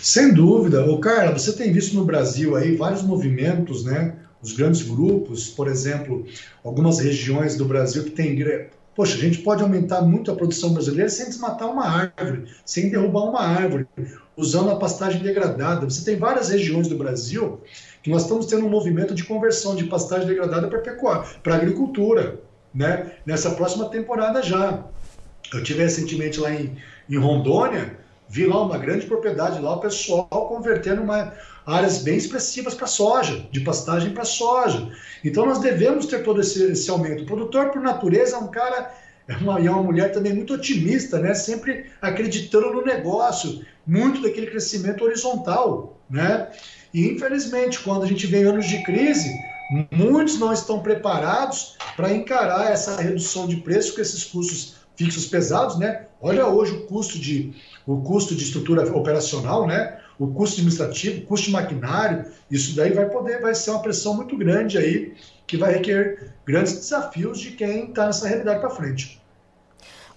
Sem 0.00 0.32
dúvida. 0.32 0.90
Ô, 0.90 0.98
Carla, 0.98 1.38
você 1.38 1.52
tem 1.52 1.70
visto 1.70 1.94
no 1.94 2.06
Brasil 2.06 2.56
aí 2.56 2.76
vários 2.76 3.02
movimentos, 3.02 3.84
né? 3.84 4.21
Os 4.42 4.52
grandes 4.52 4.82
grupos, 4.82 5.48
por 5.48 5.68
exemplo, 5.68 6.26
algumas 6.64 6.98
regiões 6.98 7.56
do 7.56 7.64
Brasil 7.64 8.04
que 8.04 8.10
tem. 8.10 8.36
Poxa, 8.94 9.14
a 9.14 9.20
gente 9.20 9.38
pode 9.38 9.62
aumentar 9.62 10.02
muito 10.02 10.30
a 10.30 10.34
produção 10.34 10.74
brasileira 10.74 11.08
sem 11.08 11.26
desmatar 11.26 11.70
uma 11.70 11.86
árvore, 11.86 12.44
sem 12.64 12.90
derrubar 12.90 13.30
uma 13.30 13.40
árvore. 13.40 13.86
usando 14.36 14.70
a 14.70 14.76
pastagem 14.76 15.22
degradada. 15.22 15.88
Você 15.88 16.04
tem 16.04 16.16
várias 16.16 16.48
regiões 16.48 16.88
do 16.88 16.96
Brasil 16.96 17.60
que 18.02 18.10
nós 18.10 18.22
estamos 18.22 18.46
tendo 18.46 18.66
um 18.66 18.68
movimento 18.68 19.14
de 19.14 19.24
conversão 19.24 19.76
de 19.76 19.84
pastagem 19.84 20.26
degradada 20.26 20.68
para 20.68 20.80
pecuária, 20.80 21.24
para 21.42 21.54
agricultura, 21.54 22.40
né? 22.74 23.12
Nessa 23.24 23.50
próxima 23.50 23.88
temporada 23.88 24.42
já. 24.42 24.84
Eu 25.52 25.62
tive 25.62 25.82
recentemente 25.82 26.40
lá 26.40 26.52
em, 26.52 26.76
em 27.08 27.18
Rondônia, 27.18 27.98
vi 28.28 28.46
lá 28.46 28.62
uma 28.62 28.78
grande 28.78 29.06
propriedade 29.06 29.60
lá, 29.60 29.76
o 29.76 29.80
pessoal 29.80 30.26
convertendo 30.48 31.02
uma, 31.02 31.32
áreas 31.66 31.98
bem 31.98 32.16
expressivas 32.16 32.74
para 32.74 32.86
soja, 32.86 33.46
de 33.50 33.60
pastagem 33.60 34.12
para 34.12 34.24
soja. 34.24 34.90
Então 35.24 35.46
nós 35.46 35.58
devemos 35.58 36.06
ter 36.06 36.22
todo 36.22 36.40
esse, 36.40 36.72
esse, 36.72 36.90
aumento. 36.90 37.22
O 37.22 37.26
produtor, 37.26 37.70
por 37.70 37.80
natureza, 37.80 38.36
é 38.36 38.38
um 38.38 38.48
cara, 38.48 38.92
é 39.28 39.36
uma, 39.36 39.58
é 39.58 39.70
uma 39.70 39.82
mulher 39.82 40.12
também 40.12 40.34
muito 40.34 40.54
otimista, 40.54 41.18
né? 41.18 41.34
sempre 41.34 41.86
acreditando 42.00 42.72
no 42.72 42.84
negócio, 42.84 43.64
muito 43.86 44.22
daquele 44.22 44.48
crescimento 44.48 45.04
horizontal. 45.04 45.98
Né? 46.10 46.48
E 46.92 47.08
infelizmente, 47.08 47.80
quando 47.80 48.02
a 48.02 48.06
gente 48.06 48.26
vem 48.26 48.44
anos 48.44 48.66
de 48.66 48.82
crise, 48.82 49.30
muitos 49.90 50.38
não 50.38 50.52
estão 50.52 50.80
preparados 50.80 51.76
para 51.96 52.12
encarar 52.12 52.70
essa 52.70 53.00
redução 53.00 53.46
de 53.46 53.56
preço 53.56 53.94
com 53.94 54.00
esses 54.00 54.24
custos 54.24 54.81
fixos 54.96 55.26
pesados, 55.26 55.78
né? 55.78 56.06
Olha 56.20 56.46
hoje 56.46 56.72
o 56.72 56.86
custo 56.86 57.18
de 57.18 57.54
o 57.86 58.00
custo 58.02 58.34
de 58.34 58.44
estrutura 58.44 58.84
operacional, 58.94 59.66
né? 59.66 59.98
O 60.18 60.28
custo 60.28 60.56
administrativo, 60.56 61.22
o 61.22 61.26
custo 61.26 61.46
de 61.46 61.52
maquinário, 61.52 62.26
isso 62.50 62.76
daí 62.76 62.92
vai 62.92 63.08
poder, 63.08 63.40
vai 63.40 63.54
ser 63.54 63.70
uma 63.70 63.82
pressão 63.82 64.14
muito 64.14 64.36
grande 64.36 64.78
aí, 64.78 65.14
que 65.46 65.56
vai 65.56 65.74
requerer 65.74 66.32
grandes 66.46 66.74
desafios 66.74 67.40
de 67.40 67.52
quem 67.52 67.88
está 67.88 68.06
nessa 68.06 68.28
realidade 68.28 68.60
para 68.60 68.70
frente. 68.70 69.21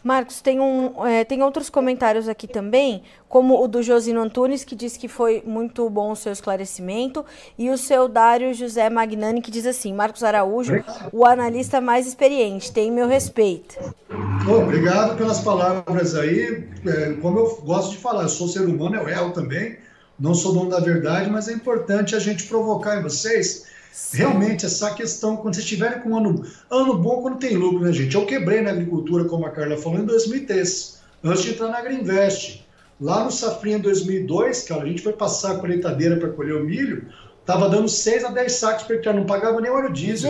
Marcos, 0.05 0.39
tem, 0.39 0.59
um, 0.59 1.03
é, 1.03 1.23
tem 1.23 1.41
outros 1.41 1.67
comentários 1.67 2.29
aqui 2.29 2.47
também, 2.47 3.01
como 3.27 3.59
o 3.59 3.67
do 3.67 3.81
Josino 3.81 4.21
Antunes, 4.21 4.63
que 4.63 4.75
diz 4.75 4.95
que 4.95 5.07
foi 5.07 5.41
muito 5.43 5.89
bom 5.89 6.11
o 6.11 6.15
seu 6.15 6.31
esclarecimento, 6.31 7.25
e 7.57 7.71
o 7.71 7.77
seu 7.77 8.07
Dário 8.07 8.53
José 8.53 8.87
Magnani, 8.87 9.41
que 9.41 9.49
diz 9.49 9.65
assim: 9.65 9.91
Marcos 9.91 10.23
Araújo, 10.23 10.75
o 11.11 11.25
analista 11.25 11.81
mais 11.81 12.05
experiente, 12.05 12.71
tem 12.71 12.91
meu 12.91 13.07
respeito. 13.07 13.79
obrigado 14.47 15.17
pelas 15.17 15.39
palavras 15.39 16.13
aí. 16.13 16.69
É, 16.85 17.13
como 17.19 17.39
eu 17.39 17.61
gosto 17.65 17.93
de 17.93 17.97
falar, 17.97 18.21
eu 18.21 18.29
sou 18.29 18.47
ser 18.47 18.61
humano, 18.61 18.97
eu 18.97 19.09
erro 19.09 19.31
também, 19.31 19.79
não 20.19 20.35
sou 20.35 20.53
dono 20.53 20.69
da 20.69 20.79
verdade, 20.79 21.31
mas 21.31 21.47
é 21.47 21.53
importante 21.53 22.15
a 22.15 22.19
gente 22.19 22.43
provocar 22.43 22.99
em 22.99 23.01
vocês 23.01 23.73
Sim. 23.95 24.17
Realmente, 24.17 24.65
essa 24.65 24.93
questão, 24.93 25.37
quando 25.37 25.53
vocês 25.53 25.63
estiverem 25.63 26.01
com 26.01 26.09
um 26.09 26.17
ano, 26.17 26.45
ano 26.69 26.97
bom 26.97 27.21
quando 27.21 27.37
tem 27.37 27.55
lucro, 27.55 27.79
né, 27.79 27.93
gente? 27.93 28.13
Eu 28.13 28.25
quebrei 28.25 28.59
na 28.59 28.71
agricultura, 28.71 29.23
como 29.23 29.45
a 29.45 29.49
Carla 29.49 29.77
falou, 29.77 29.99
em 29.99 30.05
2003, 30.05 30.99
antes 31.23 31.43
de 31.43 31.51
entrar 31.51 31.69
na 31.69 31.77
Agriinvest. 31.77 32.67
Lá 32.99 33.23
no 33.23 33.31
Safrinha 33.31 33.79
2002, 33.79 34.63
cara, 34.63 34.83
a 34.83 34.85
gente 34.85 35.01
foi 35.01 35.13
passar 35.13 35.53
a 35.53 35.59
colheitadeira 35.59 36.17
para 36.17 36.27
colher 36.27 36.57
o 36.57 36.65
milho, 36.65 37.07
estava 37.39 37.69
dando 37.69 37.87
6 37.87 38.25
a 38.25 38.31
10 38.31 38.51
sacos 38.51 38.83
por 38.83 38.97
hectare, 38.97 39.15
não 39.15 39.25
pagava 39.25 39.61
nem 39.61 39.71
óleo 39.71 39.93
diesel. 39.93 40.29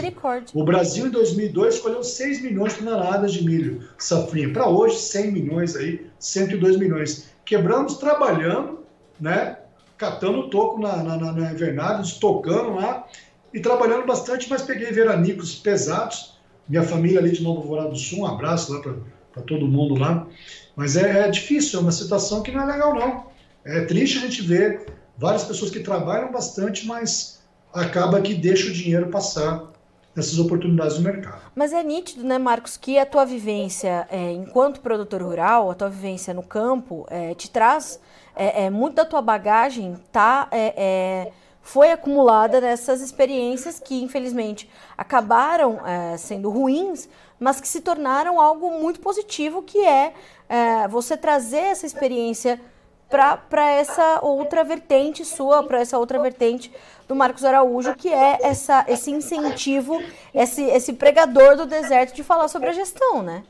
O 0.53 0.63
Brasil, 0.63 1.07
em 1.07 1.09
2002, 1.09 1.80
colheu 1.80 2.03
6 2.03 2.43
milhões 2.43 2.74
de 2.74 2.84
toneladas 2.84 3.34
de 3.34 3.43
milho 3.43 3.82
safrinha. 3.97 4.53
Para 4.53 4.70
hoje, 4.70 4.99
100 4.99 5.32
milhões 5.32 5.76
aí, 5.76 6.05
102 6.20 6.78
milhões. 6.78 7.32
Quebramos 7.43 7.97
trabalhando, 7.97 8.82
né? 9.20 9.57
Catando 9.97 10.51
toco 10.51 10.80
na, 10.80 10.97
na, 10.97 11.32
na 11.32 11.51
invernada, 11.51 12.03
estocando 12.03 12.76
lá 12.76 13.07
e 13.55 13.61
trabalhando 13.61 14.05
bastante, 14.05 14.49
mas 14.49 14.63
peguei 14.63 14.91
veranicos 14.91 15.55
pesados. 15.55 16.35
Minha 16.67 16.83
família 16.83 17.19
ali 17.19 17.31
de 17.31 17.41
Novo 17.41 17.61
Alvorada 17.61 17.89
do 17.89 17.97
Sul, 17.97 18.19
um 18.19 18.25
abraço 18.25 18.73
lá 18.73 18.81
para 18.81 19.43
todo 19.43 19.65
mundo 19.65 19.95
lá. 19.95 20.27
Mas 20.75 20.97
é, 20.97 21.21
é, 21.21 21.31
difícil, 21.31 21.79
é 21.79 21.81
uma 21.81 21.91
situação 21.93 22.43
que 22.43 22.51
não 22.51 22.63
é 22.63 22.73
legal, 22.73 22.93
não. 22.93 23.27
É 23.63 23.85
triste 23.85 24.17
a 24.17 24.21
gente 24.21 24.41
ver 24.41 24.87
várias 25.17 25.45
pessoas 25.45 25.71
que 25.71 25.79
trabalham 25.79 26.33
bastante, 26.33 26.85
mas 26.85 27.39
acaba 27.73 28.21
que 28.21 28.33
deixa 28.33 28.67
o 28.67 28.73
dinheiro 28.73 29.07
passar 29.07 29.71
essas 30.17 30.37
oportunidades 30.37 30.97
no 30.97 31.03
mercado. 31.03 31.41
Mas 31.55 31.71
é 31.71 31.81
nítido, 31.81 32.25
né, 32.25 32.37
Marcos, 32.37 32.75
que 32.75 32.99
a 32.99 33.05
tua 33.05 33.23
vivência 33.23 34.05
é, 34.11 34.33
enquanto 34.33 34.81
produtor 34.81 35.21
rural, 35.21 35.71
a 35.71 35.75
tua 35.75 35.89
vivência 35.89 36.33
no 36.33 36.43
campo, 36.43 37.07
é, 37.09 37.33
te 37.35 37.49
traz 37.49 38.01
é, 38.35 38.65
é 38.65 38.69
muito 38.69 38.95
da 38.95 39.05
tua 39.05 39.21
bagagem, 39.21 39.95
tá? 40.11 40.49
É, 40.51 40.73
é 40.75 41.31
foi 41.66 41.91
acumulada 41.91 42.61
nessas 42.61 43.01
experiências 43.01 43.80
que, 43.80 43.99
infelizmente, 44.03 44.70
acabaram 44.95 45.82
é, 45.84 46.16
sendo 46.16 46.47
ruins, 46.51 47.09
mas 47.39 47.59
que 47.59 47.68
se 47.68 47.82
tornaram 47.82 48.39
algo 48.39 48.80
muito 48.80 48.99
positivo, 48.99 49.63
que 49.63 49.80
é, 49.84 50.13
é 50.47 50.88
você 50.88 51.18
trazer 51.18 51.57
essa 51.57 51.84
experiência 51.84 52.61
para 53.09 53.72
essa 53.72 54.20
outra 54.22 54.63
vertente 54.63 55.26
sua, 55.26 55.63
para 55.63 55.80
essa 55.80 55.97
outra 55.97 56.22
vertente 56.22 56.72
do 57.07 57.16
Marcos 57.16 57.43
Araújo, 57.43 57.95
que 57.95 58.13
é 58.13 58.38
essa, 58.43 58.86
esse 58.88 59.09
incentivo, 59.09 59.99
esse, 60.36 60.61
esse 60.61 60.93
pregador 60.93 61.57
do 61.57 61.66
deserto 61.66 62.16
de 62.16 62.22
falar 62.22 62.47
sobre 62.47 62.70
a 62.70 62.74
gestão, 62.74 63.24
né? 63.24 63.43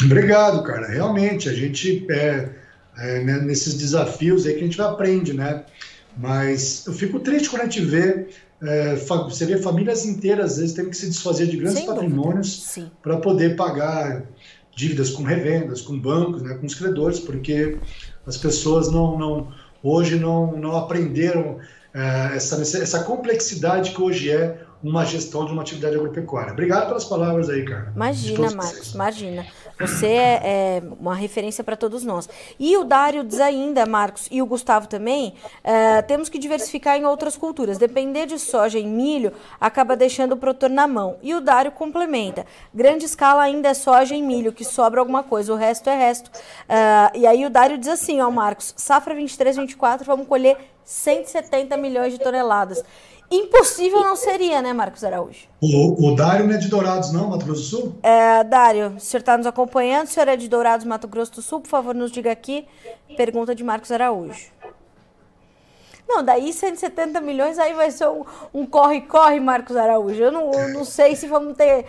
Obrigado, 0.00 0.62
cara. 0.62 0.86
Realmente, 0.86 1.48
a 1.48 1.52
gente, 1.52 2.06
é, 2.08 2.50
é, 2.98 3.20
né, 3.24 3.38
nesses 3.38 3.74
desafios 3.74 4.46
aí 4.46 4.54
que 4.54 4.60
a 4.60 4.64
gente 4.64 4.80
aprende, 4.80 5.32
né? 5.32 5.64
Mas 6.16 6.84
eu 6.86 6.92
fico 6.92 7.20
triste 7.20 7.48
quando 7.48 7.62
a 7.62 7.64
gente 7.64 7.80
vê, 7.80 8.28
é, 8.62 8.96
você 8.96 9.46
vê 9.46 9.58
famílias 9.58 10.04
inteiras, 10.04 10.52
às 10.52 10.58
vezes, 10.58 10.74
tendo 10.74 10.90
que 10.90 10.96
se 10.96 11.08
desfazer 11.08 11.46
de 11.46 11.56
grandes 11.56 11.78
Sem 11.78 11.86
patrimônios 11.86 12.78
para 13.02 13.16
poder 13.16 13.56
pagar 13.56 14.24
dívidas 14.74 15.10
com 15.10 15.22
revendas, 15.22 15.80
com 15.80 15.98
bancos, 15.98 16.42
né, 16.42 16.54
com 16.54 16.66
os 16.66 16.74
credores, 16.74 17.18
porque 17.18 17.78
as 18.26 18.36
pessoas 18.36 18.90
não, 18.90 19.18
não 19.18 19.52
hoje 19.82 20.16
não, 20.16 20.56
não 20.56 20.76
aprenderam 20.76 21.58
é, 21.92 22.36
essa, 22.36 22.60
essa 22.62 23.02
complexidade 23.04 23.90
que 23.90 24.00
hoje 24.00 24.30
é 24.30 24.58
uma 24.82 25.04
gestão 25.04 25.44
de 25.44 25.52
uma 25.52 25.62
atividade 25.62 25.94
agropecuária. 25.94 26.52
Obrigado 26.52 26.86
pelas 26.86 27.04
palavras 27.04 27.48
aí, 27.48 27.64
cara. 27.64 27.92
Imagina, 27.94 28.50
Marcos, 28.50 28.94
imagina. 28.94 29.46
Você 29.78 30.06
é, 30.06 30.40
é 30.42 30.82
uma 30.98 31.14
referência 31.14 31.62
para 31.64 31.76
todos 31.76 32.04
nós. 32.04 32.28
E 32.58 32.76
o 32.76 32.84
Dário 32.84 33.24
diz 33.24 33.40
ainda, 33.40 33.86
Marcos, 33.86 34.28
e 34.30 34.42
o 34.42 34.46
Gustavo 34.46 34.86
também, 34.86 35.34
é, 35.62 36.02
temos 36.02 36.28
que 36.28 36.38
diversificar 36.38 36.96
em 36.96 37.04
outras 37.04 37.36
culturas. 37.36 37.78
Depender 37.78 38.26
de 38.26 38.38
soja 38.38 38.78
e 38.78 38.86
milho 38.86 39.32
acaba 39.60 39.96
deixando 39.96 40.32
o 40.32 40.36
produtor 40.36 40.70
na 40.70 40.86
mão. 40.86 41.16
E 41.22 41.34
o 41.34 41.40
Dário 41.40 41.72
complementa. 41.72 42.44
Grande 42.74 43.04
escala 43.04 43.42
ainda 43.42 43.68
é 43.68 43.74
soja 43.74 44.14
e 44.14 44.22
milho, 44.22 44.52
que 44.52 44.64
sobra 44.64 45.00
alguma 45.00 45.22
coisa, 45.22 45.52
o 45.52 45.56
resto 45.56 45.88
é 45.88 45.96
resto. 45.96 46.30
É, 46.68 47.18
e 47.18 47.26
aí 47.26 47.44
o 47.46 47.50
Dário 47.50 47.78
diz 47.78 47.88
assim, 47.88 48.20
ó, 48.20 48.30
Marcos, 48.30 48.74
safra 48.76 49.14
23, 49.14 49.56
24, 49.56 50.04
vamos 50.04 50.26
colher 50.26 50.56
170 50.84 51.76
milhões 51.76 52.12
de 52.12 52.18
toneladas. 52.18 52.82
Impossível 53.32 54.00
não 54.00 54.14
seria, 54.14 54.60
né, 54.60 54.74
Marcos 54.74 55.02
Araújo? 55.02 55.48
O, 55.58 56.10
o 56.10 56.14
Dário 56.14 56.46
não 56.46 56.54
é 56.54 56.58
de 56.58 56.68
Dourados, 56.68 57.12
não, 57.12 57.30
Mato 57.30 57.46
Grosso 57.46 57.62
do 57.62 57.66
Sul? 57.66 57.94
É, 58.02 58.44
Dário, 58.44 58.94
o 58.96 59.00
senhor 59.00 59.20
está 59.20 59.38
nos 59.38 59.46
acompanhando, 59.46 60.06
o 60.06 60.10
senhor 60.10 60.28
é 60.28 60.36
de 60.36 60.48
Dourados, 60.48 60.84
Mato 60.84 61.08
Grosso 61.08 61.32
do 61.32 61.42
Sul, 61.42 61.60
por 61.62 61.68
favor, 61.68 61.94
nos 61.94 62.12
diga 62.12 62.30
aqui. 62.30 62.66
Pergunta 63.16 63.54
de 63.54 63.64
Marcos 63.64 63.90
Araújo. 63.90 64.52
Não, 66.06 66.22
daí 66.22 66.52
170 66.52 67.22
milhões 67.22 67.58
aí 67.58 67.72
vai 67.72 67.90
ser 67.90 68.06
um 68.52 68.66
corre-corre, 68.66 69.40
Marcos 69.40 69.76
Araújo. 69.76 70.22
Eu 70.22 70.30
não, 70.30 70.52
eu 70.52 70.68
não 70.74 70.84
sei 70.84 71.16
se 71.16 71.26
vamos 71.26 71.56
ter 71.56 71.86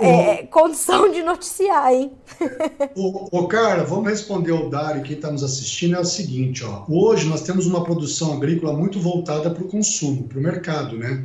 é, 0.00 0.46
condição 0.46 1.10
de 1.10 1.22
noticiar, 1.22 1.92
hein? 1.92 2.12
Ô, 2.94 3.28
ô, 3.38 3.46
cara, 3.46 3.84
vamos 3.84 4.10
responder 4.10 4.52
ao 4.52 4.68
Dário, 4.68 5.02
quem 5.02 5.16
está 5.16 5.30
nos 5.30 5.42
assistindo, 5.42 5.96
é 5.96 6.00
o 6.00 6.04
seguinte, 6.04 6.64
ó. 6.64 6.84
Hoje 6.88 7.26
nós 7.26 7.42
temos 7.42 7.66
uma 7.66 7.84
produção 7.84 8.32
agrícola 8.34 8.72
muito 8.72 9.00
voltada 9.00 9.50
para 9.50 9.62
o 9.62 9.68
consumo, 9.68 10.24
para 10.24 10.38
o 10.38 10.42
mercado, 10.42 10.98
né? 10.98 11.24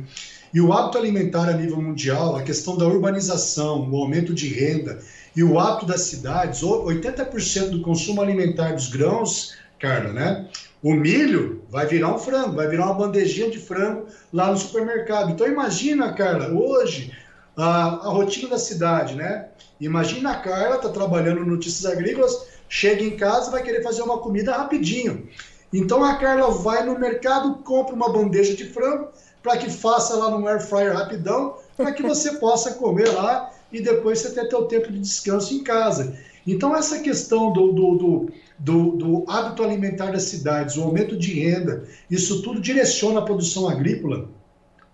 E 0.54 0.60
o 0.60 0.72
hábito 0.72 0.98
alimentar 0.98 1.48
a 1.48 1.52
nível 1.52 1.80
mundial, 1.80 2.36
a 2.36 2.42
questão 2.42 2.76
da 2.76 2.86
urbanização, 2.86 3.88
o 3.90 3.96
aumento 3.96 4.34
de 4.34 4.48
renda 4.48 4.98
e 5.34 5.42
o 5.42 5.58
hábito 5.58 5.86
das 5.86 6.02
cidades, 6.02 6.60
80% 6.62 7.70
do 7.70 7.80
consumo 7.80 8.20
alimentar 8.20 8.72
dos 8.72 8.88
grãos, 8.88 9.54
Carla, 9.78 10.12
né? 10.12 10.48
O 10.82 10.94
milho 10.94 11.62
vai 11.70 11.86
virar 11.86 12.14
um 12.14 12.18
frango, 12.18 12.56
vai 12.56 12.68
virar 12.68 12.86
uma 12.86 12.94
bandejinha 12.94 13.50
de 13.50 13.58
frango 13.58 14.06
lá 14.32 14.50
no 14.50 14.58
supermercado. 14.58 15.30
Então 15.30 15.46
imagina, 15.46 16.12
Carla, 16.12 16.48
hoje 16.48 17.12
a, 17.56 18.06
a 18.06 18.08
rotina 18.08 18.48
da 18.48 18.58
cidade, 18.58 19.14
né? 19.14 19.48
Imagina 19.80 20.30
a 20.30 20.36
Carla 20.36 20.78
tá 20.78 20.88
trabalhando 20.88 21.40
no 21.40 21.46
Notícias 21.46 21.90
Agrícolas, 21.90 22.46
chega 22.68 23.02
em 23.02 23.16
casa 23.16 23.50
vai 23.50 23.62
querer 23.62 23.82
fazer 23.82 24.02
uma 24.02 24.18
comida 24.18 24.56
rapidinho. 24.56 25.28
Então 25.72 26.04
a 26.04 26.14
Carla 26.16 26.50
vai 26.50 26.84
no 26.84 26.98
mercado, 26.98 27.56
compra 27.62 27.94
uma 27.94 28.12
bandeja 28.12 28.54
de 28.54 28.64
frango 28.64 29.08
para 29.42 29.56
que 29.56 29.70
faça 29.70 30.14
lá 30.16 30.30
no 30.30 30.46
air 30.46 30.60
fryer 30.60 30.94
rapidão, 30.94 31.56
para 31.76 31.92
que 31.92 32.02
você 32.02 32.34
possa 32.38 32.74
comer 32.74 33.08
lá 33.10 33.50
e 33.72 33.80
depois 33.80 34.20
você 34.20 34.30
ter 34.30 34.48
teu 34.48 34.64
tempo 34.66 34.92
de 34.92 34.98
descanso 34.98 35.52
em 35.54 35.62
casa. 35.62 36.16
Então 36.46 36.76
essa 36.76 37.00
questão 37.00 37.52
do, 37.52 37.72
do, 37.72 37.96
do, 37.96 38.28
do, 38.58 38.96
do 38.96 39.24
hábito 39.28 39.62
alimentar 39.62 40.10
das 40.10 40.24
cidades, 40.24 40.76
o 40.76 40.82
aumento 40.82 41.16
de 41.16 41.40
renda, 41.40 41.84
isso 42.10 42.42
tudo 42.42 42.60
direciona 42.60 43.20
a 43.20 43.24
produção 43.24 43.68
agrícola 43.68 44.28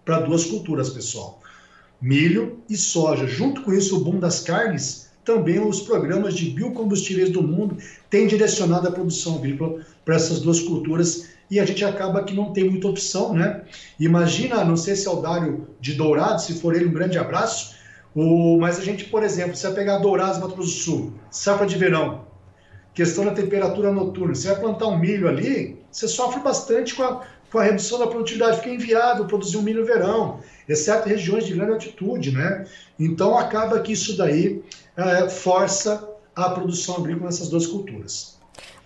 para 0.05 0.21
duas 0.21 0.45
culturas, 0.45 0.91
pessoal 0.91 1.39
milho 2.01 2.61
e 2.69 2.77
soja. 2.77 3.27
Junto 3.27 3.63
com 3.63 3.73
isso, 3.73 3.97
o 3.97 4.05
boom 4.05 4.19
das 4.19 4.41
carnes 4.41 5.09
também 5.29 5.61
os 5.61 5.83
programas 5.83 6.33
de 6.33 6.49
biocombustíveis 6.49 7.29
do 7.29 7.43
mundo 7.43 7.77
têm 8.09 8.27
direcionado 8.27 8.89
a 8.89 8.91
produção 8.91 9.37
agrícola 9.37 9.81
para 10.03 10.15
essas 10.15 10.41
duas 10.41 10.59
culturas 10.59 11.29
e 11.51 11.61
a 11.61 11.67
gente 11.67 11.85
acaba 11.85 12.25
que 12.25 12.35
não 12.35 12.51
tem 12.51 12.65
muita 12.65 12.89
opção, 12.89 13.35
né? 13.35 13.63
Imagina, 14.01 14.65
não 14.65 14.77
sei 14.77 14.97
se 14.97 15.07
é 15.07 15.11
o 15.11 15.17
Dário 15.21 15.69
de 15.79 15.93
Dourado, 15.93 16.41
se 16.41 16.55
for 16.55 16.75
ele, 16.75 16.87
um 16.87 16.93
grande 16.93 17.19
abraço, 17.19 17.75
o, 18.15 18.57
mas 18.59 18.79
a 18.79 18.83
gente, 18.83 19.05
por 19.05 19.23
exemplo, 19.23 19.55
se 19.55 19.67
vai 19.67 19.75
pegar 19.75 19.99
Dourados, 19.99 20.39
Mato 20.39 20.55
Grosso 20.55 20.71
do 20.71 20.83
Sul, 20.83 21.13
safra 21.31 21.67
de 21.67 21.77
verão, 21.77 22.25
questão 22.95 23.27
da 23.27 23.33
temperatura 23.33 23.93
noturna, 23.93 24.35
você 24.35 24.49
vai 24.49 24.61
plantar 24.61 24.87
um 24.87 24.99
milho 24.99 25.29
ali, 25.29 25.79
você 25.93 26.09
sofre 26.09 26.41
bastante 26.41 26.95
com 26.95 27.03
a, 27.03 27.23
com 27.51 27.59
a 27.59 27.63
redução 27.63 27.99
da 27.99 28.07
produtividade, 28.07 28.59
fica 28.59 28.71
inviável 28.71 29.27
produzir 29.27 29.57
um 29.57 29.63
milho 29.63 29.81
no 29.81 29.87
verão, 29.87 30.41
exceto 30.69 31.09
regiões 31.09 31.47
de 31.47 31.55
grande 31.55 31.73
altitude, 31.73 32.31
né? 32.31 32.67
Então 32.99 33.37
acaba 33.39 33.81
que 33.81 33.93
isso 33.93 34.17
daí 34.17 34.63
é, 34.97 35.29
força 35.29 36.09
a 36.35 36.51
produção 36.51 36.97
agrícola 36.97 37.27
nessas 37.27 37.49
duas 37.49 37.67
culturas. 37.67 38.39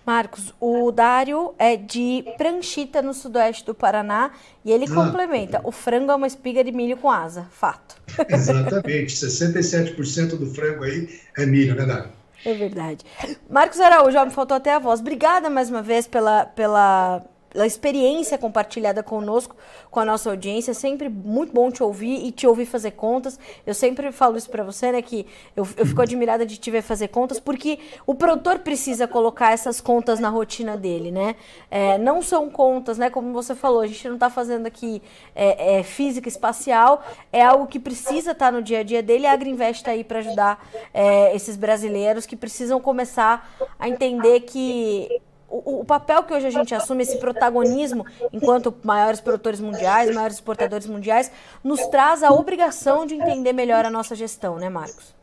Marcos, 0.05 0.53
o 0.59 0.91
Dário 0.91 1.53
é 1.57 1.77
de 1.77 2.25
Pranchita, 2.37 3.01
no 3.01 3.13
sudoeste 3.13 3.65
do 3.65 3.73
Paraná, 3.73 4.31
e 4.65 4.71
ele 4.71 4.85
ah, 4.85 4.93
complementa: 4.93 5.61
o 5.63 5.71
frango 5.71 6.11
é 6.11 6.15
uma 6.15 6.27
espiga 6.27 6.63
de 6.63 6.71
milho 6.73 6.97
com 6.97 7.09
asa. 7.09 7.47
Fato. 7.51 7.95
Exatamente, 8.27 9.15
67% 9.15 10.37
do 10.37 10.45
frango 10.47 10.83
aí 10.83 11.07
é 11.37 11.45
milho, 11.45 11.75
né, 11.75 11.85
Dário? 11.85 12.09
É 12.45 12.53
verdade. 12.53 13.05
Marcos 13.49 13.79
Araújo, 13.79 14.17
ó, 14.17 14.25
me 14.25 14.31
faltou 14.31 14.57
até 14.57 14.73
a 14.73 14.79
voz. 14.79 14.99
Obrigada 14.99 15.49
mais 15.49 15.69
uma 15.69 15.81
vez 15.81 16.05
pela, 16.05 16.45
pela 16.45 17.23
a 17.55 17.65
experiência 17.65 18.37
compartilhada 18.37 19.03
conosco, 19.03 19.55
com 19.91 19.99
a 19.99 20.05
nossa 20.05 20.29
audiência. 20.29 20.71
É 20.71 20.73
sempre 20.73 21.09
muito 21.09 21.53
bom 21.53 21.69
te 21.69 21.83
ouvir 21.83 22.25
e 22.25 22.31
te 22.31 22.47
ouvir 22.47 22.65
fazer 22.65 22.91
contas. 22.91 23.39
Eu 23.65 23.73
sempre 23.73 24.11
falo 24.11 24.37
isso 24.37 24.49
para 24.49 24.63
você, 24.63 24.91
né? 24.91 25.01
Que 25.01 25.25
eu, 25.55 25.67
eu 25.77 25.85
fico 25.85 26.01
admirada 26.01 26.45
de 26.45 26.57
te 26.57 26.71
ver 26.71 26.81
fazer 26.81 27.09
contas, 27.09 27.39
porque 27.39 27.79
o 28.05 28.15
produtor 28.15 28.59
precisa 28.59 29.07
colocar 29.07 29.51
essas 29.51 29.79
contas 29.79 30.19
na 30.19 30.29
rotina 30.29 30.75
dele, 30.77 31.11
né? 31.11 31.35
É, 31.69 31.97
não 31.97 32.21
são 32.21 32.49
contas, 32.49 32.97
né? 32.97 33.09
Como 33.09 33.31
você 33.33 33.55
falou, 33.55 33.81
a 33.81 33.87
gente 33.87 34.07
não 34.07 34.15
está 34.15 34.29
fazendo 34.29 34.65
aqui 34.65 35.01
é, 35.35 35.79
é, 35.79 35.83
física 35.83 36.27
espacial, 36.27 37.03
é 37.31 37.43
algo 37.43 37.67
que 37.67 37.79
precisa 37.79 38.31
estar 38.31 38.47
tá 38.47 38.51
no 38.51 38.61
dia 38.61 38.79
a 38.79 38.83
dia 38.83 39.03
dele. 39.03 39.27
A 39.27 39.33
Agriinvest 39.33 39.81
está 39.81 39.91
aí 39.91 40.03
para 40.03 40.19
ajudar 40.19 40.67
é, 40.93 41.35
esses 41.35 41.55
brasileiros 41.55 42.25
que 42.25 42.35
precisam 42.35 42.79
começar 42.81 43.55
a 43.77 43.87
entender 43.87 44.41
que 44.41 45.21
o, 45.53 45.81
o, 45.81 45.85
papel 45.85 46.23
que 46.23 46.33
hoje 46.33 46.47
a 46.47 46.49
gente 46.49 46.73
assume, 46.73 47.03
esse 47.03 47.17
protagonismo, 47.17 48.03
enquanto 48.31 48.73
maiores 48.83 49.21
produtores 49.21 49.59
mundiais, 49.59 50.13
maiores 50.13 50.37
exportadores 50.37 50.87
mundiais, 50.87 51.31
nos 51.63 51.79
traz 51.87 52.23
a 52.23 52.31
obrigação 52.31 53.05
de 53.05 53.13
entender 53.13 53.53
melhor 53.53 53.85
a 53.85 53.91
nossa 53.91 54.15
gestão, 54.15 54.57
né, 54.57 54.67
Marcos? 54.67 55.13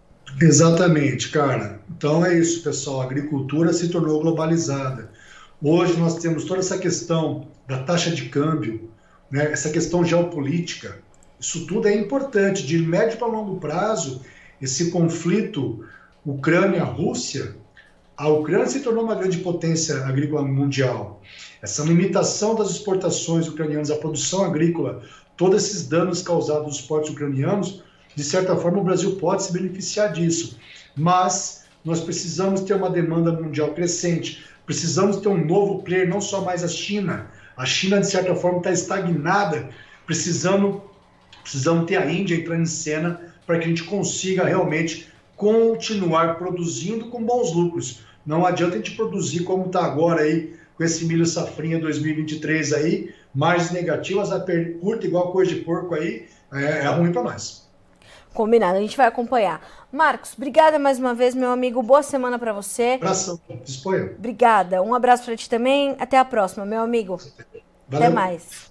Exatamente, 0.40 1.30
cara. 1.30 1.80
Então 1.90 2.24
é 2.24 2.38
isso, 2.38 2.62
pessoal. 2.62 3.00
A 3.00 3.04
agricultura 3.04 3.72
se 3.72 3.88
tornou 3.88 4.20
globalizada. 4.20 5.10
Hoje 5.60 5.98
nós 5.98 6.18
temos 6.18 6.44
toda 6.44 6.60
essa 6.60 6.78
questão 6.78 7.48
da 7.66 7.82
taxa 7.82 8.12
de 8.12 8.28
câmbio, 8.28 8.88
né, 9.28 9.50
essa 9.50 9.70
questão 9.70 10.04
geopolítica. 10.04 10.98
Isso 11.40 11.66
tudo 11.66 11.88
é 11.88 11.94
importante. 11.94 12.64
De 12.64 12.78
médio 12.78 13.18
para 13.18 13.26
longo 13.26 13.58
prazo, 13.58 14.22
esse 14.62 14.92
conflito 14.92 15.84
Ucrânia-Rússia 16.24 17.56
a 18.20 18.28
Ucrânia 18.28 18.66
se 18.66 18.80
tornou 18.80 19.02
uma 19.02 19.14
grande 19.14 19.38
potência 19.38 20.04
agrícola 20.04 20.42
mundial. 20.42 21.22
Essa 21.62 21.82
limitação 21.82 22.54
das 22.54 22.68
exportações 22.68 23.48
ucranianas 23.48 23.90
à 23.90 23.96
produção 23.96 24.44
agrícola, 24.44 25.02
todos 25.38 25.64
esses 25.64 25.88
danos 25.88 26.20
causados 26.20 26.66
nos 26.66 26.82
portos 26.82 27.08
ucranianos, 27.12 27.82
de 28.14 28.22
certa 28.22 28.54
forma 28.54 28.80
o 28.80 28.84
Brasil 28.84 29.16
pode 29.16 29.44
se 29.44 29.54
beneficiar 29.54 30.12
disso. 30.12 30.58
Mas 30.94 31.64
nós 31.82 32.02
precisamos 32.02 32.60
ter 32.60 32.74
uma 32.74 32.90
demanda 32.90 33.32
mundial 33.32 33.72
crescente, 33.72 34.44
precisamos 34.66 35.16
ter 35.16 35.28
um 35.28 35.42
novo 35.42 35.82
player, 35.82 36.06
não 36.06 36.20
só 36.20 36.42
mais 36.42 36.62
a 36.62 36.68
China. 36.68 37.30
A 37.56 37.64
China, 37.64 38.00
de 38.00 38.06
certa 38.06 38.34
forma, 38.34 38.58
está 38.58 38.70
estagnada, 38.70 39.70
precisando, 40.04 40.82
precisamos 41.42 41.86
ter 41.86 41.96
a 41.96 42.12
Índia 42.12 42.34
entrando 42.34 42.60
em 42.60 42.66
cena 42.66 43.18
para 43.46 43.58
que 43.58 43.64
a 43.64 43.68
gente 43.68 43.84
consiga 43.84 44.44
realmente 44.44 45.08
continuar 45.36 46.36
produzindo 46.36 47.06
com 47.06 47.24
bons 47.24 47.54
lucros. 47.54 48.09
Não 48.24 48.44
adianta 48.44 48.74
a 48.74 48.78
gente 48.78 48.92
produzir 48.92 49.44
como 49.44 49.66
está 49.66 49.84
agora 49.84 50.22
aí, 50.22 50.54
com 50.76 50.84
esse 50.84 51.04
milho 51.04 51.26
safrinha 51.26 51.78
2023 51.78 52.72
aí, 52.72 53.14
margens 53.34 53.70
negativas, 53.70 54.32
a 54.32 54.40
curta 54.80 55.06
igual 55.06 55.32
coisa 55.32 55.54
de 55.54 55.60
porco 55.60 55.94
aí, 55.94 56.26
é, 56.52 56.84
é 56.84 56.86
ruim 56.86 57.12
para 57.12 57.22
nós. 57.22 57.68
Combinado, 58.32 58.78
a 58.78 58.80
gente 58.80 58.96
vai 58.96 59.06
acompanhar. 59.06 59.60
Marcos, 59.90 60.34
obrigada 60.36 60.78
mais 60.78 60.98
uma 60.98 61.12
vez, 61.12 61.34
meu 61.34 61.50
amigo. 61.50 61.82
Boa 61.82 62.02
semana 62.02 62.38
para 62.38 62.52
você. 62.52 62.92
Abração, 62.92 63.40
disponha. 63.64 64.12
Obrigada. 64.16 64.80
Um 64.80 64.94
abraço 64.94 65.24
para 65.24 65.36
ti 65.36 65.50
também. 65.50 65.96
Até 65.98 66.16
a 66.16 66.24
próxima, 66.24 66.64
meu 66.64 66.80
amigo. 66.80 67.16
Valeu. 67.88 68.06
Até 68.06 68.08
mais. 68.08 68.70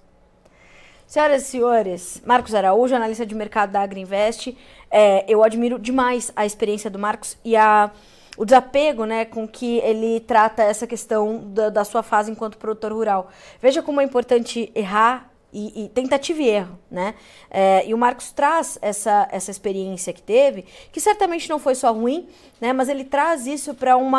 Senhoras 1.06 1.42
e 1.42 1.46
senhores, 1.46 2.22
Marcos 2.24 2.54
Araújo, 2.54 2.94
analista 2.94 3.26
de 3.26 3.34
mercado 3.34 3.72
da 3.72 3.82
Agriinvest. 3.82 4.56
É, 4.90 5.24
eu 5.30 5.42
admiro 5.42 5.78
demais 5.78 6.32
a 6.34 6.46
experiência 6.46 6.88
do 6.88 6.98
Marcos 6.98 7.36
e 7.44 7.56
a 7.56 7.90
o 8.36 8.44
desapego 8.44 9.04
né, 9.04 9.24
com 9.24 9.46
que 9.46 9.78
ele 9.78 10.20
trata 10.20 10.62
essa 10.62 10.86
questão 10.86 11.42
da, 11.52 11.68
da 11.68 11.84
sua 11.84 12.02
fase 12.02 12.30
enquanto 12.30 12.58
produtor 12.58 12.92
rural. 12.92 13.30
Veja 13.60 13.82
como 13.82 14.00
é 14.00 14.04
importante 14.04 14.70
errar 14.74 15.29
e, 15.52 15.84
e, 15.84 15.88
tentativa 15.88 16.40
e 16.40 16.48
erro, 16.48 16.78
né? 16.90 17.14
É, 17.50 17.84
e 17.86 17.92
o 17.92 17.98
Marcos 17.98 18.30
traz 18.30 18.78
essa, 18.80 19.28
essa 19.32 19.50
experiência 19.50 20.12
que 20.12 20.22
teve, 20.22 20.64
que 20.92 21.00
certamente 21.00 21.48
não 21.48 21.58
foi 21.58 21.74
só 21.74 21.92
ruim, 21.92 22.28
né? 22.60 22.72
Mas 22.72 22.88
ele 22.88 23.04
traz 23.04 23.46
isso 23.46 23.74
para 23.74 23.96
um, 23.96 24.10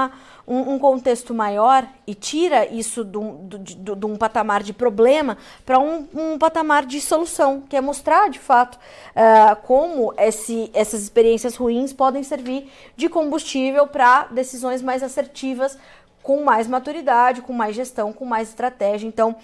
um, 0.47 0.77
contexto 0.77 1.33
maior 1.33 1.87
e 2.05 2.13
tira 2.13 2.65
isso 2.65 3.05
de 3.05 3.17
um, 3.17 4.17
patamar 4.17 4.61
de 4.61 4.73
problema 4.73 5.37
para 5.65 5.79
um, 5.79 6.07
um, 6.13 6.37
patamar 6.37 6.85
de 6.85 6.99
solução, 6.99 7.61
que 7.61 7.77
é 7.77 7.81
mostrar 7.81 8.29
de 8.29 8.39
fato 8.39 8.75
uh, 8.75 9.55
como 9.63 10.13
esse, 10.17 10.69
essas 10.73 11.01
experiências 11.01 11.55
ruins 11.55 11.93
podem 11.93 12.23
servir 12.23 12.69
de 12.97 13.07
combustível 13.07 13.87
para 13.87 14.25
decisões 14.25 14.81
mais 14.81 15.01
assertivas, 15.01 15.77
com 16.21 16.43
mais 16.43 16.67
maturidade, 16.67 17.41
com 17.41 17.53
mais 17.53 17.75
gestão, 17.75 18.13
com 18.13 18.25
mais 18.25 18.49
estratégia. 18.49 19.07
Então, 19.07 19.35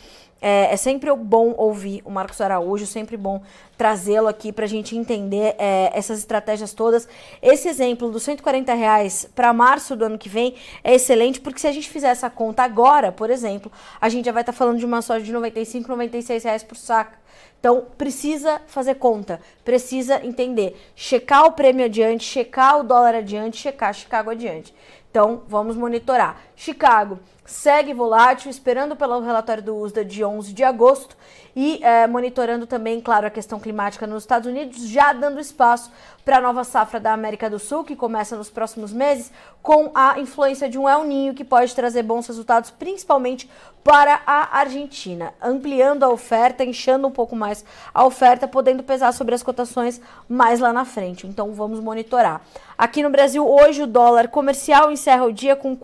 é, 0.41 0.73
é, 0.73 0.77
sempre 0.77 1.13
bom 1.15 1.53
ouvir 1.57 2.01
o 2.05 2.11
Marcos 2.11 2.39
Araújo, 2.41 2.85
sempre 2.85 3.17
bom 3.17 3.41
trazê-lo 3.77 4.27
aqui 4.27 4.51
para 4.51 4.65
a 4.65 4.67
gente 4.67 4.95
entender 4.95 5.55
é, 5.57 5.91
essas 5.93 6.19
estratégias 6.19 6.73
todas. 6.73 7.07
Esse 7.41 7.67
exemplo 7.67 8.11
dos 8.11 8.23
140 8.23 8.73
reais 8.73 9.29
para 9.35 9.51
março 9.53 9.95
do 9.95 10.05
ano 10.05 10.17
que 10.17 10.29
vem 10.29 10.55
é 10.83 10.95
excelente, 10.95 11.41
porque 11.41 11.59
se 11.59 11.67
a 11.67 11.71
gente 11.71 11.89
fizer 11.89 12.09
essa 12.09 12.29
conta 12.29 12.63
agora, 12.63 13.11
por 13.11 13.29
exemplo, 13.29 13.71
a 13.99 14.09
gente 14.09 14.25
já 14.25 14.31
vai 14.31 14.41
estar 14.41 14.53
tá 14.53 14.57
falando 14.57 14.77
de 14.77 14.85
uma 14.85 15.01
soja 15.01 15.23
de 15.23 15.31
95, 15.31 15.87
96 15.87 16.43
reais 16.43 16.63
por 16.63 16.75
saco. 16.75 17.17
Então, 17.59 17.87
precisa 17.97 18.61
fazer 18.67 18.95
conta, 18.95 19.41
precisa 19.65 20.23
entender, 20.23 20.79
checar 20.95 21.45
o 21.45 21.53
prêmio 21.53 21.85
adiante, 21.85 22.23
checar 22.23 22.79
o 22.79 22.83
dólar 22.83 23.15
adiante, 23.15 23.57
checar 23.57 23.93
Chicago 23.93 24.29
adiante. 24.29 24.73
Então, 25.09 25.41
vamos 25.47 25.75
monitorar. 25.75 26.39
Chicago 26.55 27.19
segue 27.47 27.93
volátil, 27.93 28.51
esperando 28.51 28.95
pelo 28.95 29.21
relatório 29.21 29.63
do 29.63 29.75
USDA 29.77 30.03
de 30.03 30.23
11 30.23 30.53
de 30.53 30.63
agosto 30.65 31.15
e 31.55 31.79
é, 31.81 32.05
monitorando 32.05 32.67
também, 32.67 33.01
claro, 33.01 33.25
a 33.25 33.31
questão 33.31 33.59
climática 33.59 34.05
nos 34.05 34.21
Estados 34.21 34.47
Unidos, 34.47 34.87
já 34.87 35.11
dando 35.11 35.39
espaço 35.39 35.91
para 36.23 36.37
a 36.37 36.41
nova 36.41 36.63
safra 36.63 36.99
da 36.99 37.13
América 37.13 37.49
do 37.49 37.57
Sul, 37.57 37.83
que 37.83 37.95
começa 37.95 38.35
nos 38.35 38.49
próximos 38.49 38.93
meses, 38.93 39.31
com 39.63 39.89
a 39.95 40.19
influência 40.19 40.69
de 40.69 40.77
um 40.77 40.87
El 40.87 41.05
Ninho 41.05 41.33
que 41.33 41.43
pode 41.43 41.73
trazer 41.73 42.03
bons 42.03 42.27
resultados, 42.27 42.69
principalmente 42.69 43.49
para 43.83 44.21
a 44.27 44.59
Argentina, 44.59 45.33
ampliando 45.41 46.03
a 46.03 46.09
oferta, 46.09 46.63
inchando 46.63 47.07
um 47.07 47.11
pouco 47.11 47.35
mais 47.35 47.63
a 47.93 48.05
oferta, 48.05 48.47
podendo 48.47 48.83
pesar 48.83 49.13
sobre 49.13 49.33
as 49.33 49.41
cotações 49.41 50.01
mais 50.27 50.59
lá 50.59 50.73
na 50.73 50.83
frente. 50.83 51.25
Então 51.25 51.53
vamos 51.53 51.79
monitorar. 51.79 52.41
Aqui 52.77 53.01
no 53.01 53.09
Brasil, 53.09 53.47
hoje 53.49 53.81
o 53.81 53.87
dólar 53.87 54.27
comercial 54.27 54.91
encerra 54.91 55.25
o 55.25 55.33
dia 55.33 55.55
com 55.55 55.71
R$ 55.71 55.79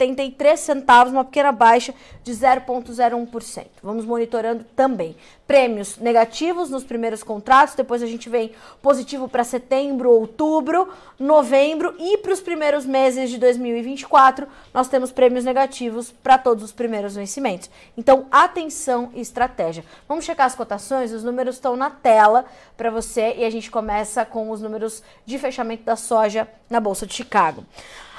4,73, 0.00 1.10
uma 1.10 1.24
pequena 1.24 1.52
baixa 1.52 1.94
de 2.24 2.32
0,01%. 2.32 3.66
Vamos 3.82 4.04
monitorando 4.04 4.64
também. 4.74 5.14
Prêmios 5.46 5.98
negativos 5.98 6.70
nos 6.70 6.84
primeiros 6.84 7.22
contratos, 7.22 7.74
depois 7.74 8.02
a 8.02 8.06
gente 8.06 8.28
vem 8.28 8.52
positivo 8.80 9.28
para 9.28 9.44
setembro, 9.44 10.10
outubro, 10.10 10.88
novembro 11.18 11.94
e 11.98 12.18
para 12.18 12.32
os 12.32 12.40
primeiros 12.40 12.86
meses 12.86 13.30
de 13.30 13.38
2024, 13.38 14.46
nós 14.72 14.88
temos 14.88 15.10
prêmios 15.10 15.44
negativos 15.44 16.10
para 16.10 16.38
todos 16.38 16.62
os 16.64 16.72
primeiros 16.72 17.16
vencimentos. 17.16 17.68
Então, 17.96 18.26
atenção 18.30 19.10
e 19.14 19.20
estratégia. 19.20 19.84
Vamos 20.08 20.24
checar 20.24 20.46
as 20.46 20.54
cotações, 20.54 21.12
os 21.12 21.24
números 21.24 21.56
estão 21.56 21.76
na 21.76 21.90
tela 21.90 22.44
para 22.76 22.90
você 22.90 23.34
e 23.38 23.44
a 23.44 23.50
gente 23.50 23.70
começa 23.70 24.24
com 24.24 24.50
os 24.50 24.60
números 24.60 25.02
de 25.26 25.36
fechamento 25.38 25.82
da 25.82 25.96
soja 25.96 26.48
na 26.68 26.78
Bolsa 26.78 27.06
de 27.06 27.12
Chicago. 27.12 27.64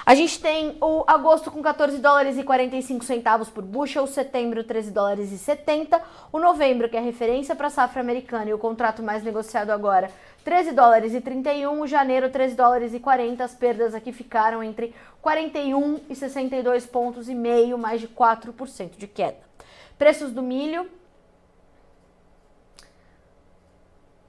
A 0.04 0.16
gente 0.16 0.42
tem 0.42 0.78
o 0.82 1.04
agosto 1.06 1.52
com 1.52 1.62
14 1.62 2.00
dólares 2.00 2.38
e 2.38 2.44
45 2.44 3.06
centavos 3.06 3.50
por 3.50 3.64
bushel, 3.64 4.08
setembro 4.08 4.64
13 4.64 4.90
dólares 4.90 5.32
e 5.32 5.38
70, 5.38 6.02
o 6.32 6.40
novembro, 6.40 6.90
que 6.90 6.98
é 6.98 7.00
referência 7.00 7.56
para 7.56 7.68
a 7.68 7.70
safra 7.70 8.02
americana 8.02 8.50
e 8.50 8.54
o 8.54 8.58
contrato 8.58 9.04
mais 9.04 9.22
negociado 9.22 9.70
agora, 9.70 10.10
13 10.44 10.72
dólares 10.72 11.14
e 11.14 11.22
31, 11.22 11.82
o 11.82 11.88
janeiro 11.88 12.32
13 12.32 12.56
dólares 12.56 12.94
e 12.96 13.00
40, 13.00 13.44
as 13.44 13.54
perdas 13.54 13.94
aqui 13.94 14.12
ficaram 14.12 14.64
entre 14.64 14.96
41 15.22 16.00
e 16.10 16.16
62 16.16 16.88
pontos 16.88 17.30
e 17.30 17.36
meio, 17.36 17.78
mais 17.78 18.02
de 18.02 18.08
4% 18.08 18.98
de 18.98 19.06
queda. 19.06 19.38
Preços 20.00 20.32
do 20.32 20.42
milho, 20.42 20.90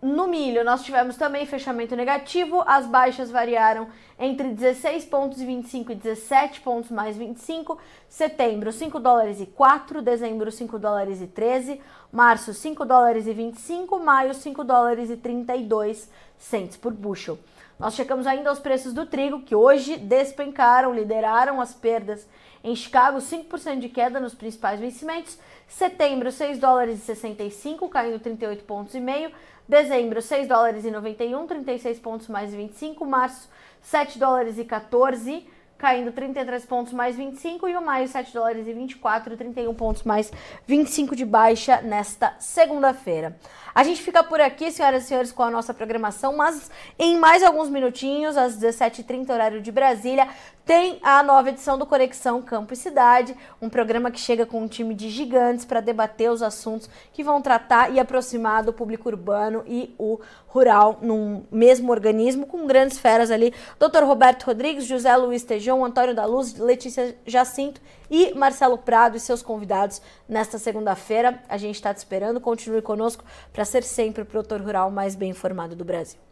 No 0.03 0.27
milho, 0.27 0.65
nós 0.65 0.83
tivemos 0.83 1.17
também 1.17 1.47
fechamento 1.47 1.95
negativo, 1.95 2.65
as 2.67 2.87
baixas 2.87 3.31
variaram 3.31 3.87
entre 4.23 4.51
16 4.51 5.05
pontos 5.07 5.41
e 5.41 5.45
25 5.45 5.91
e 5.91 5.95
17 5.97 6.61
pontos 6.61 6.93
mais 6.93 7.17
25. 7.17 7.77
Setembro, 8.09 8.71
5 8.71 9.01
dólares 9.01 9.41
e 9.41 9.47
4, 9.47 10.01
dezembro, 10.01 10.53
5 10.53 10.79
dólares 10.79 11.21
e 11.21 11.27
13, 11.27 11.81
março, 12.13 12.55
5 12.55 12.85
dólares 12.85 13.27
e 13.27 13.33
25, 13.33 13.99
maio, 13.99 14.33
5 14.33 14.63
dólares 14.63 15.11
e 15.11 15.17
32 15.17 16.09
cents 16.39 16.77
por 16.77 16.93
bushel. 16.93 17.37
Nós 17.81 17.95
checamos 17.95 18.25
ainda 18.29 18.53
os 18.53 18.61
preços 18.61 18.93
do 18.93 19.05
trigo, 19.07 19.43
que 19.43 19.57
hoje 19.57 19.97
despencaram, 19.97 20.95
lideraram 20.95 21.61
as 21.61 21.75
perdas 21.75 22.25
em 22.63 22.77
Chicago, 22.77 23.19
5% 23.19 23.81
de 23.81 23.89
queda 23.89 24.21
nos 24.21 24.35
principais 24.35 24.79
vencimentos. 24.79 25.37
Setembro, 25.67 26.31
6 26.31 26.61
dólares 26.61 27.01
e 27.01 27.03
65, 27.03 27.89
caindo 27.89 28.21
38 28.21 28.63
pontos 28.63 28.95
e 28.95 29.01
meio. 29.01 29.33
Dezembro, 29.67 30.23
6 30.23 30.47
dólares 30.47 30.85
e 30.85 30.93
91, 30.93 31.47
36 31.47 31.99
pontos 31.99 32.29
mais 32.29 32.55
25. 32.55 33.05
Março, 33.05 33.49
7 33.83 34.19
dólares 34.19 34.59
e 34.59 34.65
14, 34.65 35.47
caindo 35.77 36.13
33 36.13 36.65
pontos 36.65 36.93
mais 36.93 37.17
25. 37.17 37.69
E 37.69 37.77
o 37.77 37.83
maio, 37.83 38.07
7 38.07 38.33
dólares 38.33 38.67
e 38.67 38.73
24, 38.73 39.37
31 39.37 39.75
pontos 39.75 40.05
mais 40.05 40.33
25 40.67 41.17
de 41.17 41.25
baixa 41.25 41.83
nesta 41.83 42.35
segunda-feira. 42.39 43.37
A 43.75 43.83
gente 43.83 44.01
fica 44.03 44.23
por 44.23 44.41
aqui, 44.41 44.71
senhoras 44.71 45.05
e 45.05 45.07
senhores, 45.09 45.33
com 45.33 45.43
a 45.43 45.51
nossa 45.51 45.75
programação, 45.75 46.37
mas 46.37 46.71
em 46.99 47.19
mais 47.19 47.43
alguns 47.43 47.69
minutinhos, 47.69 48.37
às 48.37 48.57
17h30, 48.59 49.31
horário 49.31 49.61
de 49.61 49.73
Brasília, 49.73 50.29
tem 50.65 50.99
a 51.03 51.23
nova 51.23 51.49
edição 51.49 51.77
do 51.77 51.85
Conexão 51.85 52.41
Campo 52.41 52.73
e 52.73 52.77
Cidade, 52.77 53.37
um 53.61 53.69
programa 53.69 54.11
que 54.11 54.21
chega 54.21 54.47
com 54.47 54.63
um 54.63 54.69
time 54.69 54.95
de 54.95 55.11
gigantes 55.11 55.65
para 55.65 55.81
debater 55.81 56.31
os 56.31 56.43
assuntos 56.43 56.89
que 57.13 57.25
vão 57.25 57.43
tratar 57.43 57.93
e 57.93 57.99
aproximar 57.99 58.63
do 58.63 58.73
público 58.73 59.09
urbano 59.09 59.65
e 59.67 59.95
o 59.99 60.21
rural 60.47 60.99
num 61.03 61.45
mesmo 61.51 61.91
organismo, 61.91 62.47
com 62.47 62.67
grandes 62.67 62.99
feras 62.99 63.31
ali, 63.31 63.53
Dr. 63.79 64.05
Roberto 64.05 64.45
Rodrigues, 64.45 64.87
José 64.87 65.15
Luiz 65.17 65.43
Tejão, 65.43 65.85
Antônio 65.85 66.15
da 66.15 66.25
Luz, 66.25 66.57
Letícia 66.57 67.17
Jacinto 67.27 67.81
e 68.11 68.33
Marcelo 68.35 68.79
Prado 68.79 69.17
e 69.17 69.21
seus 69.21 69.43
convidados 69.43 70.01
nesta 70.29 70.59
segunda-feira. 70.59 71.43
A 71.49 71.57
gente 71.57 71.75
está 71.75 71.93
te 71.93 71.99
esperando, 71.99 72.41
continue 72.41 72.83
conosco 72.83 73.25
para 73.53 73.65
ser 73.65 73.83
sempre 73.83 74.23
o 74.23 74.27
produtor 74.27 74.61
rural 74.61 74.91
mais 74.91 75.15
bem 75.17 75.31
informado 75.31 75.75
do 75.75 75.85
Brasil. 75.85 76.32